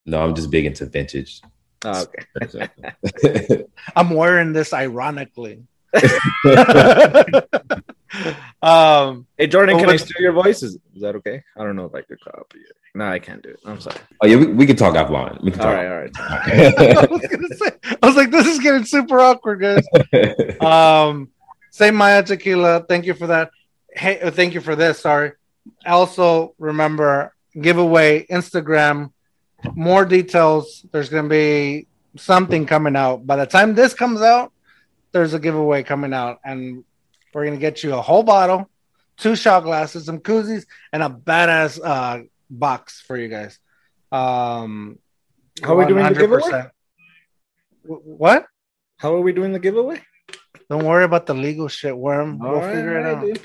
no, 0.04 0.22
I'm 0.22 0.34
just 0.34 0.50
big 0.50 0.66
into 0.66 0.84
vintage. 0.86 1.40
Oh, 1.84 2.06
okay. 2.44 3.64
I'm 3.96 4.10
wearing 4.10 4.52
this 4.52 4.72
ironically. 4.72 5.64
um, 8.62 9.26
Hey 9.38 9.46
Jordan, 9.46 9.76
Oh, 9.76 9.78
can 9.78 9.88
I 9.88 9.92
but- 9.92 10.00
steal 10.00 10.20
your 10.22 10.32
voice? 10.32 10.62
Is, 10.62 10.74
is 10.94 11.02
that 11.02 11.16
okay? 11.16 11.42
I 11.56 11.64
don't 11.64 11.76
know 11.76 11.84
if 11.86 11.94
I 11.94 12.02
could 12.02 12.20
copy 12.20 12.58
it. 12.58 12.76
No, 12.94 13.06
I 13.06 13.18
can't 13.18 13.42
do 13.42 13.48
it. 13.50 13.60
I'm 13.64 13.80
sorry. 13.80 13.96
oh 14.22 14.26
yeah, 14.26 14.36
we, 14.36 14.46
we 14.48 14.66
can 14.66 14.76
talk 14.76 14.94
offline. 14.94 15.42
We 15.42 15.50
can 15.50 15.60
talk. 15.60 15.74
right, 15.74 15.86
all 15.90 15.98
right. 15.98 16.10
I 16.18 17.06
was 17.10 17.26
gonna 17.26 17.48
say, 17.56 17.70
I 18.02 18.06
was 18.06 18.16
like, 18.16 18.30
this 18.30 18.46
is 18.46 18.58
getting 18.58 18.84
super 18.84 19.18
awkward, 19.20 19.60
guys. 19.62 19.86
Um, 20.60 21.30
Saint 21.70 21.96
Maya 21.96 22.22
Tequila, 22.22 22.84
thank 22.86 23.06
you 23.06 23.14
for 23.14 23.28
that. 23.28 23.50
Hey, 23.90 24.20
uh, 24.20 24.30
thank 24.30 24.52
you 24.52 24.60
for 24.60 24.76
this. 24.76 24.98
Sorry. 25.00 25.32
Also, 25.86 26.54
remember 26.58 27.34
giveaway 27.58 28.26
Instagram. 28.26 29.12
More 29.74 30.04
details. 30.04 30.84
There's 30.92 31.08
gonna 31.08 31.28
be 31.28 31.86
something 32.16 32.66
coming 32.66 32.94
out. 32.96 33.26
By 33.26 33.36
the 33.36 33.46
time 33.46 33.74
this 33.74 33.94
comes 33.94 34.20
out, 34.20 34.52
there's 35.12 35.32
a 35.32 35.38
giveaway 35.38 35.82
coming 35.82 36.12
out, 36.12 36.40
and 36.44 36.84
we're 37.34 37.44
gonna 37.44 37.56
get 37.56 37.82
you 37.82 37.94
a 37.94 38.02
whole 38.02 38.22
bottle 38.22 38.68
two 39.18 39.36
shot 39.36 39.62
glasses, 39.62 40.06
some 40.06 40.18
koozies, 40.18 40.64
and 40.92 41.02
a 41.02 41.08
badass 41.08 41.78
uh, 41.84 42.22
box 42.50 43.00
for 43.02 43.16
you 43.16 43.28
guys. 43.28 43.58
Um, 44.10 44.98
How 45.62 45.74
are 45.74 45.76
we 45.76 45.86
doing 45.86 46.06
the 46.12 46.18
giveaway? 46.18 46.40
100%. 46.42 46.70
Wh- 47.84 48.06
What? 48.06 48.46
How 48.98 49.14
are 49.14 49.20
we 49.20 49.32
doing 49.32 49.52
the 49.52 49.58
giveaway? 49.58 50.00
Don't 50.70 50.84
worry 50.84 51.04
about 51.04 51.26
the 51.26 51.34
legal 51.34 51.68
shit, 51.68 51.96
worm. 51.96 52.40
All 52.42 52.52
we'll 52.52 52.60
right, 52.60 52.74
figure 52.74 52.98
it 52.98 53.06
all 53.06 53.16
out. 53.16 53.24
dude. 53.26 53.40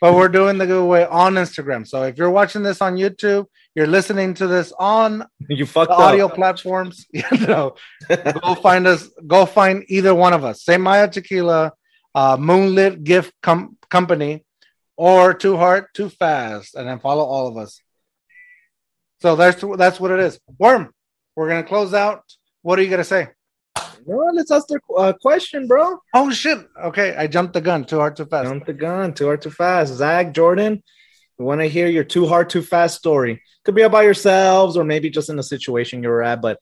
But 0.00 0.14
we're 0.14 0.28
doing 0.28 0.56
the 0.56 0.66
giveaway 0.66 1.04
on 1.04 1.34
Instagram. 1.34 1.86
So 1.86 2.04
if 2.04 2.16
you're 2.16 2.30
watching 2.30 2.62
this 2.62 2.80
on 2.80 2.96
YouTube, 2.96 3.46
you're 3.74 3.86
listening 3.86 4.32
to 4.34 4.46
this 4.46 4.72
on 4.78 5.26
You 5.48 5.66
fucked 5.66 5.90
audio 5.90 6.28
platforms. 6.28 7.06
You 7.12 7.46
know, 7.46 7.74
go 8.08 8.54
find 8.54 8.86
us. 8.86 9.08
Go 9.26 9.44
find 9.44 9.84
either 9.88 10.14
one 10.14 10.32
of 10.32 10.44
us. 10.44 10.62
Saint 10.64 10.80
Maya 10.82 11.08
Tequila, 11.08 11.72
uh, 12.14 12.36
Moonlit 12.38 13.04
Gift 13.04 13.32
Com- 13.42 13.76
Company, 13.88 14.44
or 14.96 15.34
Too 15.34 15.56
Hard 15.56 15.86
Too 15.94 16.08
Fast, 16.08 16.74
and 16.74 16.88
then 16.88 16.98
follow 17.00 17.24
all 17.24 17.48
of 17.48 17.56
us. 17.56 17.80
So 19.20 19.36
that's 19.36 19.62
that's 19.76 20.00
what 20.00 20.10
it 20.10 20.20
is. 20.20 20.40
Worm, 20.58 20.92
we're 21.36 21.48
gonna 21.48 21.64
close 21.64 21.94
out. 21.94 22.24
What 22.62 22.78
are 22.78 22.82
you 22.82 22.90
gonna 22.90 23.04
say? 23.04 23.28
No, 24.06 24.30
let's 24.32 24.50
ask 24.50 24.66
their 24.68 24.80
uh, 24.96 25.12
question, 25.20 25.66
bro. 25.66 25.98
Oh 26.14 26.30
shit! 26.30 26.58
Okay, 26.84 27.14
I 27.14 27.26
jumped 27.26 27.52
the 27.52 27.60
gun. 27.60 27.84
Too 27.84 27.98
hard, 27.98 28.16
too 28.16 28.24
fast. 28.24 28.48
Jump 28.48 28.66
the 28.66 28.72
gun. 28.72 29.12
Too 29.12 29.26
hard, 29.26 29.42
too 29.42 29.50
fast. 29.50 29.92
Zach, 29.94 30.32
Jordan, 30.32 30.82
we 31.38 31.44
want 31.44 31.60
to 31.60 31.68
hear 31.68 31.86
your 31.86 32.04
too 32.04 32.26
hard, 32.26 32.50
too 32.50 32.62
fast 32.62 32.96
story. 32.96 33.42
Could 33.64 33.74
be 33.74 33.82
about 33.82 34.04
yourselves 34.04 34.76
or 34.76 34.84
maybe 34.84 35.10
just 35.10 35.28
in 35.28 35.36
the 35.36 35.42
situation 35.42 36.02
you 36.02 36.08
were 36.08 36.22
at. 36.22 36.40
But 36.40 36.58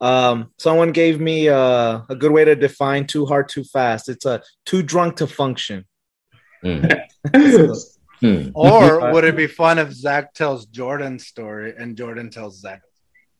um, 0.00 0.50
someone 0.58 0.92
gave 0.92 1.20
me 1.20 1.48
uh, 1.48 2.00
a 2.08 2.16
good 2.16 2.32
way 2.32 2.44
to 2.44 2.56
define 2.56 3.06
too 3.06 3.26
hard, 3.26 3.48
too 3.48 3.64
fast. 3.64 4.08
It's 4.08 4.24
a 4.24 4.42
too 4.64 4.82
drunk 4.82 5.16
to 5.16 5.26
function. 5.26 5.84
Hmm. 6.62 6.84
Hmm. 8.20 8.50
Or 8.54 9.12
would 9.12 9.24
it 9.24 9.34
be 9.34 9.46
fun 9.46 9.78
if 9.78 9.92
Zach 9.92 10.34
tells 10.34 10.66
Jordan's 10.66 11.26
story 11.26 11.74
and 11.76 11.96
Jordan 11.96 12.28
tells 12.28 12.60
Zach? 12.60 12.82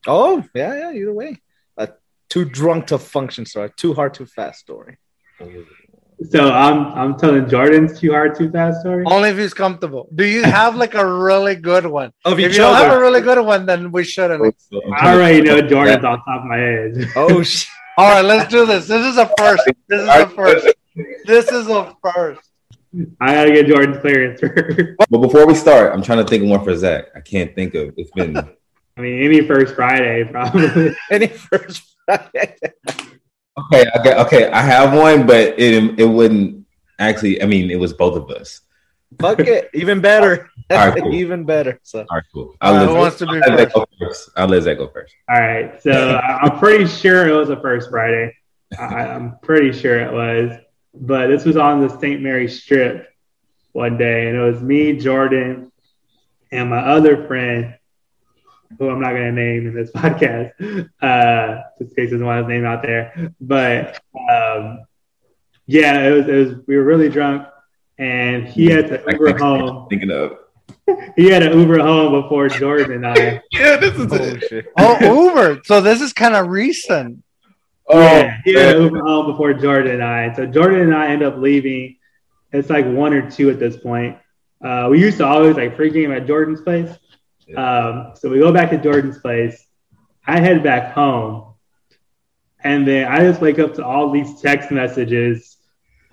Oh, 0.06 0.42
yeah, 0.54 0.74
yeah. 0.74 0.92
Either 0.92 1.12
way, 1.12 1.36
a 1.76 1.90
too 2.30 2.46
drunk 2.46 2.86
to 2.86 2.98
function 2.98 3.44
story. 3.44 3.70
Too 3.76 3.92
hard, 3.92 4.14
too 4.14 4.24
fast 4.24 4.60
story. 4.60 4.96
So 6.28 6.50
I'm 6.50 6.86
I'm 6.92 7.18
telling 7.18 7.48
Jordan's 7.48 7.98
too 7.98 8.10
hard, 8.10 8.36
too 8.36 8.50
fast 8.50 8.80
story. 8.80 9.04
Only 9.06 9.30
if 9.30 9.38
he's 9.38 9.54
comfortable. 9.54 10.06
Do 10.14 10.24
you 10.24 10.42
have 10.42 10.76
like 10.76 10.94
a 10.94 11.06
really 11.06 11.54
good 11.54 11.86
one? 11.86 12.12
Of 12.26 12.38
If 12.38 12.50
each 12.50 12.56
you 12.56 12.58
don't 12.58 12.74
have 12.74 12.92
a 12.92 13.00
really 13.00 13.22
good 13.22 13.44
one, 13.44 13.64
then 13.64 13.90
we 13.90 14.04
shouldn't. 14.04 14.54
I 14.98 15.14
already 15.14 15.40
know 15.40 15.62
Jordan's 15.62 16.04
on 16.04 16.18
top 16.18 16.42
of 16.42 16.44
my 16.44 16.58
head. 16.58 17.08
Oh 17.16 17.42
shit. 17.42 17.68
All 17.96 18.10
right, 18.10 18.24
let's 18.24 18.50
do 18.50 18.66
this. 18.66 18.86
This 18.86 19.04
is 19.04 19.16
a 19.16 19.30
first. 19.38 19.62
This 19.88 20.02
is 20.02 20.08
a 20.08 20.28
first. 20.28 20.74
This 21.24 21.50
is 21.50 21.68
a 21.68 21.96
first. 22.02 22.40
I 23.20 23.34
gotta 23.34 23.52
get 23.52 23.66
Jordan's 23.66 23.98
clearance 23.98 24.40
first. 24.40 24.78
But 25.08 25.18
before 25.18 25.46
we 25.46 25.54
start, 25.54 25.94
I'm 25.94 26.02
trying 26.02 26.18
to 26.18 26.28
think 26.28 26.42
of 26.42 26.50
one 26.50 26.64
for 26.64 26.76
Zach. 26.76 27.06
I 27.14 27.20
can't 27.20 27.54
think 27.54 27.74
of. 27.74 27.94
It's 27.96 28.10
been. 28.10 28.36
I 28.96 29.00
mean, 29.00 29.22
any 29.22 29.40
first 29.40 29.74
Friday 29.74 30.24
probably. 30.24 30.94
Any 31.10 31.28
first 31.28 31.96
Friday. 32.04 32.56
Okay, 33.66 33.84
I 33.94 34.02
got, 34.02 34.26
okay, 34.26 34.50
I 34.50 34.60
have 34.62 34.92
one, 34.96 35.26
but 35.26 35.58
it 35.58 35.98
it 35.98 36.04
wouldn't 36.06 36.66
actually. 36.98 37.42
I 37.42 37.46
mean, 37.46 37.70
it 37.70 37.78
was 37.78 37.92
both 37.92 38.16
of 38.16 38.30
us. 38.30 38.60
Fuck 39.20 39.40
it. 39.40 39.70
Even 39.74 40.00
better. 40.00 40.48
All 40.70 40.76
right, 40.90 41.02
cool. 41.02 41.14
Even 41.14 41.44
better. 41.44 41.80
So 41.82 42.00
All 42.00 42.06
right, 42.16 42.24
cool. 42.32 42.54
I'll, 42.60 42.74
right, 42.74 42.80
let, 42.82 42.88
who 42.88 42.94
wants 42.94 43.18
to 43.18 43.26
be 43.26 43.40
I'll 43.42 43.56
let 43.56 43.72
first? 43.72 43.74
Go 43.74 43.86
first. 43.98 44.30
I'll 44.36 44.48
let 44.48 44.62
Zach 44.62 44.78
go 44.78 44.88
first. 44.88 45.14
All 45.28 45.40
right, 45.40 45.82
so 45.82 45.90
I- 46.14 46.38
I'm 46.42 46.58
pretty 46.58 46.86
sure 46.86 47.28
it 47.28 47.32
was 47.32 47.50
a 47.50 47.60
first 47.60 47.90
Friday. 47.90 48.36
I, 48.78 48.84
I'm 49.08 49.36
pretty 49.42 49.72
sure 49.72 49.98
it 49.98 50.12
was, 50.12 50.56
but 50.94 51.26
this 51.26 51.44
was 51.44 51.56
on 51.56 51.80
the 51.80 51.88
St. 51.98 52.22
Mary 52.22 52.48
Strip 52.48 53.08
one 53.72 53.96
day, 53.98 54.28
and 54.28 54.36
it 54.36 54.40
was 54.40 54.62
me, 54.62 54.92
Jordan, 54.96 55.72
and 56.52 56.70
my 56.70 56.78
other 56.78 57.26
friend, 57.26 57.74
who 58.78 58.88
I'm 58.88 59.00
not 59.00 59.10
going 59.10 59.22
to 59.24 59.32
name 59.32 59.66
in 59.68 59.74
this 59.74 59.90
podcast, 59.94 60.52
uh, 61.02 61.62
just 61.78 61.90
in 61.90 61.96
case 61.96 62.10
doesn't 62.10 62.24
want 62.24 62.38
his 62.38 62.48
name 62.48 62.64
out 62.64 62.82
there. 62.82 63.32
But 63.40 64.00
um, 64.30 64.84
yeah, 65.66 66.02
it 66.08 66.10
was, 66.10 66.28
it 66.28 66.34
was. 66.34 66.66
We 66.66 66.76
were 66.76 66.84
really 66.84 67.08
drunk, 67.08 67.46
and 67.98 68.46
he 68.46 68.66
had 68.66 68.88
to 68.88 69.02
Like, 69.06 69.14
Uber 69.14 69.28
I'm 69.30 69.38
home. 69.38 69.88
Thinking 69.88 70.10
of. 70.10 70.38
He 71.16 71.30
had 71.30 71.40
to 71.40 71.56
Uber 71.56 71.78
home 71.78 72.20
before 72.22 72.48
Jordan 72.48 72.92
and 72.92 73.06
I. 73.06 73.42
Yeah, 73.52 73.76
this 73.76 73.94
is 73.94 74.08
oh, 74.10 74.16
it. 74.16 74.42
shit. 74.48 74.66
Oh, 74.76 75.28
Uber. 75.28 75.62
So 75.64 75.80
this 75.80 76.00
is 76.00 76.12
kind 76.12 76.34
of 76.34 76.48
recent. 76.48 77.22
Oh, 77.88 78.00
yeah, 78.00 78.38
he 78.44 78.54
had 78.54 78.72
to 78.72 78.78
man. 78.78 78.82
Uber 78.82 79.00
home 79.04 79.26
before 79.26 79.52
Jordan 79.54 79.92
and 79.94 80.02
I. 80.02 80.32
So 80.34 80.46
Jordan 80.46 80.80
and 80.80 80.94
I 80.94 81.08
end 81.08 81.22
up 81.22 81.36
leaving. 81.36 81.96
It's 82.52 82.70
like 82.70 82.86
one 82.86 83.12
or 83.12 83.28
two 83.30 83.50
at 83.50 83.58
this 83.60 83.76
point. 83.76 84.18
Uh, 84.64 84.88
we 84.90 85.00
used 85.00 85.18
to 85.18 85.26
always 85.26 85.56
like 85.56 85.76
pregame 85.76 86.14
at 86.16 86.26
Jordan's 86.26 86.60
place. 86.60 86.90
Um, 87.56 88.12
so 88.14 88.28
we 88.28 88.38
go 88.38 88.52
back 88.52 88.70
to 88.70 88.78
Jordan's 88.78 89.18
place. 89.18 89.66
I 90.26 90.40
head 90.40 90.62
back 90.62 90.92
home, 90.92 91.54
and 92.62 92.86
then 92.86 93.10
I 93.10 93.20
just 93.20 93.40
wake 93.40 93.58
up 93.58 93.74
to 93.74 93.84
all 93.84 94.10
these 94.10 94.40
text 94.40 94.70
messages 94.70 95.56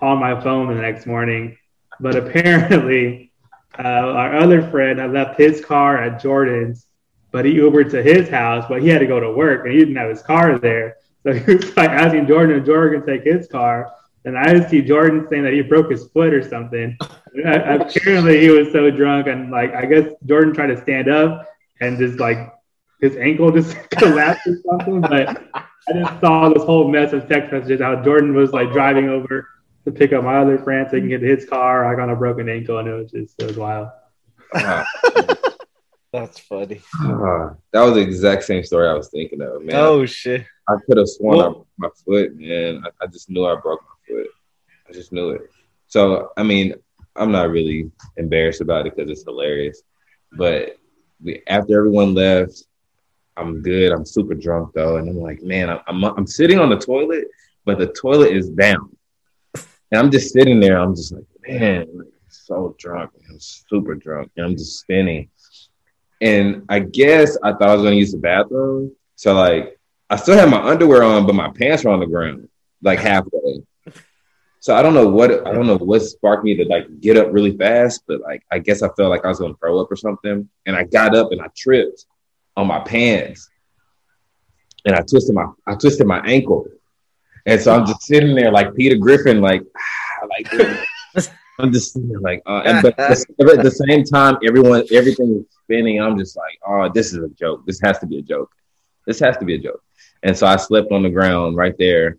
on 0.00 0.18
my 0.18 0.40
phone 0.40 0.68
the 0.68 0.80
next 0.80 1.06
morning. 1.06 1.56
But 2.00 2.16
apparently, 2.16 3.32
uh, 3.78 3.82
our 3.82 4.36
other 4.36 4.68
friend 4.70 4.98
had 4.98 5.12
left 5.12 5.38
his 5.38 5.64
car 5.64 6.02
at 6.02 6.20
Jordan's, 6.20 6.86
but 7.30 7.44
he 7.44 7.54
Ubered 7.56 7.90
to 7.90 8.02
his 8.02 8.28
house, 8.28 8.64
but 8.68 8.82
he 8.82 8.88
had 8.88 9.00
to 9.00 9.06
go 9.06 9.20
to 9.20 9.32
work 9.32 9.64
and 9.64 9.72
he 9.72 9.78
didn't 9.78 9.96
have 9.96 10.10
his 10.10 10.22
car 10.22 10.58
there. 10.58 10.96
So 11.22 11.32
he 11.32 11.54
was 11.54 11.76
like 11.76 11.90
asking 11.90 12.26
Jordan 12.26 12.58
if 12.58 12.66
Jordan 12.66 13.02
can 13.02 13.06
take 13.06 13.24
his 13.24 13.48
car. 13.48 13.92
And 14.28 14.36
I 14.36 14.52
just 14.52 14.68
see 14.68 14.82
Jordan 14.82 15.26
saying 15.30 15.44
that 15.44 15.54
he 15.54 15.62
broke 15.62 15.90
his 15.90 16.06
foot 16.08 16.34
or 16.34 16.46
something. 16.46 16.98
Apparently, 17.44 18.38
he 18.38 18.50
was 18.50 18.70
so 18.70 18.90
drunk, 18.90 19.26
and 19.26 19.50
like 19.50 19.74
I 19.74 19.86
guess 19.86 20.12
Jordan 20.26 20.52
tried 20.52 20.66
to 20.66 20.80
stand 20.82 21.08
up 21.08 21.48
and 21.80 21.96
just 21.96 22.20
like 22.20 22.52
his 23.00 23.16
ankle 23.16 23.50
just 23.50 23.74
collapsed 23.90 24.46
or 24.46 24.58
something. 24.68 25.00
But 25.00 25.42
I 25.54 25.64
just 25.94 26.20
saw 26.20 26.50
this 26.50 26.62
whole 26.62 26.88
mess 26.88 27.14
of 27.14 27.26
text 27.26 27.52
messages 27.52 27.80
how 27.80 28.02
Jordan 28.02 28.34
was 28.34 28.52
like 28.52 28.70
driving 28.70 29.08
over 29.08 29.48
to 29.86 29.90
pick 29.90 30.12
up 30.12 30.24
my 30.24 30.36
other 30.36 30.58
friend 30.58 30.86
so 30.90 30.96
he 30.96 31.00
can 31.00 31.08
get 31.08 31.20
to 31.20 31.26
his 31.26 31.46
car. 31.46 31.90
I 31.90 31.96
got 31.96 32.10
a 32.10 32.16
broken 32.16 32.50
ankle, 32.50 32.78
and 32.78 32.88
it 32.88 32.92
was 32.92 33.10
just 33.10 33.34
it 33.40 33.46
was 33.46 33.56
wild. 33.56 33.88
That's 36.12 36.38
funny. 36.38 36.82
that 37.00 37.82
was 37.82 37.94
the 37.94 38.00
exact 38.00 38.44
same 38.44 38.62
story 38.62 38.88
I 38.88 38.94
was 38.94 39.08
thinking 39.08 39.40
of, 39.40 39.62
man. 39.62 39.76
Oh 39.76 40.04
shit. 40.04 40.44
I 40.68 40.74
could 40.84 40.98
have 40.98 41.08
sworn 41.08 41.40
I 41.40 41.48
broke 41.48 41.66
my 41.78 41.88
foot, 42.04 42.36
man. 42.36 42.82
I, 42.84 43.04
I 43.04 43.06
just 43.06 43.30
knew 43.30 43.46
I 43.46 43.56
broke 43.56 43.80
my 43.82 43.94
foot. 44.08 44.28
I 44.88 44.92
just 44.92 45.12
knew 45.12 45.30
it. 45.30 45.42
So, 45.86 46.30
I 46.36 46.42
mean, 46.42 46.74
I'm 47.16 47.32
not 47.32 47.50
really 47.50 47.90
embarrassed 48.16 48.60
about 48.60 48.86
it 48.86 48.96
because 48.96 49.10
it's 49.10 49.24
hilarious. 49.24 49.82
But 50.32 50.76
we, 51.22 51.42
after 51.46 51.78
everyone 51.78 52.14
left, 52.14 52.64
I'm 53.36 53.62
good. 53.62 53.92
I'm 53.92 54.04
super 54.04 54.34
drunk 54.34 54.72
though, 54.74 54.96
and 54.96 55.08
I'm 55.08 55.18
like, 55.18 55.42
man, 55.42 55.70
I'm 55.70 55.80
I'm, 55.86 56.04
I'm 56.04 56.26
sitting 56.26 56.58
on 56.58 56.70
the 56.70 56.78
toilet, 56.78 57.28
but 57.64 57.78
the 57.78 57.86
toilet 57.86 58.32
is 58.32 58.50
down, 58.50 58.96
and 59.54 59.98
I'm 59.98 60.10
just 60.10 60.32
sitting 60.32 60.60
there. 60.60 60.78
I'm 60.78 60.94
just 60.94 61.12
like, 61.12 61.24
man, 61.46 61.86
so 62.28 62.74
drunk. 62.78 63.10
I'm 63.30 63.38
super 63.38 63.94
drunk, 63.94 64.32
and 64.36 64.44
I'm 64.44 64.56
just 64.56 64.80
spinning. 64.80 65.30
And 66.20 66.64
I 66.68 66.80
guess 66.80 67.38
I 67.44 67.52
thought 67.52 67.68
I 67.68 67.74
was 67.74 67.82
going 67.82 67.94
to 67.94 67.98
use 67.98 68.12
the 68.12 68.18
bathroom, 68.18 68.92
so 69.14 69.34
like 69.34 69.78
I 70.10 70.16
still 70.16 70.36
had 70.36 70.50
my 70.50 70.62
underwear 70.62 71.04
on, 71.04 71.26
but 71.26 71.34
my 71.34 71.50
pants 71.50 71.84
were 71.84 71.92
on 71.92 72.00
the 72.00 72.06
ground, 72.06 72.48
like 72.82 72.98
halfway. 72.98 73.62
So 74.60 74.74
I 74.74 74.82
don't 74.82 74.94
know 74.94 75.08
what 75.08 75.46
I 75.46 75.52
don't 75.52 75.66
know 75.66 75.78
what 75.78 76.02
sparked 76.02 76.44
me 76.44 76.56
to 76.56 76.64
like 76.64 77.00
get 77.00 77.16
up 77.16 77.28
really 77.30 77.56
fast, 77.56 78.02
but 78.08 78.20
like 78.20 78.42
I 78.50 78.58
guess 78.58 78.82
I 78.82 78.88
felt 78.96 79.10
like 79.10 79.24
I 79.24 79.28
was 79.28 79.38
gonna 79.38 79.54
throw 79.54 79.78
up 79.80 79.90
or 79.90 79.96
something. 79.96 80.48
And 80.66 80.76
I 80.76 80.84
got 80.84 81.14
up 81.14 81.32
and 81.32 81.40
I 81.40 81.46
tripped 81.56 82.06
on 82.56 82.66
my 82.66 82.80
pants. 82.80 83.48
And 84.84 84.94
I 84.94 85.00
twisted 85.02 85.34
my 85.34 85.46
I 85.66 85.74
twisted 85.74 86.06
my 86.06 86.20
ankle. 86.20 86.66
And 87.46 87.60
so 87.60 87.74
I'm 87.74 87.86
just 87.86 88.02
sitting 88.02 88.34
there 88.34 88.50
like 88.50 88.74
Peter 88.74 88.96
Griffin, 88.96 89.40
like 89.40 89.62
like. 90.28 90.50
I'm 91.60 91.72
just 91.72 91.96
like 91.96 92.40
uh, 92.46 92.62
and 92.64 92.82
but 92.82 92.96
at 93.00 93.64
the 93.64 93.84
same 93.88 94.04
time, 94.04 94.36
everyone 94.46 94.84
everything 94.92 95.38
is 95.40 95.56
spinning. 95.64 96.00
I'm 96.00 96.16
just 96.16 96.36
like, 96.36 96.56
oh, 96.64 96.88
this 96.88 97.12
is 97.12 97.18
a 97.18 97.28
joke. 97.30 97.66
This 97.66 97.80
has 97.82 97.98
to 97.98 98.06
be 98.06 98.18
a 98.18 98.22
joke. 98.22 98.52
This 99.06 99.18
has 99.18 99.36
to 99.38 99.44
be 99.44 99.56
a 99.56 99.58
joke. 99.58 99.82
And 100.22 100.36
so 100.36 100.46
I 100.46 100.54
slept 100.56 100.92
on 100.92 101.02
the 101.02 101.10
ground 101.10 101.56
right 101.56 101.76
there 101.76 102.18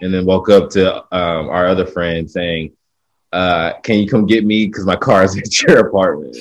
and 0.00 0.12
then 0.12 0.24
woke 0.26 0.48
up 0.50 0.70
to 0.70 0.96
um, 1.14 1.48
our 1.48 1.66
other 1.66 1.86
friend 1.86 2.30
saying, 2.30 2.72
uh, 3.32 3.74
"Can 3.82 3.98
you 3.98 4.08
come 4.08 4.26
get 4.26 4.44
me? 4.44 4.66
Because 4.66 4.86
my 4.86 4.96
car 4.96 5.24
is 5.24 5.36
at 5.38 5.62
your 5.62 5.88
apartment." 5.88 6.36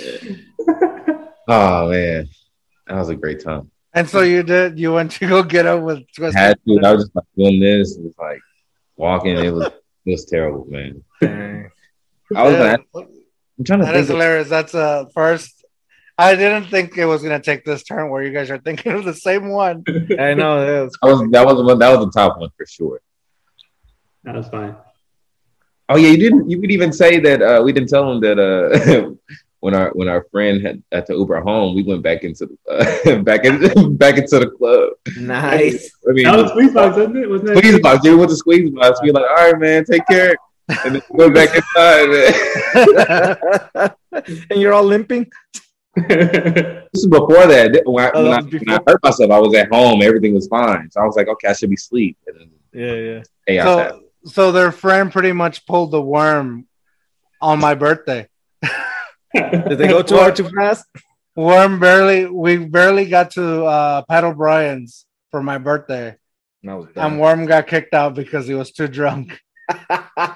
oh 1.47 1.89
man, 1.89 2.27
that 2.87 2.95
was 2.95 3.09
a 3.09 3.15
great 3.15 3.43
time. 3.43 3.69
And 3.93 4.09
so 4.09 4.21
you 4.21 4.41
did. 4.43 4.79
You 4.79 4.93
went 4.93 5.11
to 5.13 5.27
go 5.27 5.43
get 5.43 5.65
up 5.65 5.81
with 5.83 5.99
I 5.99 6.05
Twisted. 6.15 6.39
had 6.39 6.57
to. 6.67 6.79
I 6.83 6.93
was 6.93 7.03
just 7.03 7.15
like 7.15 7.25
doing 7.37 7.59
this, 7.59 7.95
and 7.95 8.07
just 8.07 8.19
like 8.19 8.39
walking. 8.95 9.37
It 9.37 9.53
was 9.53 9.67
it 10.05 10.11
was 10.11 10.25
terrible, 10.25 10.65
man. 10.67 11.03
Dang. 11.21 11.69
I 12.35 12.43
was. 12.43 12.53
Yeah, 12.53 12.77
Like, 12.93 13.07
I'm 13.59 13.63
trying 13.65 13.79
to 13.79 13.85
that 13.85 13.95
is 13.95 14.07
think. 14.07 14.09
Of, 14.09 14.15
hilarious. 14.15 14.49
That's 14.49 14.73
a 14.73 15.07
first. 15.13 15.63
I 16.17 16.35
didn't 16.35 16.65
think 16.65 16.97
it 16.97 17.05
was 17.05 17.21
gonna 17.23 17.39
take 17.41 17.65
this 17.65 17.83
turn 17.83 18.09
where 18.09 18.23
you 18.23 18.31
guys 18.33 18.49
are 18.51 18.57
thinking 18.59 18.91
of 18.93 19.03
the 19.03 19.13
same 19.13 19.49
one. 19.49 19.83
I 20.19 20.33
know. 20.33 20.65
That 20.65 20.81
was 20.83 20.97
that 21.01 21.07
was 21.09 21.29
that 21.31 21.45
was 21.45 21.55
the 21.57 21.63
one. 21.63 21.79
That 21.79 21.95
was 21.97 22.05
the 22.05 22.11
top 22.11 22.39
one 22.39 22.49
for 22.57 22.65
sure. 22.65 22.99
That 24.23 24.35
was 24.35 24.47
fine. 24.49 24.75
Oh 25.89 25.97
yeah, 25.97 26.09
you 26.09 26.17
didn't. 26.17 26.49
You 26.49 26.59
could 26.61 26.71
even 26.71 26.93
say 26.93 27.19
that 27.19 27.41
uh, 27.41 27.61
we 27.63 27.73
didn't 27.73 27.89
tell 27.89 28.09
him 28.11 28.21
that 28.21 28.39
uh, 28.39 29.09
when 29.59 29.73
our 29.75 29.89
when 29.91 30.07
our 30.07 30.25
friend 30.31 30.65
had, 30.65 30.81
had 30.91 31.05
to 31.07 31.13
Uber 31.13 31.41
home, 31.41 31.75
we 31.75 31.83
went 31.83 32.01
back 32.01 32.23
into 32.23 32.47
the, 32.47 32.57
uh, 32.71 33.19
back 33.29 33.43
in, 33.45 33.59
back 33.97 34.17
into 34.17 34.39
the 34.39 34.49
club. 34.49 34.93
Nice. 35.17 35.91
I 36.09 36.13
mean, 36.13 36.23
That 36.23 36.37
was 36.41 36.51
Squeeze 36.51 36.73
Box, 36.73 36.95
wasn't 36.97 37.17
it? 37.17 37.29
Wasn't 37.29 37.47
that 37.49 37.57
squeeze 37.57 37.79
box. 37.81 38.01
Dude, 38.03 38.17
went 38.17 38.29
to 38.31 38.35
squeeze 38.37 38.69
box. 38.71 39.01
We 39.01 39.11
were 39.11 39.19
like, 39.21 39.29
all 39.29 39.51
right, 39.51 39.59
man, 39.59 39.83
take 39.85 40.07
care. 40.07 40.35
And 40.85 40.95
then 40.95 41.01
we 41.11 41.25
went 41.29 41.35
back 41.35 41.49
inside. 41.53 42.09
Man. 43.73 43.91
and 44.49 44.61
you're 44.61 44.73
all 44.73 44.83
limping. 44.83 45.29
This 45.95 46.87
is 46.93 47.07
before 47.07 47.45
that. 47.47 47.81
When 47.85 48.03
I, 48.05 48.11
Oh, 48.13 48.23
when, 48.23 48.31
that 48.31 48.39
I, 48.39 48.43
was 48.43 48.53
when. 48.53 48.69
I 48.69 48.79
hurt 48.87 49.03
myself, 49.03 49.31
I 49.31 49.39
was 49.39 49.53
at 49.55 49.69
home. 49.71 50.01
Everything 50.01 50.33
was 50.33 50.47
fine. 50.47 50.89
So 50.91 51.01
I 51.01 51.05
was 51.05 51.15
like, 51.15 51.27
okay, 51.27 51.49
I 51.49 51.53
should 51.53 51.69
be 51.69 51.75
asleep. 51.75 52.17
And 52.27 52.39
then 52.39 52.49
Yeah, 52.73 52.93
yeah. 52.93 53.23
chaos 53.47 53.79
happened. 53.79 54.02
So, 54.25 54.31
so 54.31 54.51
their 54.51 54.71
friend 54.71 55.11
pretty 55.11 55.31
much 55.31 55.65
pulled 55.65 55.91
the 55.91 56.01
worm 56.01 56.67
on 57.41 57.59
my 57.59 57.75
birthday. 57.75 58.27
Did 59.33 59.77
they 59.77 59.87
go 59.87 60.01
too 60.03 60.17
hard 60.17 60.35
too 60.35 60.49
fast? 60.49 60.85
Worm 61.35 61.79
barely, 61.79 62.27
we 62.27 62.57
barely 62.57 63.05
got 63.05 63.31
to 63.31 63.63
uh, 63.65 64.01
Pat 64.07 64.23
O'Brien's 64.23 65.05
for 65.31 65.41
my 65.41 65.57
birthday, 65.57 66.15
No. 66.61 66.87
and 66.95 67.19
Worm 67.19 67.47
got 67.47 67.65
kicked 67.65 67.95
out 67.95 68.13
because 68.13 68.45
he 68.47 68.53
was 68.53 68.71
too 68.71 68.87
drunk. 68.87 69.39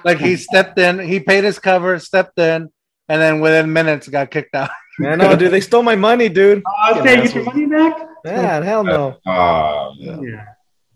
Like 0.04 0.18
he 0.18 0.36
stepped 0.36 0.78
in, 0.78 0.98
he 0.98 1.20
paid 1.20 1.44
his 1.44 1.58
cover, 1.58 1.98
stepped 2.00 2.38
in, 2.38 2.68
and 3.08 3.22
then 3.22 3.40
within 3.40 3.72
minutes 3.72 4.08
got 4.08 4.30
kicked 4.30 4.54
out. 4.54 4.70
I 5.00 5.14
know, 5.14 5.36
dude. 5.36 5.52
They 5.52 5.60
stole 5.60 5.82
my 5.84 5.94
money, 5.96 6.28
dude. 6.28 6.62
Oh, 6.66 6.98
okay, 7.00 7.22
get 7.22 7.34
your 7.34 7.44
money 7.44 7.66
back? 7.66 7.96
Man, 8.24 8.62
hell 8.64 8.82
no. 8.82 9.16
Oh, 9.24 9.92
man. 10.00 10.22
Yeah. 10.22 10.44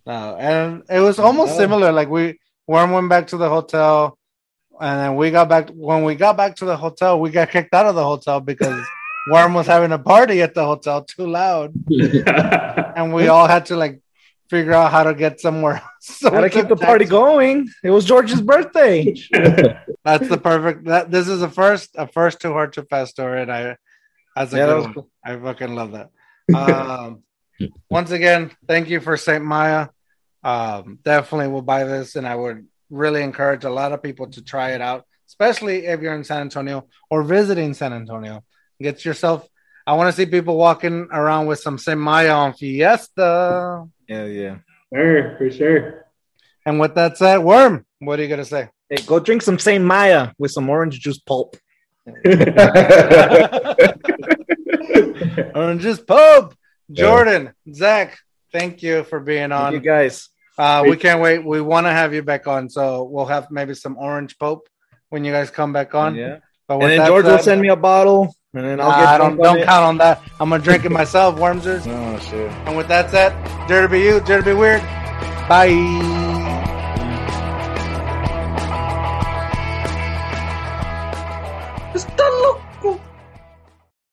No, 0.07 0.36
and 0.36 0.82
it 0.90 0.99
was 1.01 1.18
almost 1.20 1.55
Oh. 1.55 1.59
similar. 1.59 1.93
Like 1.93 2.09
we 2.09 2.38
Worm 2.66 2.92
went 2.92 3.08
back 3.08 3.26
to 3.28 3.36
the 3.36 3.48
hotel, 3.48 4.18
and 4.80 5.00
then 5.00 5.16
we 5.16 5.30
got 5.30 5.48
back. 5.48 5.70
When 5.70 6.04
we 6.04 6.14
got 6.14 6.36
back 6.36 6.56
to 6.56 6.64
the 6.64 6.76
hotel, 6.76 7.18
we 7.20 7.30
got 7.30 7.50
kicked 7.50 7.74
out 7.74 7.86
of 7.86 7.94
the 7.94 8.04
hotel 8.04 8.40
because 8.40 8.86
Worm 9.28 9.54
was 9.54 9.66
having 9.66 9.92
a 9.92 9.98
party 9.98 10.42
at 10.42 10.54
the 10.54 10.64
hotel 10.64 11.04
too 11.04 11.26
loud, 11.26 11.74
and 12.96 13.12
we 13.12 13.28
all 13.28 13.46
had 13.46 13.66
to 13.66 13.76
like 13.76 14.00
figure 14.48 14.72
out 14.72 14.92
how 14.92 15.04
to 15.04 15.14
get 15.14 15.40
somewhere. 15.40 15.82
So 16.04 16.30
Gotta 16.30 16.50
keep 16.50 16.66
the 16.66 16.74
party 16.74 17.04
going. 17.04 17.68
It 17.84 17.90
was 17.90 18.04
George's 18.04 18.40
birthday. 18.40 19.14
That's 20.04 20.28
the 20.28 20.36
perfect. 20.36 20.86
That 20.86 21.12
this 21.12 21.28
is 21.28 21.42
a 21.42 21.48
first, 21.48 21.90
a 21.94 22.08
first 22.08 22.40
too 22.40 22.52
hard 22.52 22.72
too 22.72 22.82
fast 22.82 23.12
story, 23.12 23.40
and 23.40 23.52
I 23.52 23.76
that's 24.34 24.52
a 24.52 24.56
Yeah, 24.56 24.66
good 24.66 24.76
was 24.78 24.94
cool. 24.94 25.08
I 25.24 25.36
fucking 25.36 25.76
love 25.76 25.92
that. 25.92 26.10
Um, 26.52 27.22
once 27.88 28.10
again, 28.10 28.50
thank 28.66 28.88
you 28.88 28.98
for 29.00 29.16
Saint 29.16 29.44
Maya. 29.44 29.88
Um, 30.43 30.99
definitely 31.03 31.49
will 31.49 31.62
buy 31.62 31.84
this, 31.84 32.16
and 32.16 32.26
I 32.26 32.34
would 32.34 32.66
really 32.90 33.22
encourage 33.22 33.64
a 33.64 33.70
lot 33.70 33.93
of 33.93 34.03
people 34.03 34.28
to 34.30 34.43
try 34.43 34.72
it 34.72 34.80
out, 34.80 35.05
especially 35.28 35.86
if 35.86 36.01
you're 36.01 36.14
in 36.14 36.24
San 36.24 36.43
Antonio 36.43 36.86
or 37.11 37.22
visiting 37.22 37.74
San 37.74 37.93
Antonio. 37.93 38.43
Get 38.80 39.05
yourself. 39.05 39.49
I 39.86 39.95
want 39.95 40.09
to 40.09 40.12
see 40.12 40.26
people 40.26 40.57
walking 40.57 41.09
around 41.11 41.47
with 41.47 41.61
some 41.61 41.78
Saint 41.78 42.01
Maya 42.01 42.32
on 42.32 42.55
Fiesta. 42.55 43.86
Yeah, 44.09 44.26
yeah. 44.26 44.57
sure, 44.93 45.36
for 45.38 45.51
sure. 45.51 46.07
And 46.64 46.78
with 46.78 46.95
that 46.95 47.18
said, 47.18 47.38
Worm, 47.38 47.84
what 47.99 48.18
are 48.18 48.22
you 48.22 48.28
gonna 48.28 48.45
say? 48.45 48.68
Hey, 48.88 49.03
go 49.07 49.18
drink 49.18 49.43
some 49.43 49.59
Saint 49.59 49.84
Maya 49.84 50.32
with 50.38 50.51
some 50.51 50.68
orange 50.68 51.01
juice 51.01 51.18
pulp. 51.18 51.57
Oranges 55.55 56.01
pulp. 56.01 56.55
Jordan, 56.90 57.53
Zach, 57.72 58.18
thank 58.53 58.82
you 58.82 59.05
for 59.05 59.20
being 59.20 59.51
Thank 59.51 59.72
you 59.72 59.78
on. 59.78 59.82
guys. 59.82 60.28
Uh, 60.62 60.84
we 60.86 60.96
can't 60.96 61.20
wait. 61.20 61.44
We 61.44 61.60
want 61.60 61.86
to 61.86 61.90
have 61.90 62.14
you 62.14 62.22
back 62.22 62.46
on, 62.46 62.70
so 62.70 63.02
we'll 63.02 63.26
have 63.26 63.50
maybe 63.50 63.74
some 63.74 63.96
Orange 63.98 64.38
Pope 64.38 64.68
when 65.08 65.24
you 65.24 65.32
guys 65.32 65.50
come 65.50 65.72
back 65.72 65.92
on. 65.94 66.14
Yeah. 66.14 66.38
But 66.68 66.78
And 66.82 66.90
then 66.90 67.06
George 67.06 67.24
will 67.24 67.38
send 67.40 67.60
me 67.60 67.68
a 67.68 67.76
bottle, 67.76 68.32
and 68.54 68.64
then 68.64 68.80
I'll 68.80 68.90
Nah, 68.90 68.98
get 68.98 69.08
I 69.08 69.18
don't 69.18 69.36
don't 69.36 69.64
count 69.64 69.84
on 69.84 69.98
that. 69.98 70.22
I'm 70.38 70.50
gonna 70.50 70.62
drink 70.62 70.84
it 70.84 70.92
myself, 70.92 71.34
Wormsers. 71.36 71.82
Oh 71.92 72.18
shit. 72.30 72.48
And 72.66 72.76
with 72.76 72.86
that 72.88 73.10
said, 73.10 73.32
dare 73.66 73.82
to 73.82 73.88
be 73.88 74.00
you, 74.00 74.20
dare 74.20 74.38
to 74.38 74.44
be 74.44 74.54
weird. 74.54 74.80
Bye. 75.48 76.32